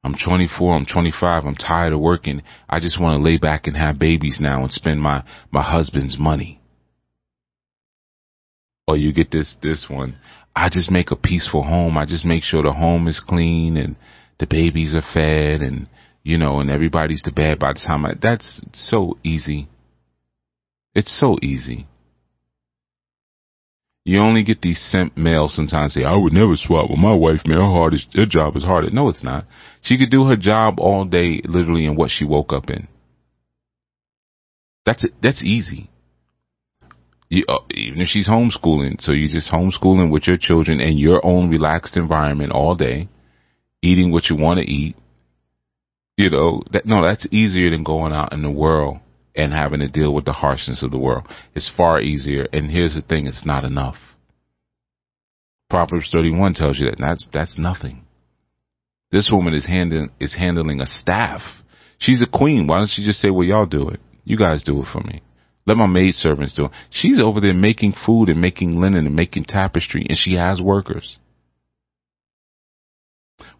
I'm 0.04 0.14
24, 0.14 0.76
I'm 0.76 0.86
25, 0.86 1.44
I'm 1.44 1.54
tired 1.54 1.92
of 1.92 2.00
working. 2.00 2.42
I 2.68 2.80
just 2.80 3.00
want 3.00 3.18
to 3.18 3.24
lay 3.24 3.38
back 3.38 3.66
and 3.66 3.76
have 3.76 3.98
babies 3.98 4.38
now 4.40 4.62
and 4.62 4.72
spend 4.72 5.00
my, 5.00 5.24
my 5.50 5.62
husband's 5.62 6.18
money. 6.18 6.60
Or 8.88 8.96
you 8.96 9.12
get 9.12 9.30
this, 9.30 9.54
this 9.62 9.86
one. 9.88 10.16
I 10.54 10.68
just 10.68 10.90
make 10.90 11.12
a 11.12 11.16
peaceful 11.16 11.62
home. 11.62 11.96
I 11.96 12.04
just 12.04 12.24
make 12.24 12.42
sure 12.42 12.62
the 12.62 12.72
home 12.72 13.06
is 13.06 13.22
clean 13.26 13.76
and 13.76 13.96
the 14.40 14.46
babies 14.46 14.94
are 14.94 15.02
fed 15.14 15.62
and, 15.62 15.88
you 16.24 16.36
know, 16.36 16.58
and 16.58 16.68
everybody's 16.68 17.22
to 17.22 17.32
bed 17.32 17.60
by 17.60 17.72
the 17.72 17.80
time 17.86 18.04
I, 18.04 18.14
that's 18.20 18.60
so 18.74 19.18
easy. 19.22 19.68
It's 20.94 21.16
so 21.18 21.38
easy. 21.40 21.86
You 24.05 24.20
only 24.20 24.42
get 24.42 24.62
these 24.62 24.80
simp 24.90 25.16
males 25.16 25.55
sometimes 25.55 25.94
say, 25.94 26.03
I 26.03 26.16
would 26.16 26.32
never 26.32 26.57
swap 26.57 26.90
with 26.90 26.98
my 26.98 27.14
wife, 27.14 27.42
man. 27.46 27.59
Her 27.59 27.94
is, 27.94 28.07
her 28.14 28.26
job 28.26 28.57
is 28.57 28.64
harder. 28.64 28.90
No, 28.90 29.09
it's 29.09 29.22
not. 29.22 29.46
She 29.80 29.96
could 29.96 30.11
do 30.11 30.24
her 30.26 30.36
job 30.36 30.80
all 30.80 31.05
day, 31.05 31.40
literally 31.44 31.86
in 31.86 31.94
what 31.94 32.11
she 32.11 32.24
woke 32.24 32.53
up 32.53 32.68
in. 32.68 32.88
That's 34.84 35.05
it. 35.05 35.12
That's 35.22 35.42
easy. 35.44 35.88
You, 37.28 37.44
uh, 37.48 37.61
even 37.70 38.00
if 38.00 38.09
she's 38.09 38.28
homeschooling, 38.28 39.00
so 39.00 39.12
you're 39.12 39.30
just 39.30 39.53
homeschooling 39.53 40.11
with 40.11 40.26
your 40.26 40.36
children 40.36 40.80
in 40.80 40.98
your 40.98 41.24
own 41.24 41.48
relaxed 41.48 41.96
environment 41.96 42.50
all 42.50 42.74
day, 42.74 43.09
eating 43.82 44.11
what 44.11 44.28
you 44.28 44.36
want 44.36 44.59
to 44.59 44.68
eat. 44.68 44.96
You 46.16 46.28
know, 46.28 46.62
that, 46.72 46.86
no, 46.86 47.07
that's 47.07 47.26
easier 47.30 47.70
than 47.70 47.84
going 47.84 48.12
out 48.12 48.32
in 48.32 48.42
the 48.42 48.50
world 48.50 48.98
and 49.34 49.52
having 49.52 49.80
to 49.80 49.88
deal 49.88 50.14
with 50.14 50.24
the 50.24 50.32
harshness 50.32 50.82
of 50.82 50.90
the 50.90 50.98
world. 50.98 51.26
It's 51.54 51.70
far 51.76 52.00
easier. 52.00 52.46
And 52.52 52.70
here's 52.70 52.94
the 52.94 53.00
thing, 53.00 53.26
it's 53.26 53.46
not 53.46 53.64
enough. 53.64 53.96
Proverbs 55.70 56.10
31 56.12 56.54
tells 56.54 56.78
you 56.78 56.86
that 56.86 56.98
that's, 56.98 57.24
that's 57.32 57.58
nothing. 57.58 58.04
This 59.10 59.30
woman 59.32 59.54
is 59.54 59.66
handling, 59.66 60.10
is 60.20 60.36
handling 60.36 60.80
a 60.80 60.86
staff. 60.86 61.40
She's 61.98 62.22
a 62.22 62.26
queen. 62.26 62.66
Why 62.66 62.78
don't 62.78 62.90
she 62.90 63.04
just 63.04 63.20
say, 63.20 63.30
well, 63.30 63.46
y'all 63.46 63.66
do 63.66 63.88
it. 63.88 64.00
You 64.24 64.36
guys 64.36 64.62
do 64.62 64.80
it 64.80 64.86
for 64.92 65.00
me. 65.00 65.22
Let 65.66 65.76
my 65.76 65.86
maid 65.86 66.14
servants 66.14 66.54
do 66.54 66.66
it. 66.66 66.70
She's 66.90 67.20
over 67.22 67.40
there 67.40 67.54
making 67.54 67.94
food 68.04 68.28
and 68.28 68.40
making 68.40 68.80
linen 68.80 69.06
and 69.06 69.14
making 69.14 69.44
tapestry 69.44 70.04
and 70.08 70.18
she 70.18 70.34
has 70.34 70.60
workers. 70.60 71.18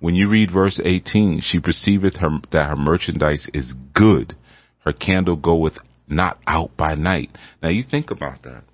When 0.01 0.15
you 0.15 0.29
read 0.29 0.51
verse 0.53 0.81
18, 0.85 1.41
she 1.43 1.61
perceiveth 1.61 2.17
her, 2.17 2.31
that 2.51 2.69
her 2.69 2.77
merchandise 2.77 3.49
is 3.55 3.73
good 3.95 4.37
her 4.85 4.93
candle 4.93 5.37
goeth 5.37 5.79
not 6.09 6.39
out 6.47 6.77
by 6.77 6.95
night. 6.95 7.31
Now 7.63 7.69
you 7.69 7.85
think 7.89 8.11
about 8.11 8.43
that. 8.43 8.65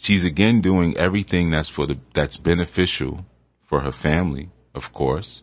She's 0.00 0.24
again 0.24 0.62
doing 0.62 0.96
everything 0.96 1.50
that's 1.50 1.70
for 1.74 1.86
the 1.86 1.96
that's 2.14 2.36
beneficial 2.36 3.24
for 3.68 3.80
her 3.80 3.92
family, 3.92 4.50
of 4.74 4.82
course. 4.94 5.42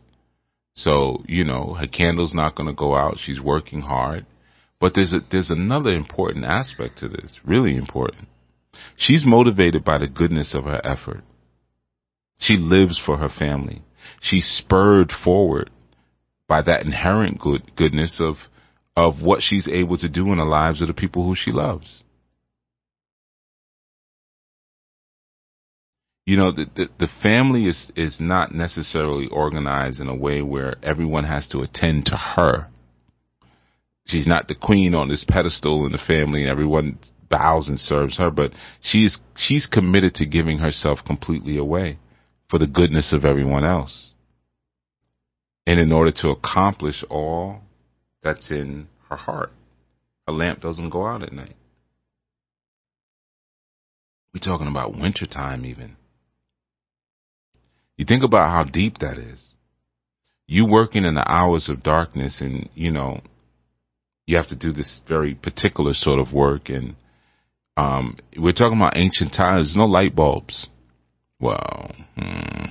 So, 0.74 1.24
you 1.28 1.44
know, 1.44 1.74
her 1.74 1.88
candle's 1.88 2.34
not 2.34 2.56
going 2.56 2.68
to 2.68 2.76
go 2.76 2.96
out. 2.96 3.18
She's 3.20 3.40
working 3.40 3.82
hard. 3.82 4.26
But 4.80 4.94
there's 4.94 5.14
a, 5.14 5.20
there's 5.32 5.50
another 5.50 5.92
important 5.92 6.46
aspect 6.46 7.00
to 7.00 7.08
this, 7.08 7.40
really 7.46 7.76
important. 7.76 8.28
She's 8.98 9.24
motivated 9.26 9.86
by 9.86 9.98
the 9.98 10.08
goodness 10.08 10.54
of 10.54 10.66
her 10.66 10.82
effort. 10.86 11.24
She 12.40 12.58
lives 12.58 13.02
for 13.04 13.18
her 13.18 13.30
family. 13.30 13.84
She's 14.22 14.46
spurred 14.46 15.12
forward 15.24 15.70
by 16.48 16.62
that 16.64 16.86
inherent 16.86 17.40
good 17.40 17.76
goodness 17.76 18.18
of 18.20 18.36
of 18.96 19.22
what 19.22 19.42
she's 19.42 19.68
able 19.68 19.98
to 19.98 20.08
do 20.08 20.32
in 20.32 20.38
the 20.38 20.46
lives 20.46 20.82
of 20.82 20.88
the 20.88 20.94
people 20.94 21.26
who 21.26 21.36
she 21.36 21.52
loves. 21.52 22.04
You 26.26 26.38
know, 26.38 26.52
the, 26.52 26.66
the, 26.76 26.88
the 27.00 27.08
family 27.22 27.66
is, 27.66 27.92
is 27.96 28.18
not 28.20 28.54
necessarily 28.54 29.28
organized 29.28 30.00
in 30.00 30.08
a 30.08 30.16
way 30.16 30.42
where 30.42 30.76
everyone 30.82 31.26
has 31.26 31.48
to 31.50 31.62
attend 31.62 32.06
to 32.06 32.16
her. 32.16 32.68
She's 34.08 34.26
not 34.26 34.48
the 34.48 34.56
queen 34.56 34.96
on 34.96 35.10
this 35.10 35.26
pedestal 35.28 35.86
in 35.86 35.92
the 35.92 36.00
family 36.00 36.42
and 36.42 36.50
everyone 36.50 36.98
bows 37.30 37.68
and 37.68 37.80
serves 37.80 38.18
her, 38.18 38.32
but 38.32 38.54
she's, 38.82 39.20
she's 39.36 39.68
committed 39.68 40.16
to 40.16 40.26
giving 40.26 40.60
herself 40.60 41.00
completely 41.06 41.58
away 41.58 42.00
for 42.50 42.58
the 42.58 42.68
goodness 42.68 43.14
of 43.14 43.26
everyone 43.26 43.64
else. 43.64 44.14
And 45.68 45.80
in 45.80 45.92
order 45.92 46.12
to 46.22 46.30
accomplish 46.30 47.04
all 47.10 47.62
that's 48.26 48.50
in 48.50 48.88
her 49.10 49.16
heart. 49.16 49.52
Her 50.28 50.34
lamp 50.34 50.60
doesn't 50.60 50.90
go 50.90 51.06
out 51.06 51.22
at 51.22 51.32
night. 51.32 51.56
We're 54.34 54.40
talking 54.40 54.68
about 54.68 54.98
wintertime, 54.98 55.66
even. 55.66 55.96
You 57.98 58.06
think 58.06 58.24
about 58.24 58.50
how 58.50 58.64
deep 58.70 58.98
that 58.98 59.18
is. 59.18 59.42
You 60.48 60.66
working 60.66 61.06
in 61.06 61.16
the 61.16 61.32
hours 61.32 61.70
of 61.70 61.84
darkness, 61.84 62.42
and 62.42 62.68
you 62.74 62.92
know, 62.92 63.22
you 64.26 64.38
have 64.38 64.50
to 64.50 64.56
do 64.56 64.74
this 64.74 65.02
very 65.08 65.36
particular 65.36 65.94
sort 65.94 66.20
of 66.20 66.34
work. 66.34 66.70
And 66.70 66.96
um, 67.78 68.18
we're 68.36 68.52
talking 68.52 68.78
about 68.78 68.98
ancient 68.98 69.34
times. 69.34 69.70
There's 69.70 69.78
no 69.78 69.86
light 69.86 70.16
bulbs. 70.16 70.68
Well, 71.40 71.92
hmm, 72.16 72.66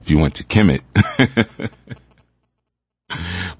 if 0.00 0.08
you 0.08 0.18
went 0.18 0.34
to 0.36 0.44
Kemet. 0.44 0.80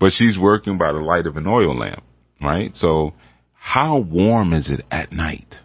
but 0.00 0.12
she's 0.12 0.38
working 0.38 0.78
by 0.78 0.92
the 0.92 0.98
light 0.98 1.26
of 1.26 1.36
an 1.36 1.46
oil 1.46 1.76
lamp, 1.76 2.02
right? 2.40 2.74
So 2.74 3.14
how 3.54 3.98
warm 3.98 4.52
is 4.52 4.70
it 4.70 4.84
at 4.90 5.12
night? 5.12 5.56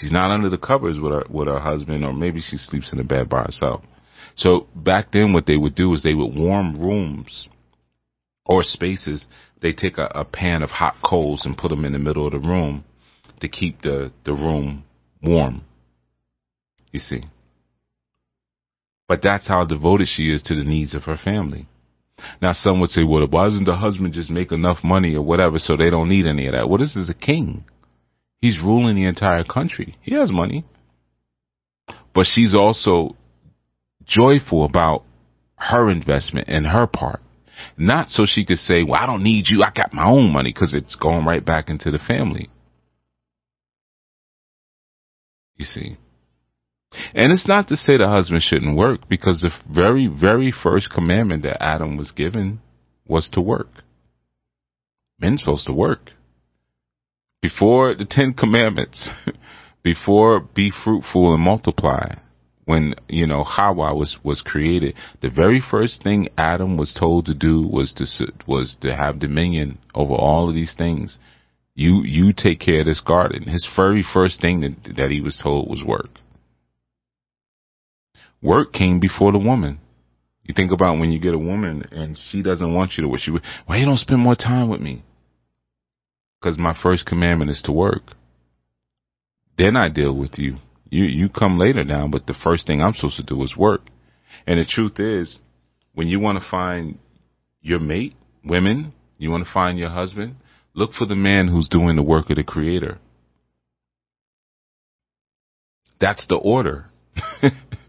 She's 0.00 0.12
not 0.12 0.30
under 0.30 0.48
the 0.48 0.58
covers 0.58 0.98
with 0.98 1.12
her 1.12 1.24
with 1.28 1.48
her 1.48 1.60
husband, 1.60 2.04
or 2.04 2.12
maybe 2.12 2.40
she 2.40 2.56
sleeps 2.56 2.92
in 2.92 3.00
a 3.00 3.04
bed 3.04 3.28
by 3.28 3.42
herself. 3.42 3.82
So 4.36 4.66
back 4.74 5.12
then, 5.12 5.32
what 5.32 5.46
they 5.46 5.56
would 5.56 5.74
do 5.74 5.92
is 5.92 6.02
they 6.02 6.14
would 6.14 6.34
warm 6.34 6.80
rooms 6.80 7.48
or 8.46 8.62
spaces. 8.62 9.26
They 9.60 9.72
take 9.72 9.98
a, 9.98 10.06
a 10.14 10.24
pan 10.24 10.62
of 10.62 10.70
hot 10.70 10.94
coals 11.04 11.44
and 11.44 11.58
put 11.58 11.68
them 11.68 11.84
in 11.84 11.92
the 11.92 11.98
middle 11.98 12.26
of 12.26 12.32
the 12.32 12.38
room 12.38 12.84
to 13.40 13.48
keep 13.48 13.82
the 13.82 14.12
the 14.24 14.32
room 14.32 14.84
warm. 15.22 15.62
You 16.92 17.00
see. 17.00 17.24
But 19.06 19.20
that's 19.22 19.48
how 19.48 19.64
devoted 19.64 20.08
she 20.08 20.32
is 20.32 20.40
to 20.44 20.54
the 20.54 20.64
needs 20.64 20.94
of 20.94 21.02
her 21.02 21.18
family. 21.22 21.66
Now, 22.40 22.52
some 22.52 22.80
would 22.80 22.90
say, 22.90 23.04
well, 23.04 23.26
why 23.28 23.44
doesn't 23.46 23.64
the 23.64 23.76
husband 23.76 24.14
just 24.14 24.30
make 24.30 24.52
enough 24.52 24.78
money 24.84 25.14
or 25.14 25.22
whatever 25.22 25.58
so 25.58 25.76
they 25.76 25.90
don't 25.90 26.08
need 26.08 26.26
any 26.26 26.46
of 26.46 26.52
that? 26.52 26.68
Well, 26.68 26.78
this 26.78 26.96
is 26.96 27.10
a 27.10 27.14
king. 27.14 27.64
He's 28.40 28.58
ruling 28.58 28.96
the 28.96 29.06
entire 29.06 29.44
country. 29.44 29.96
He 30.02 30.14
has 30.14 30.30
money. 30.32 30.64
But 32.14 32.26
she's 32.26 32.54
also 32.54 33.16
joyful 34.04 34.64
about 34.64 35.04
her 35.56 35.90
investment 35.90 36.48
and 36.48 36.66
her 36.66 36.86
part. 36.86 37.20
Not 37.76 38.08
so 38.08 38.24
she 38.26 38.44
could 38.44 38.58
say, 38.58 38.82
well, 38.82 39.00
I 39.00 39.06
don't 39.06 39.22
need 39.22 39.44
you. 39.48 39.62
I 39.62 39.70
got 39.74 39.92
my 39.92 40.06
own 40.06 40.32
money 40.32 40.52
because 40.52 40.74
it's 40.74 40.94
going 40.96 41.24
right 41.24 41.44
back 41.44 41.68
into 41.68 41.90
the 41.90 41.98
family. 41.98 42.48
You 45.56 45.66
see. 45.66 45.98
And 47.14 47.32
it's 47.32 47.46
not 47.46 47.68
to 47.68 47.76
say 47.76 47.96
the 47.96 48.08
husband 48.08 48.42
shouldn't 48.42 48.76
work 48.76 49.08
because 49.08 49.40
the 49.40 49.50
very, 49.72 50.06
very 50.06 50.52
first 50.52 50.90
commandment 50.92 51.42
that 51.42 51.62
Adam 51.62 51.96
was 51.96 52.10
given 52.10 52.60
was 53.06 53.28
to 53.32 53.40
work. 53.40 53.68
Men's 55.20 55.40
supposed 55.40 55.66
to 55.66 55.72
work. 55.72 56.10
Before 57.42 57.94
the 57.94 58.06
Ten 58.08 58.34
Commandments, 58.34 59.08
before 59.82 60.40
be 60.40 60.70
fruitful 60.84 61.34
and 61.34 61.42
multiply, 61.42 62.16
when, 62.64 62.94
you 63.08 63.26
know, 63.26 63.42
Hawa 63.42 63.94
was, 63.94 64.18
was 64.22 64.42
created, 64.42 64.94
the 65.22 65.30
very 65.30 65.60
first 65.60 66.02
thing 66.02 66.28
Adam 66.38 66.76
was 66.76 66.94
told 66.98 67.26
to 67.26 67.34
do 67.34 67.62
was 67.62 67.92
to, 67.94 68.32
was 68.46 68.76
to 68.82 68.94
have 68.94 69.18
dominion 69.18 69.78
over 69.94 70.14
all 70.14 70.48
of 70.48 70.54
these 70.54 70.74
things. 70.76 71.18
You, 71.74 72.02
you 72.04 72.32
take 72.36 72.60
care 72.60 72.80
of 72.80 72.86
this 72.86 73.00
garden. 73.00 73.48
His 73.48 73.68
very 73.74 74.04
first 74.14 74.40
thing 74.40 74.60
that, 74.60 74.96
that 74.96 75.10
he 75.10 75.20
was 75.20 75.38
told 75.42 75.68
was 75.68 75.82
work. 75.84 76.10
Work 78.42 78.72
came 78.72 79.00
before 79.00 79.32
the 79.32 79.38
woman. 79.38 79.80
You 80.44 80.54
think 80.54 80.72
about 80.72 80.98
when 80.98 81.12
you 81.12 81.20
get 81.20 81.34
a 81.34 81.38
woman 81.38 81.84
and 81.92 82.18
she 82.30 82.42
doesn't 82.42 82.74
want 82.74 82.92
you 82.96 83.02
to 83.02 83.08
work. 83.08 83.20
She, 83.20 83.30
why 83.66 83.76
you 83.76 83.84
don't 83.84 83.98
spend 83.98 84.20
more 84.20 84.34
time 84.34 84.68
with 84.68 84.80
me? 84.80 85.04
Because 86.40 86.58
my 86.58 86.74
first 86.82 87.06
commandment 87.06 87.50
is 87.50 87.62
to 87.66 87.72
work. 87.72 88.14
Then 89.58 89.76
I 89.76 89.90
deal 89.90 90.14
with 90.16 90.38
you. 90.38 90.56
You 90.88 91.04
you 91.04 91.28
come 91.28 91.58
later 91.58 91.84
now, 91.84 92.08
but 92.08 92.26
the 92.26 92.34
first 92.34 92.66
thing 92.66 92.82
I'm 92.82 92.94
supposed 92.94 93.18
to 93.18 93.22
do 93.22 93.42
is 93.42 93.56
work. 93.56 93.82
And 94.46 94.58
the 94.58 94.64
truth 94.64 94.98
is, 94.98 95.38
when 95.94 96.08
you 96.08 96.18
want 96.18 96.42
to 96.42 96.50
find 96.50 96.98
your 97.60 97.78
mate, 97.78 98.14
women, 98.44 98.94
you 99.18 99.30
want 99.30 99.44
to 99.44 99.52
find 99.52 99.78
your 99.78 99.90
husband, 99.90 100.36
look 100.74 100.92
for 100.94 101.06
the 101.06 101.14
man 101.14 101.48
who's 101.48 101.68
doing 101.68 101.96
the 101.96 102.02
work 102.02 102.30
of 102.30 102.36
the 102.36 102.42
creator. 102.42 102.98
That's 106.00 106.26
the 106.26 106.36
order. 106.36 106.86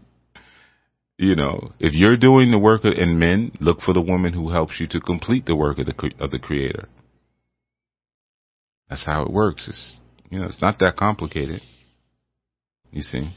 you 1.22 1.36
know, 1.36 1.72
if 1.78 1.94
you're 1.94 2.16
doing 2.16 2.50
the 2.50 2.58
work 2.58 2.84
of, 2.84 2.94
and 2.94 3.18
men, 3.18 3.52
look 3.60 3.80
for 3.80 3.94
the 3.94 4.00
woman 4.00 4.32
who 4.32 4.50
helps 4.50 4.80
you 4.80 4.86
to 4.88 5.00
complete 5.00 5.46
the 5.46 5.56
work 5.56 5.78
of 5.78 5.86
the 5.86 6.10
of 6.18 6.30
the 6.30 6.38
creator. 6.38 6.88
That's 8.88 9.06
how 9.06 9.22
it 9.22 9.32
works. 9.32 9.68
It's 9.68 10.00
you 10.30 10.40
know, 10.40 10.46
it's 10.46 10.60
not 10.60 10.78
that 10.80 10.96
complicated. 10.96 11.62
You 12.90 13.02
see? 13.02 13.30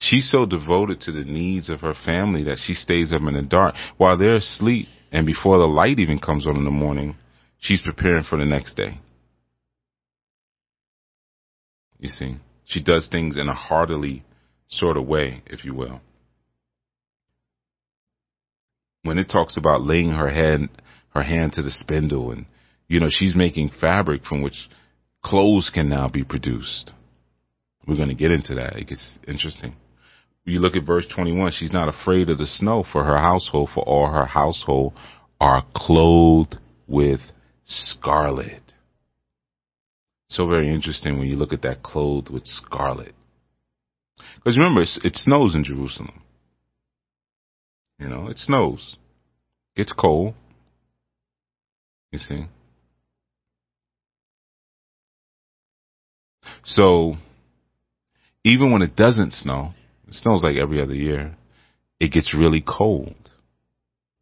She's 0.00 0.30
so 0.30 0.46
devoted 0.46 1.00
to 1.02 1.12
the 1.12 1.24
needs 1.24 1.68
of 1.68 1.80
her 1.80 1.94
family 2.04 2.44
that 2.44 2.58
she 2.64 2.74
stays 2.74 3.12
up 3.12 3.22
in 3.22 3.34
the 3.34 3.42
dark 3.42 3.74
while 3.96 4.16
they're 4.16 4.36
asleep 4.36 4.86
and 5.10 5.26
before 5.26 5.58
the 5.58 5.66
light 5.66 5.98
even 5.98 6.18
comes 6.18 6.46
on 6.46 6.56
in 6.56 6.64
the 6.64 6.70
morning, 6.70 7.16
she's 7.58 7.82
preparing 7.82 8.24
for 8.24 8.38
the 8.38 8.44
next 8.44 8.74
day. 8.76 9.00
You 11.98 12.08
see? 12.08 12.36
She 12.64 12.82
does 12.82 13.08
things 13.10 13.36
in 13.36 13.48
a 13.48 13.54
heartily 13.54 14.24
sort 14.68 14.96
of 14.96 15.06
way, 15.06 15.42
if 15.46 15.64
you 15.64 15.74
will. 15.74 16.00
When 19.02 19.18
it 19.18 19.30
talks 19.30 19.56
about 19.56 19.82
laying 19.82 20.10
her 20.10 20.28
hand 20.28 20.68
her 21.14 21.22
hand 21.22 21.54
to 21.54 21.62
the 21.62 21.70
spindle 21.70 22.30
and 22.30 22.46
you 22.88 23.00
know, 23.00 23.08
she's 23.10 23.36
making 23.36 23.70
fabric 23.80 24.24
from 24.24 24.42
which 24.42 24.68
clothes 25.22 25.70
can 25.72 25.88
now 25.88 26.08
be 26.08 26.24
produced. 26.24 26.90
We're 27.86 27.96
going 27.96 28.08
to 28.08 28.14
get 28.14 28.30
into 28.30 28.54
that. 28.56 28.76
It 28.76 28.88
gets 28.88 29.18
interesting. 29.26 29.76
You 30.44 30.60
look 30.60 30.76
at 30.76 30.86
verse 30.86 31.06
21, 31.14 31.52
she's 31.52 31.72
not 31.72 31.88
afraid 31.88 32.30
of 32.30 32.38
the 32.38 32.46
snow 32.46 32.84
for 32.90 33.04
her 33.04 33.18
household, 33.18 33.68
for 33.74 33.82
all 33.84 34.10
her 34.10 34.24
household 34.24 34.94
are 35.38 35.64
clothed 35.74 36.56
with 36.86 37.20
scarlet. 37.66 38.62
So 40.30 40.46
very 40.46 40.72
interesting 40.72 41.18
when 41.18 41.28
you 41.28 41.36
look 41.36 41.52
at 41.52 41.62
that 41.62 41.82
clothed 41.82 42.30
with 42.30 42.46
scarlet. 42.46 43.14
Because 44.36 44.56
remember, 44.56 44.82
it 44.82 45.16
snows 45.16 45.54
in 45.54 45.64
Jerusalem. 45.64 46.22
You 47.98 48.08
know, 48.08 48.28
it 48.28 48.38
snows. 48.38 48.96
Gets 49.76 49.92
cold. 49.92 50.34
You 52.12 52.18
see? 52.18 52.46
So 56.64 57.14
even 58.44 58.72
when 58.72 58.82
it 58.82 58.96
doesn't 58.96 59.32
snow, 59.32 59.74
it 60.06 60.14
snows 60.14 60.42
like 60.42 60.56
every 60.56 60.80
other 60.80 60.94
year, 60.94 61.36
it 62.00 62.12
gets 62.12 62.34
really 62.34 62.64
cold. 62.66 63.14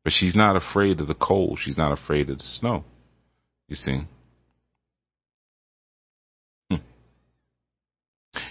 But 0.05 0.13
she's 0.13 0.37
not 0.37 0.57
afraid 0.57 1.01
of 1.01 1.09
the 1.09 1.15
cold. 1.15 1.59
She's 1.61 1.77
not 1.77 1.93
afraid 1.93 2.31
of 2.31 2.39
the 2.39 2.45
snow. 2.45 2.85
You 3.69 3.77
see? 3.77 4.01
Hmm. 6.71 6.77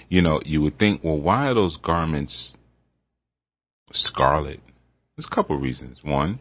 You 0.10 0.22
know, 0.22 0.42
you 0.46 0.62
would 0.62 0.78
think, 0.78 1.04
well, 1.04 1.20
why 1.20 1.48
are 1.48 1.56
those 1.56 1.78
garments 1.78 2.54
scarlet? 3.94 4.60
There's 5.16 5.28
a 5.32 5.36
couple 5.36 5.56
of 5.56 5.62
reasons. 5.62 6.00
One, 6.04 6.40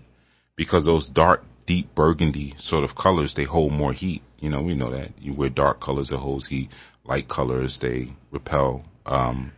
because 0.57 0.85
those 0.85 1.09
dark, 1.09 1.43
deep 1.67 1.95
burgundy 1.95 2.55
sort 2.59 2.85
of 2.85 2.97
colors, 2.97 3.35
they 3.37 3.45
hold 3.45 3.73
more 3.73 3.93
heat. 3.93 4.23
You 4.39 4.51
know, 4.51 4.63
we 4.63 4.75
know 4.75 4.91
that. 4.91 5.21
You 5.21 5.35
wear 5.35 5.49
dark 5.49 5.81
colors 5.81 6.09
that 6.09 6.19
holds 6.19 6.49
heat 6.49 6.71
light 7.05 7.29
colors, 7.29 7.79
they 7.81 8.13
repel 8.31 8.85
um, 9.07 9.53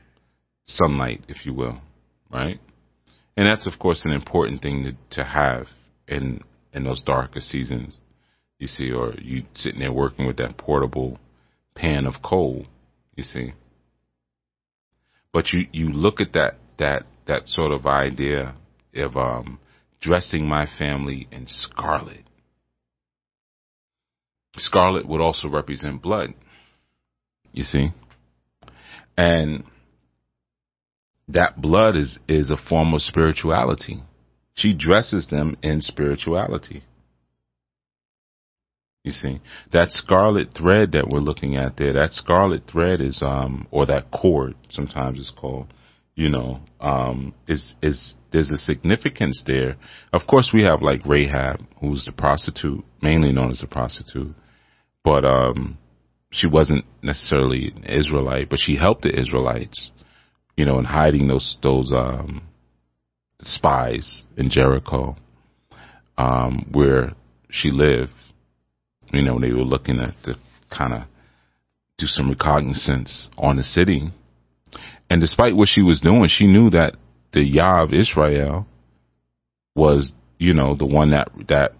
sunlight, 0.67 1.23
if 1.29 1.47
you 1.47 1.55
will, 1.55 1.81
right? 2.31 2.61
And 3.37 3.47
that's 3.47 3.67
of 3.67 3.79
course 3.79 4.03
an 4.05 4.13
important 4.13 4.63
thing 4.63 4.85
to, 4.85 5.17
to 5.17 5.25
have 5.25 5.67
in 6.09 6.41
in 6.73 6.85
those 6.85 7.03
darker 7.03 7.41
seasons. 7.41 8.01
You 8.59 8.67
see, 8.67 8.91
or 8.91 9.15
you 9.21 9.45
sitting 9.55 9.81
there 9.81 9.93
working 9.93 10.27
with 10.27 10.39
that 10.39 10.57
portable 10.57 11.19
pan 11.75 12.07
of 12.07 12.15
coal. 12.25 12.67
You 13.15 13.25
see, 13.25 13.53
but 15.33 15.53
you 15.53 15.67
you 15.73 15.91
look 15.91 16.21
at 16.21 16.33
that 16.33 16.57
that 16.79 17.05
that 17.27 17.49
sort 17.49 17.73
of 17.73 17.87
idea 17.87 18.55
of 18.99 19.17
um, 19.17 19.59
dressing 20.01 20.47
my 20.47 20.67
family 20.79 21.29
in 21.31 21.47
scarlet. 21.47 22.25
Scarlet 24.57 25.07
would 25.07 25.21
also 25.21 25.49
represent 25.49 26.03
blood. 26.03 26.35
You 27.53 27.63
see? 27.63 27.89
And 29.17 29.65
that 31.29 31.61
blood 31.61 31.97
is, 31.97 32.19
is 32.29 32.51
a 32.51 32.57
form 32.57 32.95
of 32.95 33.03
spirituality. 33.03 34.03
She 34.55 34.75
dresses 34.77 35.29
them 35.29 35.57
in 35.63 35.81
spirituality. 35.81 36.85
You 39.05 39.13
see, 39.13 39.41
that 39.73 39.93
scarlet 39.93 40.49
thread 40.57 40.93
that 40.93 41.09
we're 41.09 41.21
looking 41.21 41.57
at 41.57 41.77
there, 41.77 41.93
that 41.93 42.13
scarlet 42.13 42.63
thread 42.71 43.01
is, 43.01 43.23
um, 43.23 43.69
or 43.71 43.87
that 43.87 44.11
cord, 44.11 44.55
sometimes 44.69 45.21
it's 45.21 45.33
called, 45.39 45.73
you 46.17 46.29
know, 46.29 46.61
um, 46.81 47.33
is, 47.47 47.75
is, 47.83 48.15
there's 48.33 48.51
a 48.51 48.57
significance 48.57 49.45
there. 49.47 49.77
Of 50.13 50.23
course, 50.27 50.51
we 50.53 50.63
have 50.63 50.83
like 50.83 51.07
Rahab, 51.07 51.61
who's 51.81 52.05
the 52.05 52.13
prostitute, 52.13 52.85
mainly 53.01 53.33
known 53.33 53.53
as 53.53 53.63
a 53.63 53.69
prostitute, 53.69 54.35
but, 55.05 55.25
um, 55.25 55.79
she 56.31 56.47
wasn't 56.47 56.85
necessarily 57.03 57.73
an 57.75 57.85
Israelite, 57.85 58.51
but 58.51 58.59
she 58.61 58.77
helped 58.77 59.03
the 59.03 59.19
Israelites, 59.19 59.91
you 60.57 60.65
know, 60.65 60.79
in 60.79 60.85
hiding 60.85 61.29
those 61.29 61.57
those 61.63 61.93
um, 61.93 62.43
spies 63.41 64.25
in 64.37 64.51
Jericho, 64.51 65.17
um, 66.19 66.69
where 66.73 67.15
she 67.51 67.71
lived. 67.71 68.13
You 69.13 69.23
know, 69.23 69.39
they 69.41 69.53
were 69.53 69.63
looking 69.65 70.01
at 70.01 70.15
to 70.25 70.35
kind 70.77 70.93
of 70.93 71.03
do 71.99 72.07
some 72.07 72.29
reconnaissance 72.29 73.29
on 73.39 73.57
the 73.57 73.63
city, 73.63 74.11
and 75.09 75.21
despite 75.21 75.57
what 75.57 75.69
she 75.69 75.83
was 75.83 76.01
doing, 76.01 76.29
she 76.29 76.47
knew 76.47 76.71
that 76.71 76.97
the 77.33 77.43
Yah 77.43 77.83
of 77.83 77.93
Israel 77.93 78.67
was, 79.75 80.13
you 80.39 80.55
know, 80.55 80.75
the 80.75 80.87
one 80.87 81.11
that 81.11 81.31
that 81.49 81.73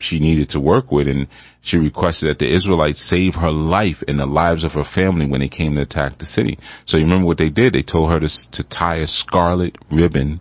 she 0.00 0.20
needed 0.20 0.50
to 0.50 0.60
work 0.60 0.92
with, 0.92 1.08
and 1.08 1.26
she 1.62 1.76
requested 1.76 2.30
that 2.30 2.38
the 2.38 2.54
Israelites 2.54 3.08
save 3.08 3.34
her 3.34 3.50
life 3.50 4.02
and 4.06 4.18
the 4.18 4.26
lives 4.26 4.62
of 4.62 4.72
her 4.72 4.84
family 4.94 5.26
when 5.26 5.40
they 5.40 5.48
came 5.48 5.74
to 5.74 5.80
attack 5.80 6.18
the 6.18 6.26
city. 6.26 6.58
So 6.86 6.96
you 6.96 7.04
remember 7.04 7.26
what 7.26 7.38
they 7.38 7.50
did? 7.50 7.72
They 7.72 7.82
told 7.82 8.12
her 8.12 8.20
to, 8.20 8.28
to 8.52 8.68
tie 8.68 8.98
a 8.98 9.06
scarlet 9.06 9.76
ribbon 9.90 10.40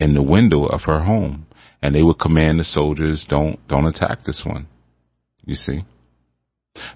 in 0.00 0.14
the 0.14 0.22
window 0.22 0.64
of 0.64 0.82
her 0.82 1.04
home, 1.04 1.46
and 1.80 1.94
they 1.94 2.02
would 2.02 2.18
command 2.18 2.58
the 2.58 2.64
soldiers, 2.64 3.24
"Don't 3.28 3.66
don't 3.68 3.86
attack 3.86 4.24
this 4.24 4.42
one." 4.44 4.66
You 5.44 5.54
see. 5.54 5.84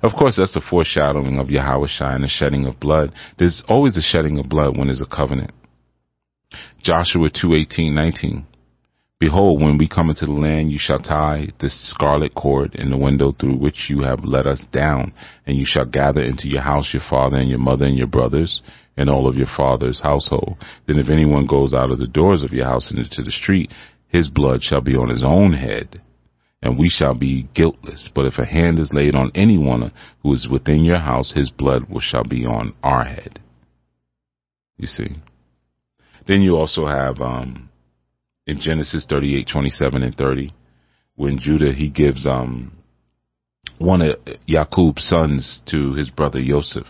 Of 0.02 0.12
course, 0.12 0.36
that's 0.36 0.56
a 0.56 0.60
foreshadowing 0.60 1.38
of 1.38 1.50
Yahweh 1.50 1.88
and 2.00 2.24
the 2.24 2.28
shedding 2.28 2.66
of 2.66 2.80
blood. 2.80 3.12
There's 3.38 3.62
always 3.68 3.96
a 3.96 4.02
shedding 4.02 4.38
of 4.38 4.48
blood 4.48 4.76
when 4.76 4.88
there's 4.88 5.02
a 5.02 5.06
covenant. 5.06 5.52
Joshua 6.82 7.30
2, 7.30 7.54
18, 7.54 7.94
19. 7.94 8.46
Behold, 9.18 9.62
when 9.62 9.78
we 9.78 9.88
come 9.88 10.10
into 10.10 10.26
the 10.26 10.32
land, 10.32 10.70
you 10.70 10.78
shall 10.78 10.98
tie 10.98 11.48
this 11.60 11.90
scarlet 11.90 12.34
cord 12.34 12.74
in 12.74 12.90
the 12.90 12.98
window 12.98 13.32
through 13.32 13.56
which 13.56 13.86
you 13.88 14.02
have 14.02 14.24
let 14.24 14.46
us 14.46 14.64
down, 14.72 15.12
and 15.46 15.56
you 15.56 15.64
shall 15.66 15.86
gather 15.86 16.22
into 16.22 16.48
your 16.48 16.60
house 16.60 16.92
your 16.92 17.02
father 17.08 17.36
and 17.36 17.48
your 17.48 17.58
mother 17.58 17.86
and 17.86 17.96
your 17.96 18.06
brothers 18.06 18.60
and 18.96 19.08
all 19.08 19.26
of 19.26 19.36
your 19.36 19.48
father's 19.56 20.00
household. 20.02 20.56
Then 20.86 20.98
if 20.98 21.08
anyone 21.08 21.46
goes 21.46 21.72
out 21.72 21.90
of 21.90 21.98
the 21.98 22.06
doors 22.06 22.42
of 22.42 22.52
your 22.52 22.66
house 22.66 22.90
and 22.90 22.98
into 22.98 23.22
the 23.22 23.30
street, 23.30 23.72
his 24.08 24.28
blood 24.28 24.62
shall 24.62 24.82
be 24.82 24.94
on 24.94 25.08
his 25.08 25.24
own 25.24 25.54
head, 25.54 26.02
and 26.66 26.76
we 26.76 26.88
shall 26.88 27.14
be 27.14 27.48
guiltless. 27.54 28.10
But 28.12 28.26
if 28.26 28.38
a 28.38 28.44
hand 28.44 28.80
is 28.80 28.92
laid 28.92 29.14
on 29.14 29.30
anyone 29.36 29.92
who 30.22 30.34
is 30.34 30.48
within 30.50 30.84
your 30.84 30.98
house, 30.98 31.32
his 31.32 31.48
blood 31.48 31.88
will, 31.88 32.00
shall 32.00 32.24
be 32.24 32.44
on 32.44 32.74
our 32.82 33.04
head. 33.04 33.38
You 34.76 34.88
see. 34.88 35.16
Then 36.26 36.42
you 36.42 36.56
also 36.56 36.86
have 36.86 37.20
um, 37.20 37.70
in 38.48 38.58
Genesis 38.60 39.06
38, 39.08 39.48
27 39.50 40.02
and 40.02 40.16
30, 40.16 40.52
when 41.14 41.38
Judah, 41.38 41.72
he 41.72 41.88
gives 41.88 42.26
um, 42.26 42.76
one 43.78 44.02
of 44.02 44.18
Yaqub's 44.48 45.08
sons 45.08 45.62
to 45.70 45.94
his 45.94 46.10
brother 46.10 46.42
Joseph. 46.44 46.88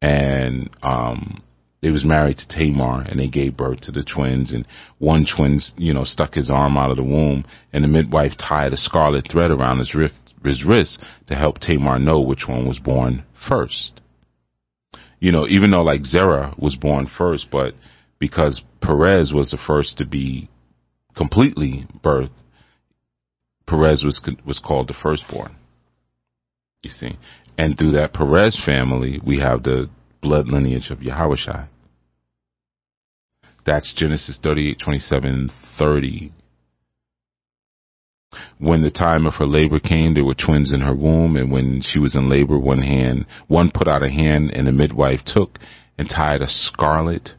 And 0.00 0.70
um, 0.82 1.42
they 1.80 1.90
was 1.90 2.04
married 2.04 2.38
to 2.38 2.48
Tamar 2.48 3.02
and 3.02 3.20
they 3.20 3.28
gave 3.28 3.56
birth 3.56 3.80
to 3.82 3.92
the 3.92 4.02
twins 4.02 4.52
and 4.52 4.66
one 4.98 5.26
twin, 5.36 5.60
you 5.76 5.94
know, 5.94 6.04
stuck 6.04 6.34
his 6.34 6.50
arm 6.50 6.76
out 6.76 6.90
of 6.90 6.96
the 6.96 7.04
womb 7.04 7.44
and 7.72 7.84
the 7.84 7.88
midwife 7.88 8.32
tied 8.36 8.72
a 8.72 8.76
scarlet 8.76 9.28
thread 9.30 9.50
around 9.50 9.78
his 9.78 9.94
wrist, 9.94 10.14
his 10.44 10.64
wrist 10.64 11.00
to 11.28 11.34
help 11.34 11.58
Tamar 11.58 11.98
know 11.98 12.20
which 12.20 12.46
one 12.48 12.66
was 12.66 12.80
born 12.80 13.24
first. 13.48 14.00
You 15.20 15.32
know, 15.32 15.46
even 15.48 15.70
though 15.70 15.82
like 15.82 16.04
Zerah 16.04 16.54
was 16.58 16.76
born 16.76 17.08
first, 17.16 17.48
but 17.50 17.74
because 18.18 18.62
Perez 18.80 19.32
was 19.32 19.50
the 19.50 19.58
first 19.66 19.98
to 19.98 20.06
be 20.06 20.48
completely 21.16 21.86
birthed, 22.04 22.30
Perez 23.66 24.02
was 24.02 24.20
was 24.46 24.58
called 24.58 24.88
the 24.88 24.94
firstborn. 25.00 25.56
You 26.82 26.90
see, 26.90 27.18
and 27.58 27.76
through 27.76 27.92
that 27.92 28.14
Perez 28.14 28.60
family, 28.64 29.20
we 29.24 29.40
have 29.40 29.64
the 29.64 29.90
blood 30.20 30.48
lineage 30.48 30.90
of 30.90 30.98
Yahushua. 30.98 31.68
That's 33.64 33.92
Genesis 33.96 34.38
38, 34.42 34.78
27, 34.82 35.50
30. 35.78 36.32
When 38.58 38.82
the 38.82 38.90
time 38.90 39.26
of 39.26 39.34
her 39.34 39.46
labor 39.46 39.78
came, 39.78 40.14
there 40.14 40.24
were 40.24 40.34
twins 40.34 40.72
in 40.72 40.80
her 40.80 40.94
womb, 40.94 41.36
and 41.36 41.50
when 41.50 41.80
she 41.82 41.98
was 41.98 42.14
in 42.14 42.28
labor, 42.28 42.58
one 42.58 42.82
hand, 42.82 43.26
one 43.46 43.70
put 43.72 43.88
out 43.88 44.02
a 44.02 44.10
hand, 44.10 44.50
and 44.54 44.66
the 44.66 44.72
midwife 44.72 45.20
took 45.24 45.58
and 45.98 46.08
tied 46.08 46.42
a 46.42 46.48
scarlet 46.48 47.30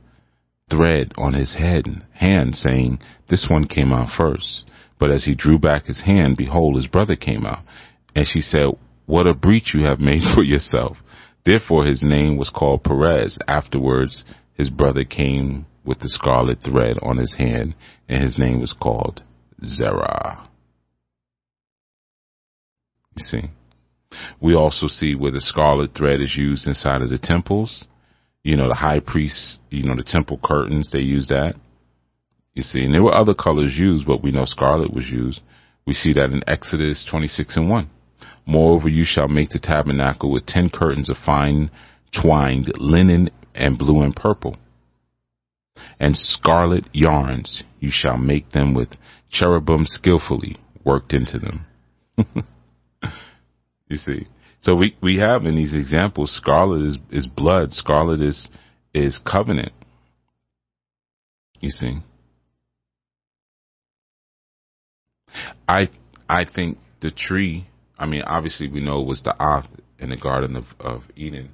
thread 0.69 1.13
on 1.17 1.33
his 1.33 1.55
head 1.55 1.85
hand, 2.13 2.55
saying, 2.55 2.99
This 3.29 3.47
one 3.49 3.65
came 3.65 3.91
out 3.91 4.09
first. 4.15 4.65
But 4.99 5.11
as 5.11 5.25
he 5.25 5.33
drew 5.33 5.57
back 5.57 5.85
his 5.85 6.01
hand, 6.01 6.37
behold, 6.37 6.75
his 6.75 6.87
brother 6.87 7.15
came 7.15 7.45
out. 7.45 7.63
And 8.15 8.27
she 8.27 8.41
said, 8.41 8.67
What 9.05 9.27
a 9.27 9.33
breach 9.33 9.73
you 9.73 9.83
have 9.85 9.99
made 9.99 10.23
for 10.35 10.43
yourself. 10.43 10.97
Therefore 11.45 11.85
his 11.85 12.03
name 12.03 12.37
was 12.37 12.49
called 12.49 12.83
Perez. 12.83 13.37
Afterwards, 13.47 14.23
his 14.53 14.69
brother 14.69 15.03
came 15.03 15.65
with 15.85 15.99
the 15.99 16.09
scarlet 16.09 16.59
thread 16.63 16.97
on 17.01 17.17
his 17.17 17.35
hand, 17.37 17.75
and 18.07 18.23
his 18.23 18.37
name 18.37 18.59
was 18.59 18.73
called 18.73 19.23
Zerah. 19.65 20.47
You 23.15 23.23
see? 23.23 23.51
We 24.41 24.55
also 24.55 24.87
see 24.87 25.15
where 25.15 25.31
the 25.31 25.41
scarlet 25.41 25.91
thread 25.95 26.21
is 26.21 26.35
used 26.37 26.67
inside 26.67 27.01
of 27.01 27.09
the 27.09 27.17
temples 27.17 27.85
you 28.43 28.55
know, 28.55 28.67
the 28.67 28.75
high 28.75 28.99
priests, 28.99 29.59
you 29.69 29.83
know, 29.83 29.95
the 29.95 30.03
temple 30.03 30.39
curtains, 30.43 30.89
they 30.91 30.99
use 30.99 31.27
that. 31.27 31.55
You 32.53 32.63
see, 32.63 32.83
and 32.83 32.93
there 32.93 33.03
were 33.03 33.15
other 33.15 33.33
colors 33.33 33.75
used, 33.77 34.05
but 34.05 34.23
we 34.23 34.31
know 34.31 34.45
scarlet 34.45 34.93
was 34.93 35.07
used. 35.07 35.41
We 35.85 35.93
see 35.93 36.13
that 36.13 36.31
in 36.31 36.41
Exodus 36.47 37.05
26 37.09 37.57
and 37.57 37.69
1. 37.69 37.89
Moreover, 38.45 38.89
you 38.89 39.03
shall 39.05 39.27
make 39.27 39.49
the 39.49 39.59
tabernacle 39.59 40.31
with 40.31 40.45
ten 40.45 40.69
curtains 40.69 41.09
of 41.09 41.17
fine 41.25 41.69
twined 42.19 42.71
linen 42.77 43.29
and 43.53 43.77
blue 43.77 44.01
and 44.01 44.15
purple. 44.15 44.57
And 45.99 46.17
scarlet 46.17 46.85
yarns, 46.93 47.63
you 47.79 47.89
shall 47.91 48.17
make 48.17 48.51
them 48.51 48.73
with 48.73 48.89
cherubim 49.29 49.85
skillfully 49.85 50.57
worked 50.83 51.13
into 51.13 51.39
them. 51.39 51.65
you 53.87 53.97
see, 53.97 54.27
so 54.61 54.75
we, 54.75 54.97
we 55.01 55.17
have 55.17 55.45
in 55.45 55.55
these 55.55 55.73
examples, 55.73 56.35
scarlet 56.35 56.85
is, 56.85 56.97
is 57.11 57.27
blood. 57.27 57.71
Scarlet 57.71 58.21
is, 58.21 58.47
is 58.93 59.19
covenant. 59.29 59.71
You 61.59 61.69
see. 61.69 61.99
I, 65.67 65.89
I 66.27 66.45
think 66.45 66.77
the 67.01 67.11
tree, 67.11 67.67
I 67.99 68.05
mean, 68.05 68.21
obviously 68.21 68.69
we 68.69 68.79
know 68.79 69.01
it 69.01 69.07
was 69.07 69.21
the 69.21 69.37
ox 69.37 69.67
in 69.99 70.09
the 70.09 70.15
Garden 70.15 70.55
of, 70.55 70.63
of 70.79 71.01
Eden. 71.17 71.49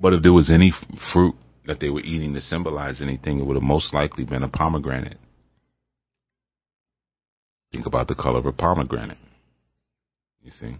But 0.00 0.14
if 0.14 0.22
there 0.22 0.32
was 0.32 0.50
any 0.50 0.72
fruit 1.12 1.36
that 1.66 1.78
they 1.78 1.90
were 1.90 2.00
eating 2.00 2.34
to 2.34 2.40
symbolize 2.40 3.00
anything, 3.00 3.38
it 3.38 3.46
would 3.46 3.56
have 3.56 3.62
most 3.62 3.94
likely 3.94 4.24
been 4.24 4.42
a 4.42 4.48
pomegranate. 4.48 5.18
Think 7.70 7.86
about 7.86 8.08
the 8.08 8.16
color 8.16 8.40
of 8.40 8.46
a 8.46 8.52
pomegranate. 8.52 9.18
You 10.42 10.50
see? 10.50 10.76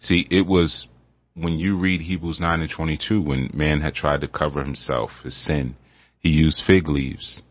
See, 0.00 0.26
it 0.30 0.46
was 0.46 0.88
when 1.34 1.58
you 1.58 1.78
read 1.78 2.00
Hebrews 2.00 2.40
9 2.40 2.60
and 2.60 2.70
22, 2.70 3.22
when 3.22 3.50
man 3.52 3.82
had 3.82 3.94
tried 3.94 4.22
to 4.22 4.28
cover 4.28 4.64
himself, 4.64 5.10
his 5.22 5.46
sin, 5.46 5.76
he 6.18 6.30
used 6.30 6.62
fig 6.66 6.88
leaves. 6.88 7.42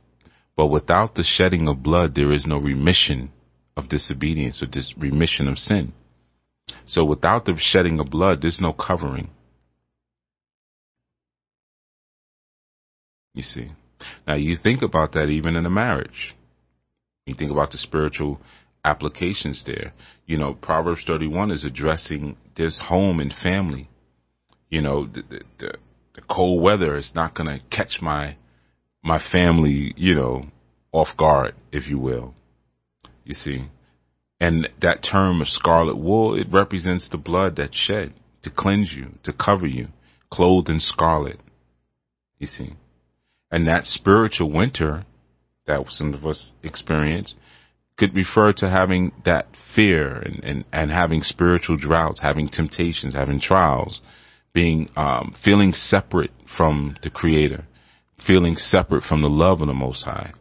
But 0.55 0.67
without 0.67 1.15
the 1.15 1.23
shedding 1.23 1.67
of 1.67 1.83
blood, 1.83 2.15
there 2.15 2.31
is 2.31 2.45
no 2.45 2.57
remission 2.57 3.31
of 3.75 3.89
disobedience 3.89 4.61
or 4.61 4.67
dis- 4.67 4.93
remission 4.97 5.47
of 5.47 5.57
sin. 5.57 5.93
So 6.87 7.03
without 7.03 7.45
the 7.45 7.55
shedding 7.57 7.99
of 7.99 8.09
blood, 8.09 8.41
there's 8.41 8.59
no 8.61 8.73
covering. 8.73 9.29
You 13.33 13.43
see? 13.43 13.71
Now 14.27 14.35
you 14.35 14.57
think 14.61 14.81
about 14.81 15.11
that 15.13 15.27
even 15.27 15.55
in 15.55 15.65
a 15.65 15.69
marriage. 15.69 16.35
You 17.25 17.35
think 17.35 17.51
about 17.51 17.71
the 17.71 17.77
spiritual 17.77 18.39
applications 18.83 19.63
there. 19.65 19.93
You 20.25 20.37
know, 20.37 20.53
Proverbs 20.53 21.03
31 21.05 21.51
is 21.51 21.63
addressing 21.63 22.37
this 22.55 22.79
home 22.81 23.19
and 23.19 23.33
family. 23.33 23.89
You 24.69 24.81
know, 24.81 25.05
the, 25.05 25.23
the, 25.23 25.41
the, 25.59 25.73
the 26.15 26.21
cold 26.29 26.61
weather 26.61 26.97
is 26.97 27.11
not 27.15 27.35
going 27.35 27.47
to 27.47 27.75
catch 27.75 27.97
my, 28.01 28.37
my 29.05 29.19
family, 29.31 29.93
you 29.95 30.15
know, 30.15 30.45
off 30.91 31.09
guard, 31.17 31.53
if 31.71 31.87
you 31.87 31.99
will. 31.99 32.33
You 33.23 33.35
see? 33.35 33.67
And 34.39 34.67
that 34.81 35.07
term 35.09 35.41
of 35.41 35.47
scarlet 35.47 35.95
wool, 35.95 36.35
it 36.35 36.47
represents 36.51 37.07
the 37.09 37.17
blood 37.17 37.55
that's 37.55 37.77
shed 37.77 38.13
to 38.43 38.49
cleanse 38.49 38.93
you, 38.93 39.11
to 39.23 39.31
cover 39.31 39.67
you, 39.67 39.87
clothed 40.31 40.69
in 40.69 40.79
scarlet. 40.79 41.39
You 42.39 42.47
see? 42.47 42.73
And 43.51 43.67
that 43.67 43.85
spiritual 43.85 44.51
winter 44.51 45.05
that 45.67 45.85
some 45.89 46.13
of 46.13 46.25
us 46.25 46.53
experience 46.63 47.35
could 47.97 48.13
refer 48.13 48.53
to 48.53 48.69
having 48.69 49.11
that 49.23 49.47
fear 49.75 50.17
and, 50.17 50.43
and, 50.43 50.65
and 50.73 50.91
having 50.91 51.21
spiritual 51.21 51.77
droughts, 51.77 52.19
having 52.21 52.49
temptations, 52.49 53.13
having 53.13 53.39
trials, 53.39 54.01
being 54.53 54.89
um, 54.95 55.35
feeling 55.43 55.73
separate 55.73 56.31
from 56.57 56.97
the 57.03 57.09
Creator, 57.09 57.65
feeling 58.25 58.55
separate 58.55 59.03
from 59.03 59.21
the 59.21 59.29
love 59.29 59.61
of 59.61 59.67
the 59.67 59.73
Most 59.73 60.03
High. 60.03 60.33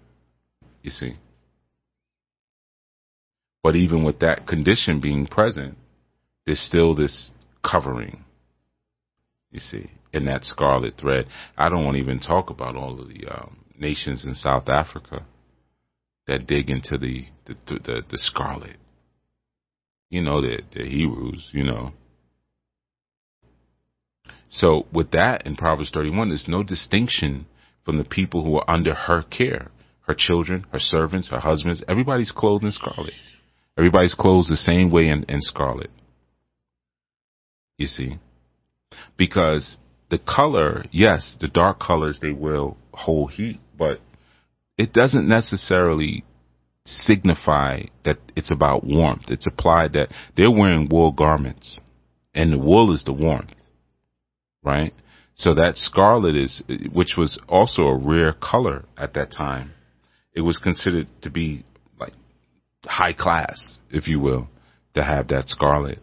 You 0.82 0.90
see. 0.90 1.16
But 3.62 3.76
even 3.76 4.04
with 4.04 4.20
that 4.20 4.46
condition 4.46 5.00
being 5.00 5.26
present, 5.26 5.78
there's 6.44 6.60
still 6.60 6.94
this 6.94 7.30
covering. 7.64 8.24
You 9.50 9.60
see, 9.60 9.90
in 10.12 10.26
that 10.26 10.44
scarlet 10.44 10.94
thread. 11.00 11.26
I 11.56 11.68
don't 11.68 11.84
want 11.84 11.96
to 11.96 12.02
even 12.02 12.20
talk 12.20 12.50
about 12.50 12.76
all 12.76 13.00
of 13.00 13.08
the 13.08 13.26
um, 13.26 13.64
nations 13.78 14.24
in 14.26 14.34
South 14.34 14.68
Africa 14.68 15.24
that 16.26 16.46
dig 16.46 16.70
into 16.70 16.98
the 16.98 17.26
the 17.46 17.54
the, 17.66 18.02
the 18.10 18.18
scarlet. 18.18 18.76
You 20.10 20.22
know 20.22 20.40
the 20.40 20.60
the 20.74 20.84
Hebrews, 20.84 21.48
you 21.52 21.64
know. 21.64 21.92
So 24.50 24.86
with 24.92 25.10
that 25.10 25.46
in 25.46 25.56
Proverbs 25.56 25.90
31, 25.92 26.28
there's 26.28 26.46
no 26.46 26.62
distinction 26.62 27.46
from 27.84 27.98
the 27.98 28.04
people 28.04 28.44
who 28.44 28.56
are 28.56 28.70
under 28.70 28.94
her 28.94 29.22
care. 29.22 29.70
Her 30.02 30.14
children, 30.16 30.66
her 30.70 30.78
servants, 30.78 31.30
her 31.30 31.40
husbands, 31.40 31.82
everybody's 31.88 32.30
clothed 32.30 32.64
in 32.64 32.72
scarlet. 32.72 33.14
Everybody's 33.78 34.14
clothed 34.14 34.50
the 34.50 34.56
same 34.56 34.90
way 34.90 35.08
in, 35.08 35.24
in 35.28 35.40
scarlet. 35.40 35.90
You 37.78 37.86
see? 37.86 38.18
Because 39.16 39.78
the 40.10 40.18
color, 40.18 40.84
yes, 40.92 41.36
the 41.40 41.48
dark 41.48 41.80
colors, 41.80 42.18
they 42.20 42.32
will 42.32 42.76
hold 42.92 43.32
heat, 43.32 43.60
but 43.76 44.00
it 44.76 44.92
doesn't 44.92 45.26
necessarily 45.26 46.24
signify 46.86 47.82
that 48.04 48.18
it's 48.36 48.52
about 48.52 48.84
warmth. 48.84 49.24
It's 49.28 49.46
applied 49.46 49.94
that 49.94 50.10
they're 50.36 50.50
wearing 50.50 50.88
wool 50.90 51.12
garments, 51.12 51.80
and 52.34 52.52
the 52.52 52.58
wool 52.58 52.94
is 52.94 53.04
the 53.04 53.12
warmth, 53.12 53.54
right? 54.62 54.92
So 55.36 55.54
that 55.54 55.76
scarlet 55.76 56.36
is, 56.36 56.62
which 56.92 57.14
was 57.18 57.38
also 57.48 57.82
a 57.82 57.98
rare 57.98 58.32
color 58.32 58.84
at 58.96 59.14
that 59.14 59.32
time, 59.32 59.72
it 60.32 60.42
was 60.42 60.58
considered 60.58 61.08
to 61.22 61.30
be 61.30 61.64
like 61.98 62.12
high 62.84 63.12
class, 63.12 63.78
if 63.90 64.06
you 64.06 64.20
will, 64.20 64.48
to 64.94 65.02
have 65.02 65.28
that 65.28 65.48
scarlet. 65.48 65.98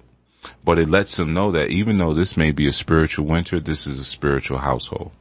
But 0.66 0.80
it 0.80 0.90
lets 0.90 1.18
them 1.18 1.34
know 1.34 1.52
that 1.52 1.68
even 1.68 1.98
though 1.98 2.14
this 2.14 2.34
may 2.36 2.52
be 2.52 2.68
a 2.68 2.74
spiritual 2.74 3.28
winter, 3.28 3.60
this 3.60 3.88
is 3.88 4.00
a 4.00 4.16
spiritual 4.16 4.58
household. 4.58 5.12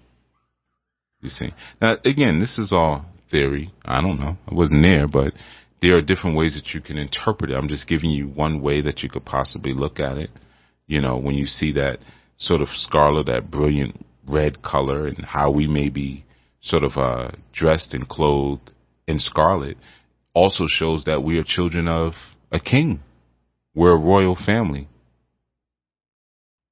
You 1.21 1.29
see. 1.29 1.51
Now, 1.81 1.97
again, 2.05 2.41
this 2.41 2.59
is 2.59 2.73
all 2.73 3.05
theory. 3.31 3.73
I 3.85 4.01
don't 4.01 4.19
know. 4.19 4.39
I 4.51 4.55
wasn't 4.55 4.83
there, 4.83 5.07
but 5.07 5.35
there 5.83 5.97
are 5.97 6.03
different 6.03 6.37
ways 6.37 6.55
that 6.55 6.75
you 6.75 6.81
can 6.81 6.97
interpret 6.97 7.51
it. 7.51 7.55
I'm 7.55 7.69
just 7.69 7.87
giving 7.87 8.11
you 8.11 8.27
one 8.27 8.61
way 8.61 8.81
that 8.81 9.03
you 9.03 9.09
could 9.09 9.25
possibly 9.25 9.73
look 9.73 10.01
at 10.01 10.17
it. 10.17 10.31
You 10.87 11.01
know, 11.01 11.17
when 11.19 11.35
you 11.35 11.47
see 11.47 11.73
that 11.73 11.99
sort 12.41 12.61
of 12.61 12.69
scarlet, 12.73 13.27
that 13.27 13.51
brilliant 13.51 14.05
red 14.29 14.63
color, 14.63 15.07
and 15.07 15.25
how 15.25 15.51
we 15.51 15.69
may 15.69 15.89
be 15.89 16.25
sort 16.63 16.83
of 16.83 16.97
uh, 16.97 17.31
dressed 17.53 17.95
and 17.95 18.09
clothed 18.09 18.73
in 19.07 19.19
scarlet, 19.21 19.77
also 20.35 20.65
shows 20.67 21.05
that 21.05 21.23
we 21.23 21.39
are 21.39 21.45
children 21.45 21.87
of 21.87 22.13
a 22.51 22.59
king. 22.59 23.01
We're 23.75 23.95
a 23.95 23.99
royal 23.99 24.37
family. 24.37 24.89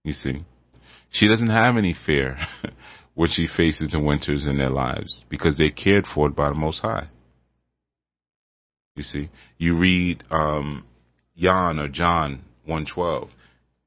You 0.05 0.13
see, 0.13 0.45
she 1.11 1.29
doesn't 1.29 1.51
have 1.51 1.77
any 1.77 1.95
fear 2.07 2.39
when 3.15 3.29
she 3.31 3.47
faces 3.47 3.91
the 3.91 4.01
winters 4.01 4.45
in 4.45 4.59
their 4.59 4.71
lives 4.71 5.25
because 5.29 5.57
they're 5.57 5.71
cared 5.71 6.07
for 6.13 6.31
by 6.31 6.49
the 6.49 6.55
Most 6.55 6.81
High. 6.81 7.09
You 8.97 9.03
see, 9.05 9.31
you 9.59 9.77
read 9.77 10.25
um, 10.31 10.85
Jan 11.37 11.79
or 11.79 11.89
John 11.89 12.43
one 12.65 12.87
twelve. 12.87 13.29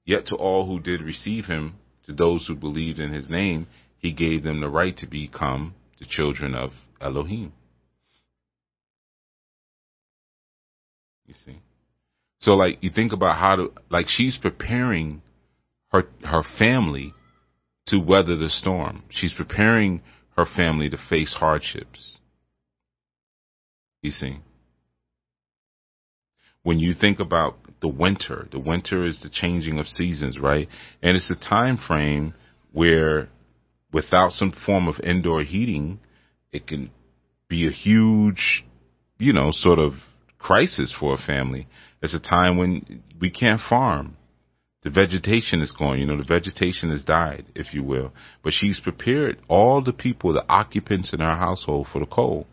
Yet 0.06 0.28
to 0.28 0.36
all 0.36 0.66
who 0.66 0.80
did 0.80 1.02
receive 1.02 1.46
him, 1.46 1.76
to 2.06 2.14
those 2.14 2.48
who 2.48 2.56
believed 2.56 3.00
in 3.00 3.12
his 3.12 3.30
name, 3.30 3.68
he 4.00 4.12
gave 4.12 4.44
them 4.44 4.62
the 4.62 4.70
right 4.70 4.98
to 4.98 5.08
become 5.08 5.76
the 6.00 6.06
children 6.06 6.56
of 6.56 6.72
Elohim. 7.00 7.54
You 11.28 11.36
see, 11.46 11.60
so 12.40 12.56
like 12.56 12.80
you 12.82 12.90
think 12.90 13.14
about 13.14 13.38
how 13.38 13.56
to 13.56 13.72
like 13.90 14.08
she's 14.10 14.38
preparing 14.38 15.22
her 15.92 16.04
her 16.24 16.44
family 16.58 17.14
to 17.88 18.00
weather 18.00 18.36
the 18.36 18.50
storm. 18.50 19.04
She's 19.10 19.34
preparing 19.34 20.02
her 20.36 20.46
family 20.46 20.90
to 20.90 20.98
face 21.10 21.34
hardships. 21.34 22.18
You 24.02 24.12
see. 24.12 24.40
When 26.64 26.80
you 26.80 26.94
think 26.94 27.20
about 27.20 27.58
the 27.82 27.88
winter, 27.88 28.48
the 28.52 28.60
winter 28.60 29.06
is 29.06 29.22
the 29.22 29.30
changing 29.30 29.80
of 29.80 29.88
seasons, 29.88 30.40
right? 30.40 30.68
And 31.02 31.18
it's 31.18 31.32
a 31.32 31.36
time 31.36 31.78
frame 31.78 32.34
where 32.72 33.30
without 33.92 34.32
some 34.32 34.54
form 34.66 34.88
of 34.88 34.96
indoor 35.04 35.44
heating, 35.44 36.00
it 36.52 36.68
can 36.68 36.92
be 37.48 37.68
a 37.68 37.72
huge, 37.72 38.64
you 39.18 39.34
know, 39.34 39.50
sort 39.52 39.80
of 39.80 39.94
crisis 40.38 40.96
for 40.98 41.14
a 41.14 41.18
family. 41.18 41.68
It's 42.02 42.16
a 42.16 42.20
time 42.20 42.58
when 42.58 43.04
we 43.20 43.30
can't 43.30 43.62
farm 43.70 44.18
the 44.84 44.90
vegetation 44.90 45.62
is 45.62 45.72
gone. 45.72 46.00
You 46.00 46.08
know, 46.08 46.18
the 46.18 46.24
vegetation 46.24 46.90
has 46.90 47.04
died, 47.04 47.46
if 47.54 47.74
you 47.74 47.84
will. 47.84 48.14
But 48.44 48.54
she's 48.54 48.80
prepared 48.80 49.40
all 49.48 49.84
the 49.84 49.94
people, 49.94 50.34
the 50.34 50.46
occupants 50.50 51.14
in 51.14 51.20
her 51.20 51.36
household 51.36 51.88
for 51.92 52.00
the 52.00 52.08
cold. 52.08 52.48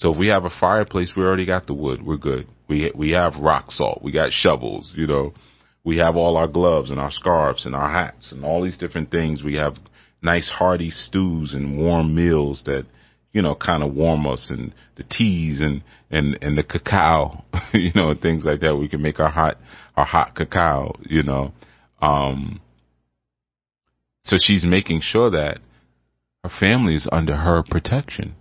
So 0.00 0.12
if 0.12 0.18
we 0.18 0.28
have 0.28 0.44
a 0.44 0.50
fireplace, 0.60 1.12
we 1.16 1.24
already 1.24 1.46
got 1.46 1.66
the 1.66 1.74
wood. 1.74 2.04
We're 2.04 2.16
good. 2.16 2.46
We 2.68 2.92
we 2.94 3.10
have 3.10 3.34
rock 3.40 3.72
salt. 3.72 4.00
We 4.02 4.12
got 4.12 4.30
shovels. 4.30 4.92
You 4.96 5.06
know, 5.06 5.34
we 5.84 5.98
have 5.98 6.16
all 6.16 6.36
our 6.36 6.46
gloves 6.46 6.90
and 6.90 7.00
our 7.00 7.10
scarves 7.10 7.66
and 7.66 7.74
our 7.74 7.90
hats 7.90 8.30
and 8.30 8.44
all 8.44 8.62
these 8.62 8.78
different 8.78 9.10
things. 9.10 9.42
We 9.42 9.54
have 9.54 9.74
nice 10.22 10.48
hearty 10.48 10.90
stews 10.90 11.52
and 11.52 11.78
warm 11.78 12.14
meals 12.14 12.62
that 12.66 12.86
you 13.32 13.42
know 13.42 13.56
kind 13.56 13.82
of 13.82 13.94
warm 13.94 14.26
us 14.28 14.48
and 14.50 14.72
the 14.96 15.02
teas 15.02 15.60
and 15.60 15.82
and 16.10 16.38
and 16.42 16.56
the 16.56 16.62
cacao. 16.62 17.44
you 17.72 17.90
know, 17.94 18.10
and 18.10 18.20
things 18.20 18.44
like 18.44 18.60
that. 18.60 18.76
We 18.76 18.88
can 18.88 19.02
make 19.02 19.18
our 19.18 19.30
hot 19.30 19.56
our 19.96 20.06
hot 20.06 20.36
cacao. 20.36 20.94
You 21.08 21.24
know, 21.24 21.52
um, 22.00 22.60
so 24.22 24.36
she's 24.38 24.64
making 24.64 25.00
sure 25.02 25.30
that 25.30 25.58
her 26.44 26.50
family 26.60 26.94
is 26.94 27.08
under 27.10 27.34
her 27.34 27.64
protection, 27.68 28.36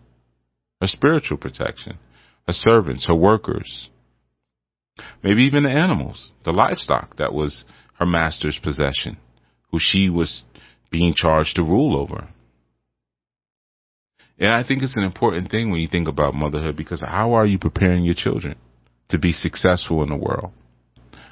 her 0.82 0.88
spiritual 0.88 1.38
protection, 1.38 1.98
her 2.48 2.54
servants, 2.54 3.06
her 3.08 3.16
workers, 3.16 3.90
maybe 5.24 5.44
even 5.44 5.64
the 5.64 5.70
animals, 5.70 6.34
the 6.46 6.52
livestock 6.52 7.18
that 7.18 7.34
was 7.34 7.66
her 8.00 8.06
master's 8.06 8.60
possession, 8.62 9.18
who 9.72 9.80
she 9.80 10.10
was 10.10 10.44
being 10.92 11.14
charged 11.16 11.56
to 11.56 11.64
rule 11.64 11.98
over. 11.98 12.30
And 14.40 14.52
I 14.52 14.64
think 14.64 14.84
it's 14.84 14.96
an 14.96 15.04
important 15.04 15.50
thing 15.50 15.72
when 15.72 15.80
you 15.80 15.88
think 15.88 16.08
about 16.08 16.36
motherhood 16.36 16.78
because 16.78 17.02
how 17.02 17.34
are 17.34 17.46
you 17.46 17.58
preparing 17.58 18.04
your 18.04 18.14
children 18.14 18.56
to 19.10 19.18
be 19.18 19.32
successful 19.32 20.04
in 20.04 20.10
the 20.10 20.16
world? 20.16 20.52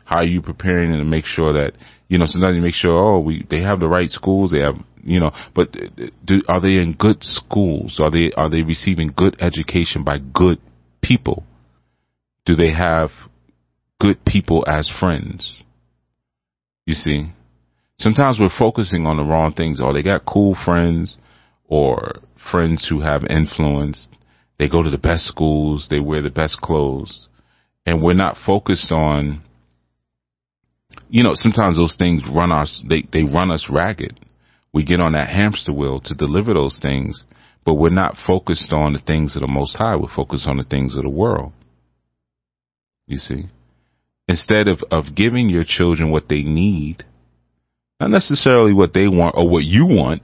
How 0.05 0.17
are 0.17 0.25
you 0.25 0.41
preparing 0.41 0.91
them 0.91 0.99
to 0.99 1.05
make 1.05 1.25
sure 1.25 1.53
that 1.53 1.73
you 2.07 2.17
know 2.17 2.25
sometimes 2.25 2.55
you 2.55 2.61
make 2.61 2.73
sure 2.73 2.97
oh 2.97 3.19
we 3.19 3.45
they 3.49 3.61
have 3.61 3.79
the 3.79 3.87
right 3.87 4.09
schools 4.09 4.51
they 4.51 4.59
have 4.59 4.75
you 5.05 5.19
know 5.19 5.31
but 5.55 5.69
uh, 5.77 6.07
do, 6.25 6.41
are 6.47 6.59
they 6.59 6.75
in 6.75 6.95
good 6.99 7.17
schools? 7.21 7.99
Are 8.01 8.11
they 8.11 8.31
are 8.35 8.49
they 8.49 8.63
receiving 8.63 9.13
good 9.15 9.37
education 9.39 10.03
by 10.03 10.17
good 10.19 10.59
people? 11.01 11.43
Do 12.45 12.55
they 12.55 12.71
have 12.71 13.09
good 14.01 14.25
people 14.25 14.65
as 14.67 14.91
friends? 14.99 15.63
You 16.85 16.95
see? 16.95 17.31
Sometimes 17.97 18.37
we're 18.39 18.49
focusing 18.59 19.05
on 19.05 19.17
the 19.17 19.23
wrong 19.23 19.53
things. 19.53 19.79
Or 19.81 19.93
they 19.93 20.03
got 20.03 20.25
cool 20.25 20.55
friends 20.65 21.17
or 21.67 22.19
friends 22.51 22.85
who 22.89 23.01
have 23.01 23.23
influence. 23.29 24.07
They 24.59 24.67
go 24.67 24.83
to 24.83 24.91
the 24.91 24.97
best 24.97 25.25
schools. 25.25 25.87
They 25.89 25.99
wear 25.99 26.21
the 26.21 26.29
best 26.29 26.57
clothes. 26.57 27.27
And 27.85 28.03
we're 28.03 28.13
not 28.13 28.37
focused 28.45 28.91
on 28.91 29.41
you 31.09 31.23
know, 31.23 31.31
sometimes 31.33 31.77
those 31.77 31.95
things 31.97 32.23
run 32.33 32.51
us, 32.51 32.81
they, 32.87 33.07
they 33.11 33.23
run 33.23 33.51
us 33.51 33.67
ragged. 33.69 34.19
We 34.75 34.83
get 34.83 34.99
on 34.99 35.13
that 35.13 35.29
hamster 35.29 35.71
wheel 35.71 36.01
to 36.01 36.13
deliver 36.13 36.53
those 36.53 36.77
things, 36.81 37.23
but 37.63 37.75
we're 37.75 37.89
not 37.89 38.17
focused 38.27 38.73
on 38.73 38.91
the 38.91 38.99
things 38.99 39.33
of 39.37 39.39
the 39.39 39.47
Most 39.47 39.77
High. 39.77 39.95
We're 39.95 40.13
focused 40.13 40.49
on 40.49 40.57
the 40.57 40.65
things 40.65 40.97
of 40.97 41.03
the 41.03 41.09
world. 41.09 41.53
You 43.07 43.17
see? 43.17 43.45
Instead 44.27 44.67
of, 44.67 44.79
of 44.91 45.15
giving 45.15 45.47
your 45.47 45.63
children 45.65 46.11
what 46.11 46.27
they 46.27 46.43
need, 46.43 47.05
not 48.01 48.09
necessarily 48.09 48.73
what 48.73 48.93
they 48.93 49.07
want 49.07 49.35
or 49.37 49.49
what 49.49 49.63
you 49.63 49.85
want, 49.85 50.21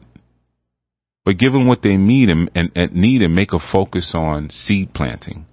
but 1.23 1.37
give 1.37 1.53
them 1.53 1.65
what 1.65 1.81
they 1.81 1.95
need 1.95 2.27
and, 2.27 2.51
and, 2.53 2.71
and 2.75 2.93
need 2.93 3.21
and 3.21 3.33
make 3.33 3.53
a 3.53 3.59
focus 3.71 4.11
on 4.13 4.49
seed 4.49 4.93
planting. 4.93 5.45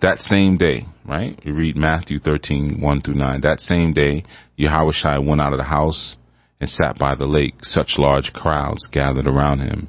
That 0.00 0.20
same 0.20 0.56
day, 0.56 0.86
right? 1.06 1.38
We 1.44 1.52
read 1.52 1.76
Matthew 1.76 2.20
13, 2.20 2.80
1 2.80 3.02
through 3.02 3.16
9. 3.16 3.42
That 3.42 3.60
same 3.60 3.92
day, 3.92 4.24
Yahushua 4.58 5.22
went 5.22 5.42
out 5.42 5.52
of 5.52 5.58
the 5.58 5.64
house 5.64 6.16
and 6.60 6.68
sat 6.68 6.98
by 6.98 7.14
the 7.14 7.26
lake. 7.26 7.54
Such 7.62 7.94
large 7.98 8.32
crowds 8.32 8.86
gathered 8.90 9.26
around 9.26 9.60
him. 9.60 9.88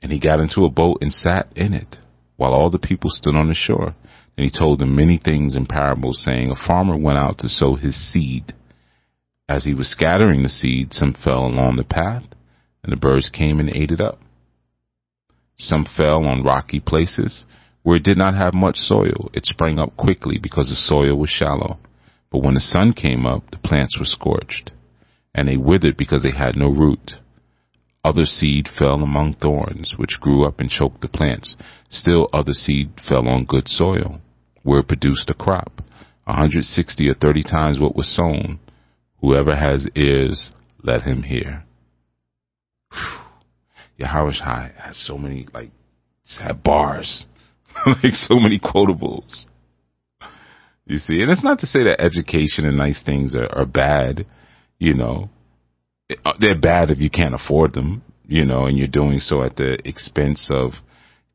And 0.00 0.10
he 0.10 0.18
got 0.18 0.40
into 0.40 0.64
a 0.64 0.70
boat 0.70 0.98
and 1.00 1.12
sat 1.12 1.48
in 1.56 1.74
it, 1.74 1.96
while 2.36 2.52
all 2.52 2.70
the 2.70 2.78
people 2.78 3.10
stood 3.10 3.36
on 3.36 3.48
the 3.48 3.54
shore. 3.54 3.94
And 4.36 4.50
he 4.50 4.50
told 4.50 4.78
them 4.78 4.96
many 4.96 5.18
things 5.22 5.54
in 5.54 5.66
parables, 5.66 6.22
saying, 6.24 6.50
A 6.50 6.66
farmer 6.66 6.96
went 6.96 7.18
out 7.18 7.38
to 7.38 7.48
sow 7.48 7.76
his 7.76 7.94
seed. 8.12 8.54
As 9.48 9.64
he 9.64 9.74
was 9.74 9.90
scattering 9.90 10.42
the 10.42 10.48
seed, 10.48 10.92
some 10.92 11.14
fell 11.14 11.44
along 11.44 11.76
the 11.76 11.84
path, 11.84 12.24
and 12.82 12.92
the 12.92 12.96
birds 12.96 13.28
came 13.28 13.60
and 13.60 13.68
ate 13.68 13.90
it 13.90 14.00
up. 14.00 14.18
Some 15.58 15.86
fell 15.96 16.24
on 16.26 16.42
rocky 16.42 16.80
places 16.80 17.44
where 17.82 17.96
it 17.96 18.04
did 18.04 18.16
not 18.16 18.34
have 18.34 18.54
much 18.54 18.76
soil, 18.76 19.30
it 19.34 19.44
sprang 19.44 19.78
up 19.78 19.96
quickly 19.96 20.38
because 20.40 20.68
the 20.68 20.74
soil 20.74 21.18
was 21.18 21.30
shallow. 21.30 21.78
But 22.30 22.42
when 22.42 22.54
the 22.54 22.60
sun 22.60 22.92
came 22.92 23.26
up, 23.26 23.50
the 23.50 23.58
plants 23.58 23.98
were 23.98 24.06
scorched, 24.06 24.70
and 25.34 25.48
they 25.48 25.56
withered 25.56 25.96
because 25.96 26.22
they 26.22 26.36
had 26.36 26.56
no 26.56 26.68
root. 26.68 27.12
Other 28.04 28.24
seed 28.24 28.68
fell 28.76 29.02
among 29.02 29.34
thorns, 29.34 29.94
which 29.96 30.20
grew 30.20 30.44
up 30.44 30.58
and 30.58 30.68
choked 30.68 31.00
the 31.00 31.08
plants. 31.08 31.56
Still 31.88 32.28
other 32.32 32.52
seed 32.52 32.92
fell 33.08 33.28
on 33.28 33.44
good 33.44 33.68
soil, 33.68 34.20
where 34.62 34.80
it 34.80 34.88
produced 34.88 35.30
a 35.30 35.34
crop, 35.34 35.82
a 36.26 36.34
hundred 36.34 36.64
sixty 36.64 37.08
or 37.08 37.14
thirty 37.14 37.42
times 37.42 37.78
what 37.78 37.96
was 37.96 38.14
sown. 38.14 38.58
Whoever 39.20 39.54
has 39.54 39.86
ears, 39.94 40.52
let 40.82 41.02
him 41.02 41.22
hear. 41.22 41.64
Yahweh 43.96 44.32
has 44.42 44.96
so 44.96 45.16
many, 45.16 45.46
like, 45.54 45.70
had 46.40 46.62
bars 46.64 47.26
like 47.86 48.14
so 48.14 48.38
many 48.38 48.58
quotables. 48.58 49.46
You 50.86 50.98
see, 50.98 51.20
and 51.20 51.30
it's 51.30 51.44
not 51.44 51.60
to 51.60 51.66
say 51.66 51.84
that 51.84 52.00
education 52.00 52.66
and 52.66 52.76
nice 52.76 53.02
things 53.04 53.34
are, 53.34 53.48
are 53.56 53.66
bad. 53.66 54.26
You 54.82 54.94
know, 54.94 55.30
uh, 56.24 56.32
they're 56.40 56.58
bad 56.58 56.90
if 56.90 56.98
you 56.98 57.08
can't 57.08 57.36
afford 57.36 57.72
them. 57.72 58.02
You 58.26 58.44
know, 58.44 58.66
and 58.66 58.76
you're 58.76 58.88
doing 58.88 59.20
so 59.20 59.44
at 59.44 59.54
the 59.54 59.78
expense 59.84 60.48
of 60.50 60.72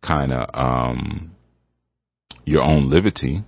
kind 0.05 0.33
of, 0.33 0.49
um, 0.53 1.31
your 2.43 2.61
own 2.61 2.89
liberty. 2.89 3.45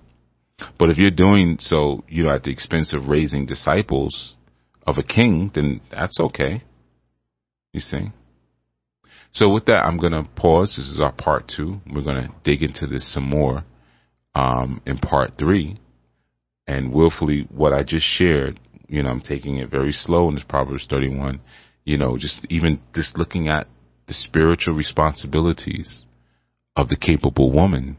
But 0.78 0.88
if 0.88 0.96
you're 0.96 1.10
doing 1.10 1.58
so, 1.60 2.04
you 2.08 2.22
know, 2.22 2.30
at 2.30 2.44
the 2.44 2.50
expense 2.50 2.94
of 2.94 3.08
raising 3.08 3.44
disciples 3.44 4.36
of 4.86 4.96
a 4.96 5.02
king, 5.02 5.50
then 5.54 5.82
that's 5.90 6.18
okay. 6.18 6.62
You 7.74 7.80
see? 7.80 8.12
So 9.32 9.50
with 9.50 9.66
that, 9.66 9.84
I'm 9.84 9.98
going 9.98 10.12
to 10.12 10.24
pause. 10.34 10.76
This 10.78 10.88
is 10.88 10.98
our 10.98 11.12
part 11.12 11.52
two. 11.54 11.80
We're 11.86 12.02
going 12.02 12.22
to 12.22 12.34
dig 12.42 12.62
into 12.62 12.86
this 12.86 13.12
some 13.12 13.28
more 13.28 13.64
um, 14.34 14.80
in 14.86 14.96
part 14.96 15.32
three. 15.38 15.78
And 16.66 16.90
willfully, 16.90 17.46
what 17.50 17.74
I 17.74 17.82
just 17.82 18.06
shared, 18.06 18.60
you 18.90 19.02
know, 19.02 19.10
I'm 19.10 19.20
taking 19.20 19.56
it 19.58 19.70
very 19.70 19.92
slow 19.92 20.28
in 20.28 20.34
this 20.34 20.44
Proverbs 20.48 20.86
31. 20.88 21.40
You 21.84 21.96
know, 21.96 22.18
just 22.18 22.46
even 22.50 22.80
just 22.94 23.16
looking 23.16 23.48
at 23.48 23.66
the 24.06 24.14
spiritual 24.14 24.74
responsibilities 24.74 26.04
of 26.76 26.88
the 26.88 26.96
capable 26.96 27.52
woman 27.52 27.96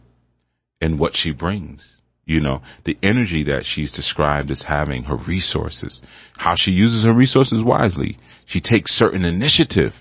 and 0.79 0.99
what 0.99 1.13
she 1.15 1.31
brings. 1.31 1.83
You 2.25 2.39
know, 2.39 2.61
the 2.85 2.97
energy 3.01 3.43
that 3.45 3.63
she's 3.65 3.91
described 3.91 4.51
as 4.51 4.65
having, 4.67 5.03
her 5.03 5.17
resources, 5.27 5.99
how 6.37 6.53
she 6.55 6.71
uses 6.71 7.03
her 7.05 7.13
resources 7.13 7.63
wisely. 7.63 8.17
She 8.45 8.61
takes 8.61 8.91
certain 8.91 9.25
initiative 9.25 9.93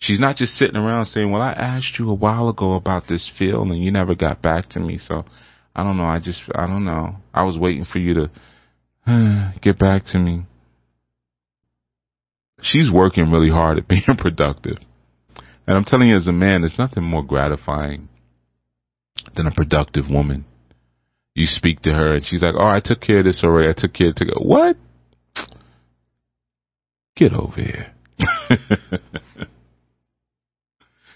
She's 0.00 0.20
not 0.20 0.36
just 0.36 0.54
sitting 0.54 0.76
around 0.76 1.06
saying, 1.06 1.30
well, 1.30 1.42
I 1.42 1.52
asked 1.52 1.98
you 1.98 2.08
a 2.08 2.14
while 2.14 2.48
ago 2.48 2.74
about 2.74 3.08
this 3.08 3.30
field 3.36 3.68
and 3.68 3.82
you 3.82 3.90
never 3.90 4.14
got 4.14 4.40
back 4.40 4.68
to 4.70 4.80
me. 4.80 4.98
So 4.98 5.24
I 5.74 5.82
don't 5.82 5.96
know. 5.96 6.04
I 6.04 6.20
just, 6.20 6.40
I 6.54 6.66
don't 6.66 6.84
know. 6.84 7.16
I 7.34 7.42
was 7.42 7.58
waiting 7.58 7.84
for 7.84 7.98
you 7.98 8.14
to 8.14 8.30
get 9.62 9.78
back 9.78 10.04
to 10.06 10.18
me. 10.18 10.44
She's 12.60 12.90
working 12.92 13.30
really 13.30 13.50
hard 13.50 13.78
at 13.78 13.88
being 13.88 14.02
productive. 14.18 14.78
And 15.66 15.76
I'm 15.76 15.84
telling 15.84 16.08
you, 16.08 16.16
as 16.16 16.26
a 16.26 16.32
man, 16.32 16.62
there's 16.62 16.78
nothing 16.78 17.04
more 17.04 17.22
gratifying 17.22 18.08
than 19.36 19.46
a 19.46 19.54
productive 19.54 20.04
woman. 20.08 20.44
You 21.34 21.46
speak 21.46 21.82
to 21.82 21.90
her 21.90 22.14
and 22.14 22.24
she's 22.24 22.42
like, 22.42 22.54
Oh, 22.58 22.66
I 22.66 22.80
took 22.82 23.00
care 23.00 23.20
of 23.20 23.24
this 23.24 23.42
already. 23.44 23.68
I 23.68 23.74
took 23.76 23.92
care 23.94 24.08
of 24.08 24.14
it. 24.18 24.28
What? 24.38 24.76
Get 27.16 27.32
over 27.32 27.56
here. 27.56 27.92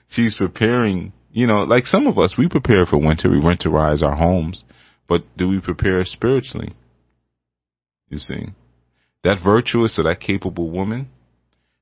she's 0.09 0.36
preparing, 0.36 1.12
you 1.32 1.47
know, 1.47 1.61
like 1.61 1.84
some 1.86 2.07
of 2.07 2.18
us, 2.18 2.34
we 2.38 2.49
prepare 2.49 2.86
for 2.86 2.99
winter, 2.99 3.30
we 3.30 3.40
winterize 3.40 4.03
our 4.03 4.16
homes, 4.16 4.64
but 5.09 5.24
do 5.36 5.49
we 5.49 5.61
prepare 5.61 6.05
spiritually? 6.05 6.74
You 8.13 8.19
see, 8.19 8.51
that 9.25 9.39
virtuous 9.43 9.99
or 9.99 10.05
that 10.05 10.21
capable 10.21 10.71
woman, 10.71 11.09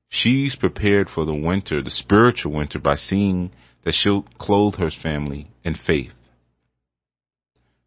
she's 0.07 0.55
prepared 0.55 1.09
for 1.09 1.25
the 1.25 1.35
winter, 1.35 1.83
the 1.83 1.89
spiritual 1.89 2.53
winter, 2.53 2.79
by 2.79 2.95
seeing 2.95 3.51
that 3.83 3.93
she'll 3.93 4.23
clothe 4.39 4.75
her 4.75 4.91
family 5.03 5.51
in 5.63 5.75
faith. 5.75 6.13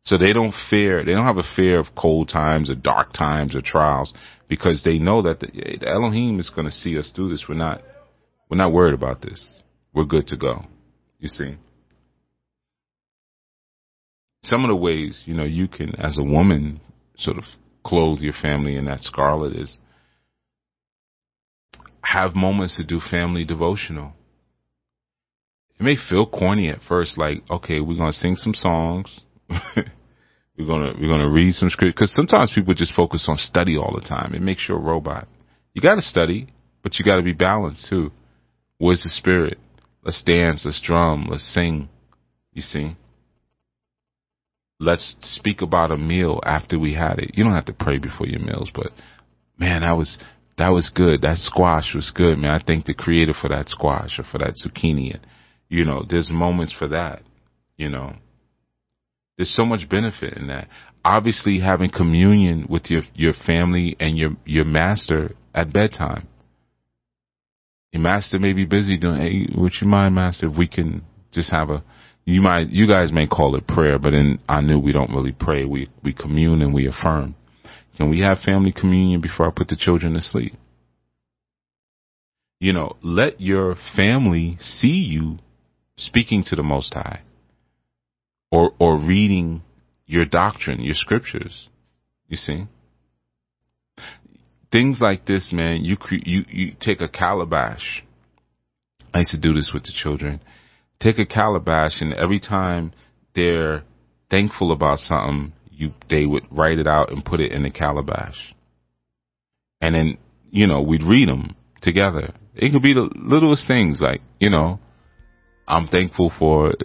So 0.04 0.18
they 0.18 0.34
don't 0.34 0.54
fear, 0.68 1.02
they 1.02 1.12
don't 1.12 1.24
have 1.24 1.38
a 1.38 1.54
fear 1.56 1.78
of 1.80 1.94
cold 1.96 2.28
times 2.28 2.68
or 2.68 2.74
dark 2.74 3.14
times 3.14 3.56
or 3.56 3.62
trials 3.62 4.12
because 4.46 4.82
they 4.84 4.98
know 4.98 5.22
that 5.22 5.40
the, 5.40 5.46
the 5.80 5.88
Elohim 5.88 6.38
is 6.38 6.50
going 6.50 6.66
to 6.66 6.70
see 6.70 6.98
us 6.98 7.10
through 7.14 7.30
this. 7.30 7.46
We're 7.48 7.54
not, 7.54 7.80
we're 8.50 8.58
not 8.58 8.72
worried 8.72 8.92
about 8.92 9.22
this 9.22 9.62
we're 9.94 10.04
good 10.04 10.26
to 10.26 10.36
go. 10.36 10.66
You 11.20 11.28
see? 11.28 11.56
Some 14.42 14.64
of 14.64 14.68
the 14.68 14.76
ways, 14.76 15.22
you 15.24 15.32
know, 15.32 15.44
you 15.44 15.68
can, 15.68 15.98
as 15.98 16.18
a 16.18 16.24
woman, 16.24 16.80
sort 17.16 17.38
of 17.38 17.44
clothe 17.84 18.20
your 18.20 18.32
family 18.40 18.76
in 18.76 18.86
that 18.86 19.02
scarlet 19.02 19.54
is 19.56 19.76
have 22.02 22.34
moments 22.34 22.76
to 22.76 22.84
do 22.84 23.00
family 23.10 23.44
devotional. 23.44 24.12
It 25.78 25.82
may 25.82 25.96
feel 25.96 26.26
corny 26.26 26.68
at 26.68 26.82
first, 26.88 27.18
like, 27.18 27.42
okay, 27.50 27.80
we're 27.80 27.96
gonna 27.96 28.12
sing 28.12 28.36
some 28.36 28.54
songs. 28.54 29.20
we're 29.48 30.66
gonna 30.66 30.92
we're 31.00 31.08
gonna 31.08 31.28
read 31.28 31.54
some 31.54 31.70
script 31.70 31.96
because 31.96 32.12
sometimes 32.12 32.52
people 32.54 32.74
just 32.74 32.94
focus 32.94 33.26
on 33.28 33.36
study 33.36 33.76
all 33.76 33.94
the 33.94 34.06
time. 34.06 34.34
It 34.34 34.42
makes 34.42 34.66
you 34.68 34.76
a 34.76 34.78
robot. 34.78 35.26
You 35.72 35.82
got 35.82 35.96
to 35.96 36.02
study, 36.02 36.46
but 36.82 36.98
you 36.98 37.04
got 37.04 37.16
to 37.16 37.22
be 37.22 37.32
balanced 37.32 37.88
too. 37.88 38.12
Where's 38.78 39.02
the 39.02 39.10
spirit? 39.10 39.58
Let's 40.04 40.22
dance, 40.22 40.62
let's 40.64 40.80
drum, 40.80 41.26
let's 41.28 41.52
sing. 41.52 41.88
You 42.52 42.62
see? 42.62 42.96
Let's 44.84 45.16
speak 45.20 45.62
about 45.62 45.90
a 45.90 45.96
meal 45.96 46.40
after 46.44 46.78
we 46.78 46.94
had 46.94 47.18
it. 47.18 47.30
You 47.34 47.44
don't 47.44 47.54
have 47.54 47.64
to 47.66 47.72
pray 47.72 47.98
before 47.98 48.26
your 48.26 48.40
meals, 48.40 48.70
but 48.74 48.92
man, 49.58 49.80
that 49.82 49.92
was 49.92 50.18
that 50.58 50.68
was 50.68 50.90
good. 50.94 51.22
That 51.22 51.38
squash 51.38 51.94
was 51.94 52.12
good, 52.14 52.38
man. 52.38 52.50
I 52.50 52.64
thank 52.64 52.86
the 52.86 52.94
creator 52.94 53.34
for 53.34 53.48
that 53.48 53.68
squash 53.68 54.18
or 54.18 54.24
for 54.24 54.38
that 54.38 54.54
zucchini. 54.54 55.14
And, 55.14 55.26
you 55.68 55.84
know, 55.84 56.04
there's 56.08 56.30
moments 56.30 56.74
for 56.78 56.88
that, 56.88 57.22
you 57.76 57.88
know. 57.88 58.14
There's 59.36 59.54
so 59.56 59.64
much 59.64 59.88
benefit 59.88 60.34
in 60.36 60.46
that. 60.46 60.68
Obviously 61.04 61.58
having 61.58 61.90
communion 61.90 62.66
with 62.68 62.84
your 62.88 63.02
your 63.14 63.32
family 63.46 63.96
and 63.98 64.16
your 64.16 64.30
your 64.44 64.64
master 64.64 65.34
at 65.54 65.72
bedtime. 65.72 66.28
Your 67.92 68.02
master 68.02 68.38
may 68.38 68.52
be 68.52 68.64
busy 68.64 68.96
doing. 68.96 69.16
Hey, 69.16 69.48
would 69.56 69.72
you 69.80 69.88
mind, 69.88 70.14
master, 70.14 70.48
if 70.48 70.56
we 70.56 70.68
can 70.68 71.02
just 71.32 71.50
have 71.50 71.70
a? 71.70 71.82
You 72.24 72.40
might, 72.40 72.70
you 72.70 72.88
guys 72.88 73.12
may 73.12 73.26
call 73.26 73.54
it 73.56 73.66
prayer, 73.66 73.98
but 73.98 74.14
in 74.14 74.38
ANU 74.48 74.78
we 74.78 74.92
don't 74.92 75.10
really 75.12 75.32
pray. 75.32 75.64
We 75.64 75.90
we 76.02 76.12
commune 76.12 76.62
and 76.62 76.72
we 76.72 76.86
affirm. 76.86 77.34
Can 77.96 78.08
we 78.08 78.20
have 78.20 78.38
family 78.38 78.72
communion 78.72 79.20
before 79.20 79.46
I 79.46 79.52
put 79.54 79.68
the 79.68 79.76
children 79.76 80.14
to 80.14 80.22
sleep? 80.22 80.54
You 82.60 82.72
know, 82.72 82.96
let 83.02 83.40
your 83.40 83.76
family 83.94 84.56
see 84.60 84.88
you 84.88 85.38
speaking 85.96 86.44
to 86.48 86.56
the 86.56 86.62
Most 86.62 86.94
High, 86.94 87.22
or 88.50 88.72
or 88.78 88.98
reading 88.98 89.62
your 90.06 90.24
doctrine, 90.24 90.82
your 90.82 90.94
scriptures. 90.94 91.68
You 92.28 92.36
see 92.38 92.66
things 94.74 94.98
like 95.00 95.24
this, 95.24 95.50
man, 95.52 95.84
you 95.84 95.96
you 96.10 96.44
you 96.48 96.72
take 96.80 97.00
a 97.00 97.08
calabash. 97.08 98.02
I 99.12 99.18
used 99.18 99.30
to 99.30 99.40
do 99.40 99.52
this 99.52 99.70
with 99.72 99.84
the 99.84 99.92
children. 99.94 100.40
Take 101.00 101.18
a 101.18 101.26
calabash, 101.26 102.00
and 102.00 102.14
every 102.14 102.40
time 102.40 102.92
they're 103.34 103.82
thankful 104.30 104.72
about 104.72 104.98
something, 104.98 105.52
you 105.70 105.92
they 106.08 106.24
would 106.24 106.44
write 106.50 106.78
it 106.78 106.86
out 106.86 107.12
and 107.12 107.24
put 107.24 107.40
it 107.40 107.52
in 107.52 107.62
the 107.62 107.70
calabash. 107.70 108.54
And 109.80 109.94
then 109.94 110.18
you 110.50 110.66
know 110.66 110.80
we'd 110.82 111.02
read 111.02 111.28
them 111.28 111.56
together. 111.82 112.34
It 112.54 112.72
could 112.72 112.82
be 112.82 112.94
the 112.94 113.10
littlest 113.14 113.66
things, 113.66 114.00
like 114.00 114.22
you 114.38 114.50
know, 114.50 114.78
I'm 115.68 115.88
thankful 115.88 116.32
for. 116.38 116.72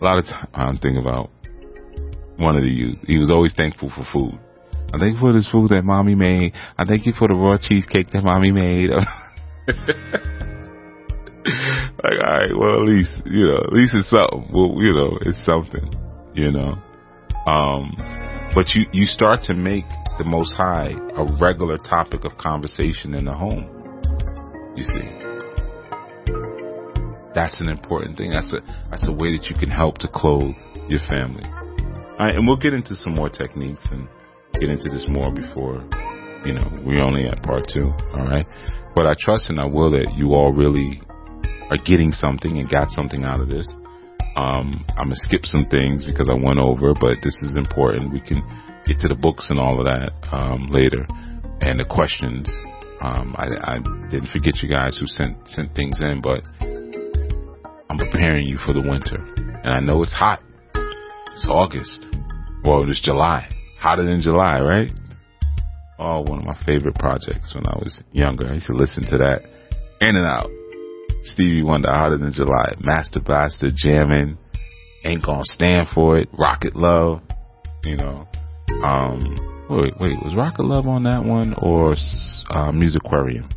a 0.00 0.04
lot 0.04 0.18
of 0.18 0.26
time, 0.26 0.48
I'm 0.52 0.78
thinking 0.78 0.98
about 0.98 1.30
one 2.36 2.56
of 2.56 2.62
the 2.62 2.70
youth. 2.70 2.98
He 3.06 3.18
was 3.18 3.30
always 3.30 3.54
thankful 3.54 3.90
for 3.90 4.04
food. 4.12 4.38
I 4.92 4.98
thank 4.98 5.14
you 5.14 5.20
for 5.20 5.32
this 5.32 5.48
food 5.50 5.70
that 5.70 5.84
mommy 5.84 6.14
made. 6.14 6.52
I 6.78 6.84
thank 6.84 7.06
you 7.06 7.12
for 7.18 7.28
the 7.28 7.34
raw 7.34 7.56
cheesecake 7.58 8.10
that 8.12 8.22
mommy 8.22 8.52
made. 8.52 8.90
like, 12.02 12.18
all 12.22 12.32
right, 12.32 12.56
well, 12.56 12.82
at 12.82 12.88
least, 12.88 13.10
you 13.26 13.46
know, 13.46 13.58
at 13.58 13.72
least 13.72 13.94
it's 13.94 14.10
something. 14.10 14.48
Well, 14.52 14.76
you 14.82 14.92
know, 14.92 15.18
it's 15.22 15.44
something, 15.44 15.92
you 16.34 16.52
know. 16.52 16.74
Um, 17.46 17.96
but 18.54 18.74
you, 18.74 18.86
you 18.92 19.04
start 19.04 19.42
to 19.44 19.54
make 19.54 19.84
the 20.18 20.24
Most 20.24 20.54
High 20.54 20.92
a 21.14 21.24
regular 21.40 21.78
topic 21.78 22.24
of 22.24 22.36
conversation 22.38 23.14
in 23.14 23.24
the 23.24 23.34
home. 23.34 23.70
You 24.76 24.82
see. 24.82 25.26
That's 27.34 27.60
an 27.60 27.68
important 27.68 28.16
thing. 28.16 28.30
That's 28.30 28.52
a, 28.52 28.60
that's 28.90 29.06
a 29.06 29.12
way 29.12 29.36
that 29.36 29.46
you 29.50 29.56
can 29.56 29.70
help 29.70 29.98
to 29.98 30.08
clothe 30.08 30.56
your 30.88 31.00
family. 31.08 31.44
All 31.44 32.24
right, 32.24 32.34
and 32.34 32.46
we'll 32.46 32.56
get 32.56 32.72
into 32.72 32.96
some 32.96 33.14
more 33.14 33.28
techniques 33.28 33.84
and 33.90 34.08
get 34.54 34.70
into 34.70 34.88
this 34.88 35.04
more 35.08 35.30
before, 35.30 35.84
you 36.46 36.54
know, 36.54 36.66
we're 36.82 37.02
only 37.02 37.26
at 37.26 37.42
part 37.42 37.64
two. 37.72 37.92
All 38.14 38.24
right. 38.24 38.46
But 38.94 39.06
I 39.06 39.14
trust 39.18 39.50
and 39.50 39.60
I 39.60 39.66
will 39.66 39.90
that 39.90 40.14
you 40.16 40.32
all 40.32 40.52
really 40.52 41.02
are 41.70 41.78
getting 41.78 42.12
something 42.12 42.58
and 42.58 42.68
got 42.68 42.90
something 42.90 43.24
out 43.24 43.40
of 43.40 43.48
this. 43.48 43.68
Um, 44.36 44.84
I'm 44.96 45.08
gonna 45.08 45.16
skip 45.16 45.44
some 45.44 45.66
things 45.66 46.04
because 46.04 46.28
I 46.28 46.34
went 46.34 46.58
over, 46.58 46.92
but 46.94 47.18
this 47.22 47.42
is 47.42 47.56
important. 47.56 48.12
We 48.12 48.20
can 48.20 48.42
get 48.84 49.00
to 49.00 49.08
the 49.08 49.14
books 49.14 49.46
and 49.48 49.58
all 49.58 49.80
of 49.80 49.86
that 49.86 50.12
um, 50.32 50.68
later, 50.70 51.06
and 51.60 51.80
the 51.80 51.84
questions. 51.84 52.48
Um, 53.00 53.34
I, 53.36 53.48
I, 53.62 53.78
didn't 54.08 54.28
forget 54.28 54.62
you 54.62 54.70
guys 54.70 54.96
who 54.98 55.06
sent 55.06 55.36
sent 55.48 55.74
things 55.74 56.00
in, 56.00 56.20
but 56.22 56.40
I'm 57.90 57.98
preparing 57.98 58.46
you 58.46 58.58
for 58.58 58.72
the 58.72 58.80
winter, 58.80 59.16
and 59.36 59.68
I 59.68 59.80
know 59.80 60.02
it's 60.02 60.12
hot. 60.12 60.40
It's 61.32 61.46
August, 61.48 62.06
well, 62.64 62.88
it's 62.90 63.00
July, 63.00 63.48
Hotter 63.78 64.04
than 64.04 64.20
July, 64.20 64.60
right? 64.60 64.90
Oh, 65.98 66.22
one 66.22 66.40
of 66.40 66.44
my 66.44 66.56
favorite 66.64 66.96
projects 66.96 67.54
when 67.54 67.66
I 67.66 67.76
was 67.76 68.02
younger. 68.12 68.48
I 68.48 68.54
used 68.54 68.66
to 68.66 68.74
listen 68.74 69.04
to 69.04 69.18
that 69.18 69.42
in 70.00 70.16
and 70.16 70.26
out. 70.26 70.50
Stevie 71.32 71.62
Wonder, 71.62 71.88
Hotter 71.88 72.18
Than 72.18 72.32
July, 72.32 72.74
Master 72.80 73.20
Blaster, 73.20 73.70
Jammin', 73.74 74.38
Ain't 75.04 75.24
Gonna 75.24 75.42
Stand 75.44 75.88
For 75.94 76.18
It, 76.18 76.28
Rocket 76.32 76.76
Love, 76.76 77.22
you 77.84 77.96
know. 77.96 78.26
Um, 78.82 79.66
wait, 79.70 79.94
wait, 80.00 80.22
was 80.22 80.34
Rocket 80.36 80.64
Love 80.64 80.86
on 80.86 81.04
that 81.04 81.24
one 81.24 81.54
or 81.54 81.92
uh, 82.50 82.72
Musiquarium? 82.72 83.50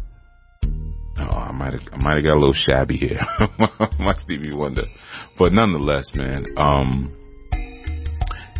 Oh, 1.19 1.23
I 1.23 1.51
might 1.51 1.73
have, 1.73 1.81
I 1.91 1.97
might 1.97 2.15
have 2.15 2.23
got 2.23 2.33
a 2.33 2.39
little 2.39 2.53
shabby 2.53 2.97
here, 2.97 3.19
my 3.99 4.13
Stevie 4.19 4.53
Wonder, 4.53 4.83
but 5.37 5.51
nonetheless, 5.51 6.11
man. 6.13 6.45
Um, 6.57 7.15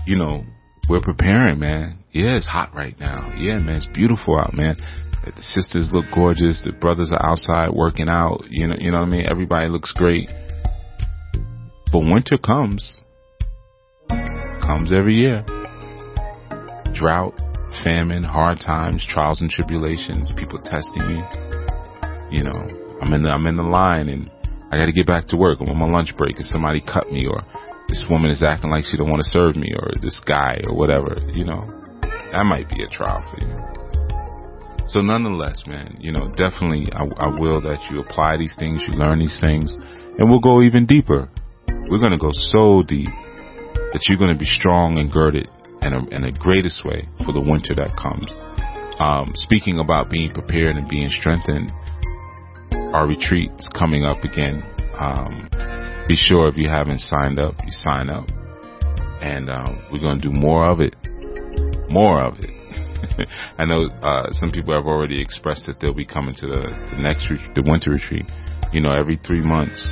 you 0.05 0.17
know, 0.17 0.43
we're 0.89 1.01
preparing, 1.01 1.59
man. 1.59 1.99
Yeah, 2.11 2.35
it's 2.35 2.47
hot 2.47 2.73
right 2.73 2.99
now. 2.99 3.31
Yeah, 3.37 3.59
man, 3.59 3.77
it's 3.77 3.85
beautiful 3.85 4.37
out, 4.39 4.53
man. 4.53 4.77
The 5.35 5.43
sisters 5.43 5.89
look 5.91 6.05
gorgeous. 6.13 6.61
The 6.63 6.71
brothers 6.71 7.11
are 7.11 7.25
outside 7.25 7.71
working 7.71 8.09
out. 8.09 8.43
You 8.49 8.67
know, 8.67 8.75
you 8.79 8.91
know 8.91 8.99
what 8.99 9.07
I 9.07 9.11
mean? 9.11 9.25
Everybody 9.29 9.69
looks 9.69 9.91
great. 9.93 10.29
But 11.91 11.99
winter 11.99 12.37
comes. 12.37 12.99
Comes 14.09 14.91
every 14.93 15.15
year. 15.15 15.43
Drought, 16.93 17.33
famine, 17.83 18.23
hard 18.23 18.59
times, 18.59 19.05
trials 19.07 19.41
and 19.41 19.49
tribulations, 19.49 20.31
people 20.37 20.59
testing 20.59 21.07
me. 21.07 21.23
You 22.31 22.43
know, 22.43 22.67
I'm 23.01 23.13
in 23.13 23.23
the, 23.23 23.29
I'm 23.29 23.47
in 23.47 23.55
the 23.55 23.63
line 23.63 24.09
and 24.09 24.29
I 24.71 24.77
gotta 24.77 24.91
get 24.91 25.07
back 25.07 25.27
to 25.27 25.37
work. 25.37 25.59
I'm 25.61 25.69
on 25.69 25.77
my 25.77 25.89
lunch 25.89 26.15
break 26.17 26.35
and 26.37 26.45
somebody 26.45 26.81
cut 26.81 27.11
me 27.11 27.25
or 27.25 27.43
this 27.87 28.03
woman 28.09 28.29
is 28.29 28.43
acting 28.43 28.69
like 28.69 28.85
she 28.85 28.97
don't 28.97 29.09
want 29.09 29.23
to 29.23 29.29
serve 29.31 29.55
me 29.55 29.73
or 29.73 29.93
this 29.99 30.19
guy 30.25 30.61
or 30.67 30.75
whatever, 30.75 31.17
you 31.33 31.43
know. 31.43 31.67
That 32.31 32.43
might 32.43 32.69
be 32.69 32.83
a 32.83 32.87
trial 32.87 33.23
for 33.31 33.43
you. 33.43 33.88
So 34.89 35.01
nonetheless, 35.01 35.61
man, 35.67 35.97
you 35.99 36.11
know, 36.11 36.29
definitely 36.29 36.87
I, 36.91 37.05
I 37.25 37.39
will 37.39 37.61
that 37.61 37.77
you 37.91 38.01
apply 38.01 38.37
these 38.37 38.55
things, 38.57 38.81
you 38.87 38.93
learn 38.97 39.19
these 39.19 39.37
things, 39.39 39.71
and 40.17 40.29
we'll 40.29 40.39
go 40.39 40.63
even 40.63 40.87
deeper. 40.87 41.29
We're 41.67 41.99
going 41.99 42.11
to 42.11 42.17
go 42.17 42.31
so 42.31 42.81
deep 42.81 43.09
that 43.93 44.01
you're 44.09 44.17
going 44.17 44.33
to 44.33 44.39
be 44.39 44.49
strong 44.49 44.97
and 44.97 45.11
girded 45.11 45.47
in, 45.83 45.93
a, 45.93 45.99
in 46.09 46.21
the 46.23 46.31
greatest 46.31 46.83
way 46.83 47.07
for 47.23 47.33
the 47.33 47.39
winter 47.39 47.75
that 47.75 47.95
comes. 47.97 48.25
Um, 48.99 49.31
speaking 49.35 49.79
about 49.79 50.09
being 50.09 50.33
prepared 50.33 50.75
and 50.75 50.89
being 50.89 51.09
strengthened, 51.09 51.71
our 52.93 53.05
retreat 53.07 53.51
is 53.59 53.69
coming 53.77 54.05
up 54.05 54.23
again. 54.23 54.63
Um, 54.99 55.49
be 56.07 56.15
sure 56.15 56.47
if 56.47 56.57
you 56.57 56.67
haven't 56.67 56.99
signed 56.99 57.39
up, 57.39 57.53
you 57.63 57.71
sign 57.71 58.09
up. 58.09 58.27
And 59.21 59.51
um, 59.51 59.83
we're 59.91 59.99
going 59.99 60.19
to 60.19 60.29
do 60.29 60.33
more 60.33 60.67
of 60.67 60.79
it. 60.79 60.95
More 61.89 62.23
of 62.23 62.39
it. 62.39 62.58
I 63.57 63.65
know 63.65 63.87
uh, 64.01 64.31
some 64.33 64.51
people 64.51 64.73
have 64.73 64.85
already 64.85 65.21
expressed 65.21 65.65
that 65.67 65.79
they'll 65.79 65.93
be 65.93 66.05
coming 66.05 66.35
to 66.35 66.47
the, 66.47 66.61
the 66.91 67.01
next 67.01 67.27
the 67.55 67.63
winter 67.65 67.91
retreat. 67.91 68.25
You 68.71 68.81
know, 68.81 68.91
every 68.91 69.19
three 69.25 69.41
months 69.41 69.85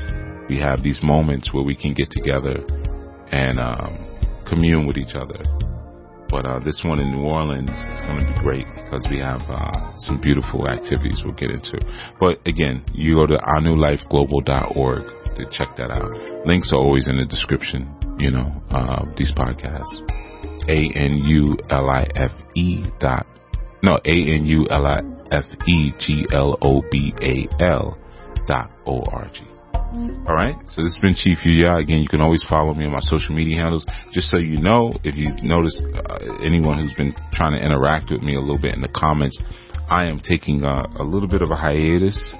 we 0.49 0.57
have 0.59 0.83
these 0.83 0.99
moments 1.03 1.53
where 1.53 1.63
we 1.63 1.75
can 1.75 1.93
get 1.93 2.09
together 2.11 2.63
and 3.31 3.59
um, 3.59 4.45
commune 4.47 4.87
with 4.87 4.97
each 4.97 5.15
other. 5.15 5.43
But 6.29 6.45
uh, 6.45 6.59
this 6.59 6.81
one 6.83 6.99
in 6.99 7.11
New 7.11 7.23
Orleans 7.23 7.69
is 7.69 8.01
going 8.01 8.19
to 8.19 8.33
be 8.33 8.39
great 8.41 8.67
because 8.75 9.05
we 9.09 9.19
have 9.19 9.41
uh, 9.49 9.95
some 9.97 10.19
beautiful 10.19 10.67
activities 10.67 11.21
we'll 11.23 11.33
get 11.35 11.51
into. 11.51 11.79
But 12.19 12.39
again, 12.45 12.83
you 12.93 13.15
go 13.15 13.27
to 13.27 13.37
anulifeglobal.org 13.37 15.07
to 15.37 15.45
check 15.51 15.75
that 15.77 15.91
out. 15.91 16.45
Links 16.45 16.71
are 16.73 16.79
always 16.79 17.07
in 17.07 17.17
the 17.17 17.25
description, 17.25 17.95
you 18.19 18.31
know, 18.31 18.61
uh, 18.71 19.05
these 19.15 19.31
podcasts. 19.31 20.26
A 20.67 20.91
N 20.95 21.17
U 21.17 21.57
L 21.69 21.89
I 21.89 22.07
F 22.15 22.31
E 22.55 22.85
dot, 22.99 23.25
no, 23.83 23.95
A 24.05 24.15
N 24.35 24.45
U 24.45 24.67
L 24.69 24.85
I 24.85 25.01
F 25.31 25.45
E 25.67 25.91
G 25.99 26.25
L 26.31 26.57
O 26.61 26.81
B 26.91 27.13
A 27.21 27.63
L 27.63 27.97
dot 28.47 28.71
O 28.85 29.01
R 29.11 29.29
G. 29.33 29.41
All 30.27 30.35
right. 30.35 30.55
So 30.73 30.83
this 30.83 30.93
has 30.95 31.01
been 31.01 31.15
Chief 31.15 31.37
Yuya. 31.45 31.81
Again, 31.81 32.01
you 32.01 32.09
can 32.09 32.19
always 32.19 32.43
follow 32.49 32.73
me 32.73 32.85
on 32.85 32.91
my 32.91 32.99
social 33.01 33.33
media 33.33 33.63
handles. 33.63 33.85
Just 34.11 34.27
so 34.29 34.37
you 34.37 34.57
know, 34.57 34.91
if 35.03 35.15
you 35.15 35.31
notice 35.41 35.81
uh, 35.81 36.17
anyone 36.43 36.77
who's 36.79 36.93
been 36.93 37.15
trying 37.31 37.57
to 37.57 37.65
interact 37.65 38.11
with 38.11 38.21
me 38.21 38.35
a 38.35 38.39
little 38.39 38.59
bit 38.59 38.75
in 38.75 38.81
the 38.81 38.89
comments, 38.89 39.39
I 39.89 40.05
am 40.05 40.19
taking 40.19 40.63
a, 40.63 40.83
a 40.99 41.03
little 41.03 41.29
bit 41.29 41.41
of 41.41 41.51
a 41.51 41.55
hiatus 41.55 42.33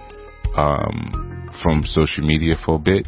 um, 0.58 1.50
from 1.64 1.84
social 1.86 2.28
media 2.28 2.56
for 2.66 2.76
a 2.76 2.80
bit. 2.80 3.08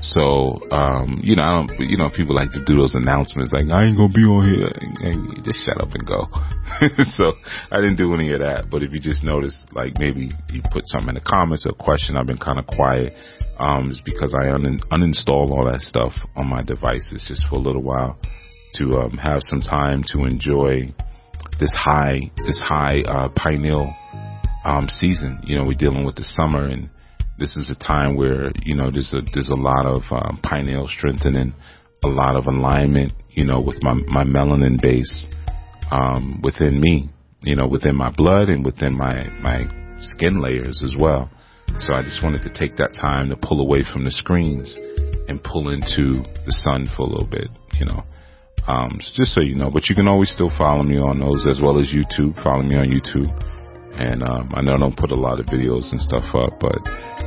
So, 0.00 0.60
um, 0.70 1.20
you 1.24 1.34
know, 1.34 1.42
I 1.42 1.66
don't, 1.66 1.80
you 1.90 1.96
know, 1.96 2.08
people 2.08 2.34
like 2.34 2.52
to 2.52 2.64
do 2.64 2.76
those 2.76 2.94
announcements 2.94 3.52
like, 3.52 3.68
I 3.68 3.84
ain't 3.84 3.96
gonna 3.96 4.12
be 4.12 4.22
on 4.22 4.46
here. 4.46 4.70
And 4.70 5.44
just 5.44 5.60
shut 5.64 5.80
up 5.80 5.92
and 5.92 6.06
go. 6.06 6.26
so 7.08 7.32
I 7.72 7.80
didn't 7.80 7.96
do 7.96 8.14
any 8.14 8.32
of 8.32 8.40
that. 8.40 8.70
But 8.70 8.82
if 8.82 8.92
you 8.92 9.00
just 9.00 9.24
notice, 9.24 9.66
like 9.72 9.98
maybe 9.98 10.30
you 10.50 10.62
put 10.70 10.86
something 10.86 11.10
in 11.10 11.14
the 11.16 11.20
comments 11.20 11.66
or 11.66 11.72
question, 11.72 12.16
I've 12.16 12.26
been 12.26 12.38
kind 12.38 12.58
of 12.58 12.66
quiet. 12.66 13.14
Um, 13.58 13.90
is 13.90 14.00
because 14.04 14.36
I 14.40 14.50
un- 14.50 14.80
uninstalled 14.92 15.50
all 15.50 15.68
that 15.70 15.80
stuff 15.80 16.12
on 16.36 16.46
my 16.46 16.62
devices 16.62 17.24
just 17.26 17.44
for 17.50 17.56
a 17.56 17.58
little 17.58 17.82
while 17.82 18.16
to, 18.74 18.98
um, 18.98 19.18
have 19.18 19.40
some 19.42 19.60
time 19.60 20.04
to 20.12 20.24
enjoy 20.24 20.94
this 21.58 21.74
high, 21.74 22.30
this 22.46 22.60
high, 22.60 23.02
uh, 23.02 23.30
pineal, 23.34 23.92
um, 24.64 24.88
season. 24.88 25.40
You 25.42 25.58
know, 25.58 25.64
we're 25.64 25.74
dealing 25.74 26.04
with 26.04 26.14
the 26.14 26.22
summer 26.22 26.66
and, 26.66 26.88
this 27.38 27.56
is 27.56 27.70
a 27.70 27.84
time 27.84 28.16
where 28.16 28.50
you 28.62 28.74
know 28.74 28.90
there's 28.90 29.12
a 29.14 29.20
there's 29.32 29.48
a 29.48 29.56
lot 29.56 29.86
of 29.86 30.02
um, 30.10 30.40
pineal 30.42 30.88
strengthening, 30.88 31.54
a 32.04 32.08
lot 32.08 32.36
of 32.36 32.46
alignment, 32.46 33.12
you 33.30 33.44
know, 33.44 33.60
with 33.60 33.82
my 33.82 33.94
my 33.94 34.24
melanin 34.24 34.80
base 34.80 35.26
um, 35.90 36.40
within 36.42 36.80
me, 36.80 37.10
you 37.42 37.56
know, 37.56 37.66
within 37.66 37.94
my 37.94 38.10
blood 38.10 38.48
and 38.48 38.64
within 38.64 38.96
my 38.96 39.28
my 39.40 39.64
skin 40.00 40.40
layers 40.40 40.82
as 40.84 40.94
well. 40.98 41.30
So 41.78 41.92
I 41.92 42.02
just 42.02 42.22
wanted 42.22 42.42
to 42.42 42.50
take 42.50 42.76
that 42.78 42.94
time 42.94 43.28
to 43.28 43.36
pull 43.36 43.60
away 43.60 43.84
from 43.92 44.04
the 44.04 44.10
screens 44.10 44.76
and 45.28 45.42
pull 45.42 45.68
into 45.68 46.24
the 46.46 46.52
sun 46.64 46.88
for 46.96 47.02
a 47.02 47.08
little 47.08 47.26
bit, 47.26 47.48
you 47.74 47.86
know. 47.86 48.04
Um, 48.66 48.98
just 49.14 49.32
so 49.32 49.40
you 49.40 49.54
know, 49.54 49.70
but 49.70 49.88
you 49.88 49.94
can 49.94 50.08
always 50.08 50.30
still 50.30 50.50
follow 50.58 50.82
me 50.82 50.98
on 50.98 51.20
those 51.20 51.46
as 51.48 51.60
well 51.62 51.78
as 51.78 51.86
YouTube. 51.86 52.42
Follow 52.42 52.62
me 52.62 52.76
on 52.76 52.88
YouTube. 52.88 53.30
And 53.98 54.22
um, 54.22 54.52
I 54.54 54.62
know 54.62 54.74
I 54.74 54.78
don't 54.78 54.96
put 54.96 55.10
a 55.10 55.16
lot 55.16 55.40
of 55.40 55.46
videos 55.46 55.90
and 55.90 56.00
stuff 56.00 56.32
up, 56.34 56.60
but 56.60 56.78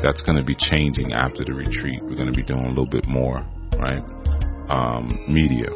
that's 0.01 0.21
going 0.23 0.37
to 0.37 0.43
be 0.43 0.55
changing 0.55 1.11
after 1.11 1.43
the 1.43 1.53
retreat. 1.53 1.99
We're 2.01 2.15
going 2.15 2.31
to 2.31 2.33
be 2.33 2.43
doing 2.43 2.63
a 2.63 2.69
little 2.69 2.87
bit 2.87 3.05
more, 3.07 3.45
right? 3.77 4.01
Um, 4.69 5.25
media. 5.27 5.67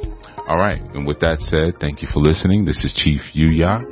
All 0.47 0.57
right. 0.57 0.81
And 0.93 1.05
with 1.05 1.19
that 1.19 1.39
said, 1.39 1.81
thank 1.81 2.01
you 2.01 2.07
for 2.13 2.21
listening. 2.21 2.63
This 2.63 2.81
is 2.85 2.93
Chief 2.95 3.19
Yuya. 3.35 3.83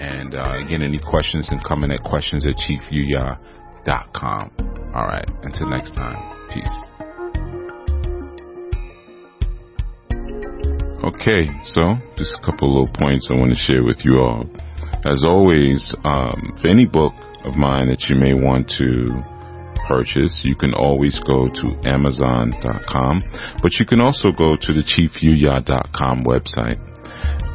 And 0.00 0.34
uh, 0.36 0.58
again, 0.64 0.82
any 0.82 1.00
questions 1.00 1.48
can 1.48 1.60
come 1.66 1.82
in 1.82 1.90
at 1.90 2.04
questions 2.04 2.46
at 2.46 2.54
chiefyuya.com. 2.54 4.50
All 4.94 5.06
right. 5.06 5.28
Until 5.42 5.68
next 5.70 5.94
time. 5.94 6.48
Peace. 6.52 6.70
Okay, 11.04 11.50
so 11.64 11.96
just 12.16 12.32
a 12.32 12.40
couple 12.46 12.68
of 12.68 12.74
little 12.74 12.94
points 12.94 13.28
I 13.30 13.34
want 13.34 13.50
to 13.50 13.56
share 13.56 13.82
with 13.82 14.04
you 14.04 14.20
all. 14.20 14.44
As 15.04 15.22
always, 15.24 15.94
um, 16.04 16.56
for 16.60 16.68
any 16.68 16.86
book 16.86 17.12
of 17.44 17.56
mine 17.56 17.88
that 17.88 18.06
you 18.08 18.16
may 18.16 18.32
want 18.32 18.72
to 18.78 19.22
purchase, 19.86 20.40
you 20.42 20.56
can 20.56 20.72
always 20.72 21.20
go 21.26 21.48
to 21.48 21.88
Amazon.com, 21.88 23.22
but 23.62 23.72
you 23.74 23.84
can 23.84 24.00
also 24.00 24.32
go 24.32 24.56
to 24.56 24.72
the 24.72 24.82
ChiefYuya.com 24.82 26.24
website. 26.24 26.80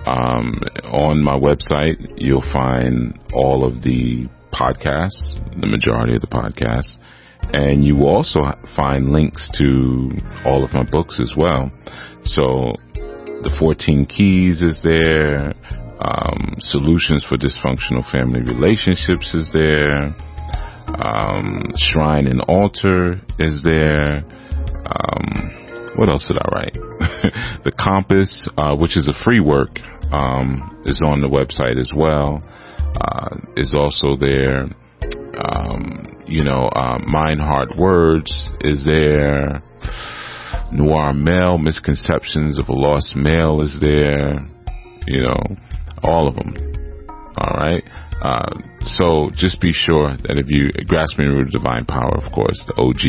Um, 0.07 0.61
on 0.85 1.23
my 1.23 1.37
website, 1.37 1.97
you'll 2.17 2.45
find 2.53 3.19
all 3.33 3.65
of 3.65 3.81
the 3.81 4.27
podcasts, 4.53 5.33
the 5.59 5.67
majority 5.67 6.15
of 6.15 6.21
the 6.21 6.27
podcasts, 6.27 6.95
and 7.53 7.83
you 7.83 7.95
will 7.95 8.09
also 8.09 8.41
find 8.75 9.11
links 9.11 9.49
to 9.53 10.11
all 10.45 10.63
of 10.63 10.73
my 10.73 10.83
books 10.83 11.19
as 11.19 11.33
well. 11.35 11.71
So 12.25 12.75
the 13.41 13.55
14 13.59 14.05
keys 14.05 14.61
is 14.61 14.81
there. 14.83 15.53
Um, 15.99 16.55
solutions 16.59 17.25
for 17.27 17.37
dysfunctional 17.37 18.09
family 18.09 18.41
relationships 18.41 19.33
is 19.33 19.47
there. 19.51 20.15
Um, 20.97 21.73
shrine 21.75 22.27
and 22.27 22.41
altar 22.41 23.21
is 23.37 23.61
there. 23.63 24.23
Um, 24.85 25.91
what 25.97 26.09
else 26.09 26.25
did 26.27 26.37
I 26.37 26.47
write? 26.55 26.73
the 27.65 27.73
compass, 27.77 28.49
uh, 28.57 28.75
which 28.75 28.95
is 28.95 29.07
a 29.07 29.23
free 29.23 29.41
work, 29.41 29.77
um, 30.11 30.81
is 30.85 31.01
on 31.05 31.21
the 31.21 31.27
website 31.27 31.79
as 31.79 31.91
well. 31.95 32.41
Uh, 32.95 33.35
is 33.57 33.73
also 33.73 34.15
there. 34.17 34.69
Um, 35.37 36.23
you 36.27 36.43
know, 36.43 36.69
uh, 36.69 36.99
mind, 36.99 37.41
heart, 37.41 37.77
words 37.77 38.31
is 38.61 38.83
there. 38.85 39.61
Noir 40.71 41.13
male 41.13 41.57
misconceptions 41.57 42.59
of 42.59 42.69
a 42.69 42.73
lost 42.73 43.15
male 43.15 43.61
is 43.61 43.77
there. 43.81 44.47
You 45.07 45.23
know, 45.23 45.57
all 46.03 46.27
of 46.27 46.35
them. 46.35 46.55
All 47.37 47.55
right. 47.55 47.83
Uh, 48.21 48.51
so 48.83 49.29
just 49.35 49.61
be 49.61 49.71
sure 49.71 50.17
that 50.27 50.35
if 50.35 50.47
you 50.49 50.71
grasping 50.87 51.29
the 51.29 51.35
root 51.35 51.47
of 51.47 51.53
divine 51.53 51.85
power, 51.85 52.19
of 52.19 52.31
course, 52.33 52.59
the 52.67 52.75
OG, 52.75 52.99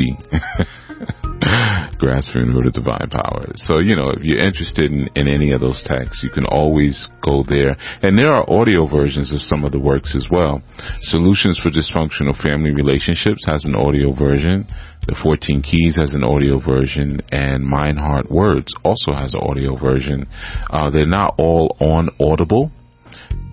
grasping 1.99 2.47
the 2.47 2.53
root 2.55 2.67
of 2.67 2.75
divine 2.75 3.11
power. 3.11 3.51
So 3.57 3.79
you 3.81 3.97
know, 3.97 4.11
if 4.11 4.23
you're 4.23 4.39
interested 4.39 4.93
in, 4.93 5.09
in 5.17 5.27
any 5.27 5.51
of 5.51 5.61
those 5.61 5.83
texts, 5.85 6.23
you 6.23 6.31
can 6.31 6.45
always 6.47 7.11
go 7.25 7.43
there. 7.49 7.77
And 8.03 8.17
there 8.17 8.33
are 8.33 8.49
audio 8.49 8.87
versions 8.87 9.33
of 9.33 9.43
some 9.43 9.65
of 9.65 9.73
the 9.73 9.81
works 9.81 10.15
as 10.15 10.27
well. 10.31 10.63
Solutions 11.03 11.59
for 11.59 11.71
dysfunctional 11.71 12.41
family 12.41 12.71
relationships 12.71 13.43
has 13.47 13.65
an 13.65 13.75
audio 13.75 14.15
version. 14.15 14.69
The 15.09 15.19
14 15.21 15.63
Keys 15.63 15.97
has 15.97 16.15
an 16.15 16.23
audio 16.23 16.61
version, 16.61 17.21
and 17.33 17.65
Mind 17.65 17.99
Heart 17.99 18.31
Words 18.31 18.73
also 18.85 19.13
has 19.13 19.35
an 19.35 19.41
audio 19.41 19.75
version. 19.75 20.29
Uh, 20.71 20.91
they're 20.91 21.07
not 21.07 21.35
all 21.37 21.77
on 21.81 22.11
Audible 22.21 22.71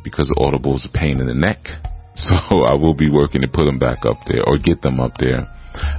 because 0.10 0.32
Audible 0.38 0.76
is 0.76 0.86
a 0.86 0.98
pain 0.98 1.20
in 1.20 1.28
the 1.28 1.36
neck. 1.36 1.60
So 2.18 2.34
I 2.66 2.74
will 2.74 2.96
be 2.96 3.12
working 3.12 3.42
to 3.42 3.48
put 3.48 3.66
them 3.66 3.78
back 3.78 4.00
up 4.04 4.18
there 4.26 4.44
or 4.44 4.58
get 4.58 4.82
them 4.82 5.00
up 5.00 5.12
there. 5.20 5.48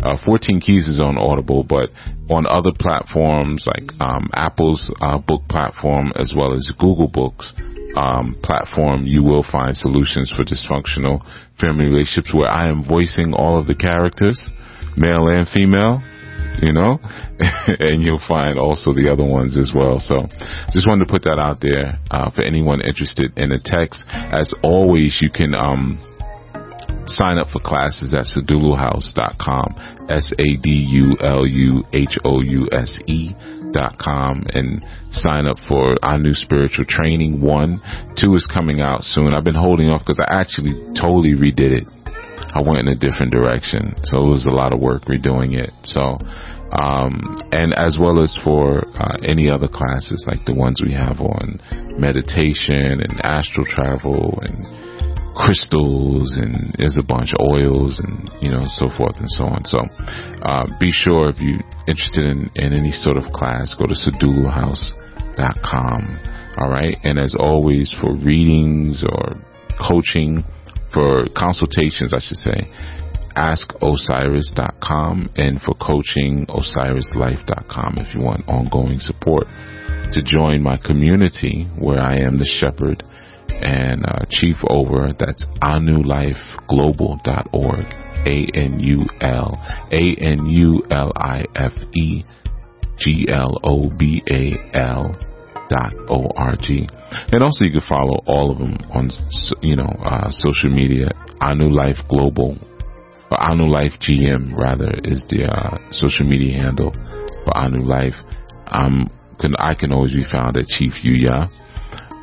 Uh, 0.02 0.16
14 0.26 0.60
Keys 0.60 0.88
is 0.88 0.98
on 0.98 1.16
Audible, 1.16 1.62
but 1.62 1.90
on 2.28 2.44
other 2.44 2.72
platforms 2.76 3.64
like 3.64 3.88
um, 4.00 4.28
Apple's 4.34 4.90
uh, 5.00 5.18
book 5.18 5.42
platform 5.48 6.12
as 6.18 6.32
well 6.36 6.54
as 6.54 6.68
Google 6.76 7.06
Books 7.06 7.52
um, 7.96 8.34
platform, 8.42 9.06
you 9.06 9.22
will 9.22 9.44
find 9.50 9.76
solutions 9.76 10.32
for 10.34 10.42
dysfunctional 10.42 11.22
family 11.60 11.86
relationships 11.86 12.34
where 12.34 12.50
I 12.50 12.68
am 12.68 12.82
voicing 12.82 13.32
all 13.32 13.56
of 13.56 13.68
the 13.68 13.76
characters, 13.76 14.40
male 14.96 15.28
and 15.28 15.48
female 15.48 16.02
you 16.62 16.72
know, 16.72 16.98
and 17.40 18.02
you'll 18.02 18.22
find 18.26 18.58
also 18.58 18.92
the 18.92 19.08
other 19.10 19.24
ones 19.24 19.56
as 19.56 19.72
well. 19.74 19.98
So 19.98 20.26
just 20.72 20.86
wanted 20.86 21.06
to 21.06 21.10
put 21.10 21.22
that 21.24 21.38
out 21.38 21.60
there 21.60 21.98
uh, 22.10 22.30
for 22.30 22.42
anyone 22.42 22.80
interested 22.80 23.32
in 23.36 23.50
the 23.50 23.60
text. 23.64 24.04
As 24.08 24.52
always, 24.62 25.18
you 25.20 25.30
can 25.30 25.54
um, 25.54 26.02
sign 27.06 27.38
up 27.38 27.48
for 27.48 27.60
classes 27.60 28.12
at 28.12 28.26
saduluhouse.com, 28.26 30.06
S-A-D-U-L-U-H-O-U-S-E 30.08 31.14
dot 33.72 33.98
com 33.98 34.46
and 34.54 34.82
sign 35.10 35.46
up 35.46 35.58
for 35.68 35.96
our 36.02 36.18
new 36.18 36.32
spiritual 36.32 36.84
training. 36.88 37.40
One, 37.40 37.80
two 38.16 38.34
is 38.34 38.46
coming 38.46 38.80
out 38.80 39.04
soon. 39.04 39.34
I've 39.34 39.44
been 39.44 39.54
holding 39.54 39.90
off 39.90 40.00
because 40.06 40.20
I 40.20 40.40
actually 40.40 40.72
totally 40.98 41.34
redid 41.34 41.82
it 41.82 41.86
I 42.54 42.62
went 42.62 42.80
in 42.80 42.88
a 42.88 42.96
different 42.96 43.32
direction. 43.32 43.94
So 44.04 44.24
it 44.24 44.28
was 44.28 44.46
a 44.46 44.54
lot 44.54 44.72
of 44.72 44.80
work 44.80 45.04
redoing 45.04 45.54
it. 45.54 45.70
So, 45.84 46.18
um, 46.72 47.40
and 47.52 47.74
as 47.74 47.96
well 48.00 48.22
as 48.22 48.36
for 48.44 48.82
uh, 48.96 49.16
any 49.26 49.50
other 49.50 49.68
classes 49.68 50.24
like 50.28 50.44
the 50.46 50.54
ones 50.54 50.80
we 50.84 50.92
have 50.92 51.20
on 51.20 51.60
meditation 51.98 53.00
and 53.00 53.20
astral 53.24 53.66
travel 53.66 54.38
and 54.42 54.88
crystals 55.38 56.34
and 56.36 56.74
there's 56.76 56.98
a 56.98 57.02
bunch 57.02 57.32
of 57.32 57.40
oils 57.40 57.98
and 58.02 58.28
you 58.42 58.50
know 58.50 58.66
so 58.76 58.90
forth 58.96 59.14
and 59.18 59.30
so 59.30 59.44
on. 59.44 59.64
So 59.64 59.78
uh, 60.42 60.66
be 60.80 60.90
sure 60.90 61.30
if 61.30 61.38
you're 61.38 61.62
interested 61.86 62.26
in, 62.26 62.50
in 62.56 62.72
any 62.72 62.90
sort 62.90 63.16
of 63.16 63.30
class, 63.32 63.72
go 63.78 63.86
to 63.86 63.94
saduluhouse.com. 63.94 66.18
All 66.58 66.68
right, 66.68 66.98
and 67.04 67.20
as 67.20 67.36
always 67.38 67.94
for 68.00 68.16
readings 68.16 69.04
or 69.04 69.36
coaching 69.88 70.42
for 70.92 71.26
consultations, 71.36 72.12
I 72.14 72.20
should 72.20 72.38
say, 72.38 72.70
askosiris.com 73.36 75.30
and 75.36 75.60
for 75.62 75.74
coaching, 75.74 76.46
osirislife.com 76.48 77.98
if 77.98 78.14
you 78.14 78.22
want 78.22 78.48
ongoing 78.48 78.98
support. 78.98 79.46
To 80.12 80.22
join 80.22 80.62
my 80.62 80.78
community 80.78 81.68
where 81.78 82.00
I 82.00 82.16
am 82.16 82.38
the 82.38 82.46
shepherd 82.46 83.04
and 83.48 84.06
uh, 84.06 84.24
chief 84.30 84.56
over, 84.68 85.12
that's 85.18 85.44
anulifeglobal.org. 85.60 87.94
A-N-U-L, 88.26 89.64
A-N-U-L-I-F-E, 89.92 92.24
G-L-O-B-A-L 92.98 95.14
dot 95.14 95.27
O-R-G. 96.08 96.88
And 97.32 97.42
also 97.42 97.64
you 97.64 97.72
can 97.72 97.82
follow 97.88 98.22
all 98.26 98.50
of 98.50 98.58
them 98.58 98.76
on, 98.90 99.10
you 99.62 99.76
know, 99.76 99.90
uh, 100.04 100.30
social 100.30 100.70
media. 100.70 101.08
Anu 101.40 101.70
Life 101.70 101.98
Global, 102.08 102.58
or 103.30 103.42
Anu 103.42 103.68
Life 103.68 103.92
GM 104.00 104.56
rather, 104.56 104.90
is 105.04 105.22
the 105.28 105.44
uh, 105.44 105.78
social 105.92 106.26
media 106.26 106.62
handle 106.62 106.92
for 107.44 107.56
Anu 107.56 107.84
Life. 107.84 108.14
Um, 108.66 109.08
can, 109.38 109.54
I 109.56 109.74
can 109.74 109.92
always 109.92 110.14
be 110.14 110.24
found 110.30 110.56
at 110.56 110.66
Chief 110.66 110.92
Yuya. 111.04 111.48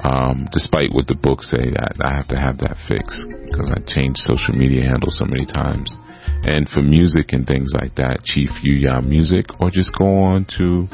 Um, 0.04 0.48
despite 0.52 0.92
what 0.92 1.08
the 1.08 1.16
books 1.16 1.50
say, 1.50 1.72
that 1.72 1.98
I 2.04 2.14
have 2.14 2.28
to 2.28 2.38
have 2.38 2.60
that 2.60 2.78
fixed 2.88 3.26
because 3.50 3.72
I 3.74 3.80
changed 3.90 4.20
social 4.28 4.54
media 4.54 4.84
handles 4.84 5.18
so 5.18 5.26
many 5.26 5.46
times. 5.46 5.96
And 6.44 6.70
for 6.70 6.84
music 6.84 7.34
and 7.34 7.48
things 7.48 7.72
like 7.74 7.96
that, 7.96 8.22
Chief 8.24 8.50
Yuya 8.62 9.04
Music, 9.04 9.46
or 9.60 9.72
just 9.72 9.98
go 9.98 10.06
on 10.06 10.46
to 10.60 10.88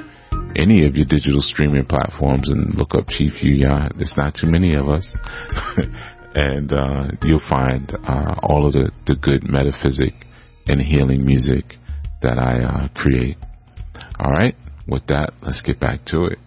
any 0.55 0.85
of 0.85 0.95
your 0.95 1.05
digital 1.05 1.41
streaming 1.41 1.85
platforms 1.85 2.49
and 2.49 2.75
look 2.75 2.93
up 2.95 3.07
Chief 3.09 3.33
Yuya. 3.43 3.95
There's 3.97 4.13
not 4.17 4.35
too 4.35 4.47
many 4.47 4.75
of 4.75 4.87
us. 4.89 5.07
and 6.35 6.71
uh, 6.71 7.07
you'll 7.23 7.41
find 7.49 7.91
uh, 8.07 8.35
all 8.43 8.67
of 8.67 8.73
the, 8.73 8.91
the 9.07 9.15
good 9.15 9.43
metaphysic 9.43 10.13
and 10.67 10.81
healing 10.81 11.25
music 11.25 11.75
that 12.21 12.37
I 12.37 12.63
uh, 12.63 12.87
create. 12.95 13.37
All 14.19 14.31
right, 14.31 14.55
with 14.87 15.07
that, 15.07 15.33
let's 15.41 15.61
get 15.61 15.79
back 15.79 16.05
to 16.07 16.25
it. 16.25 16.39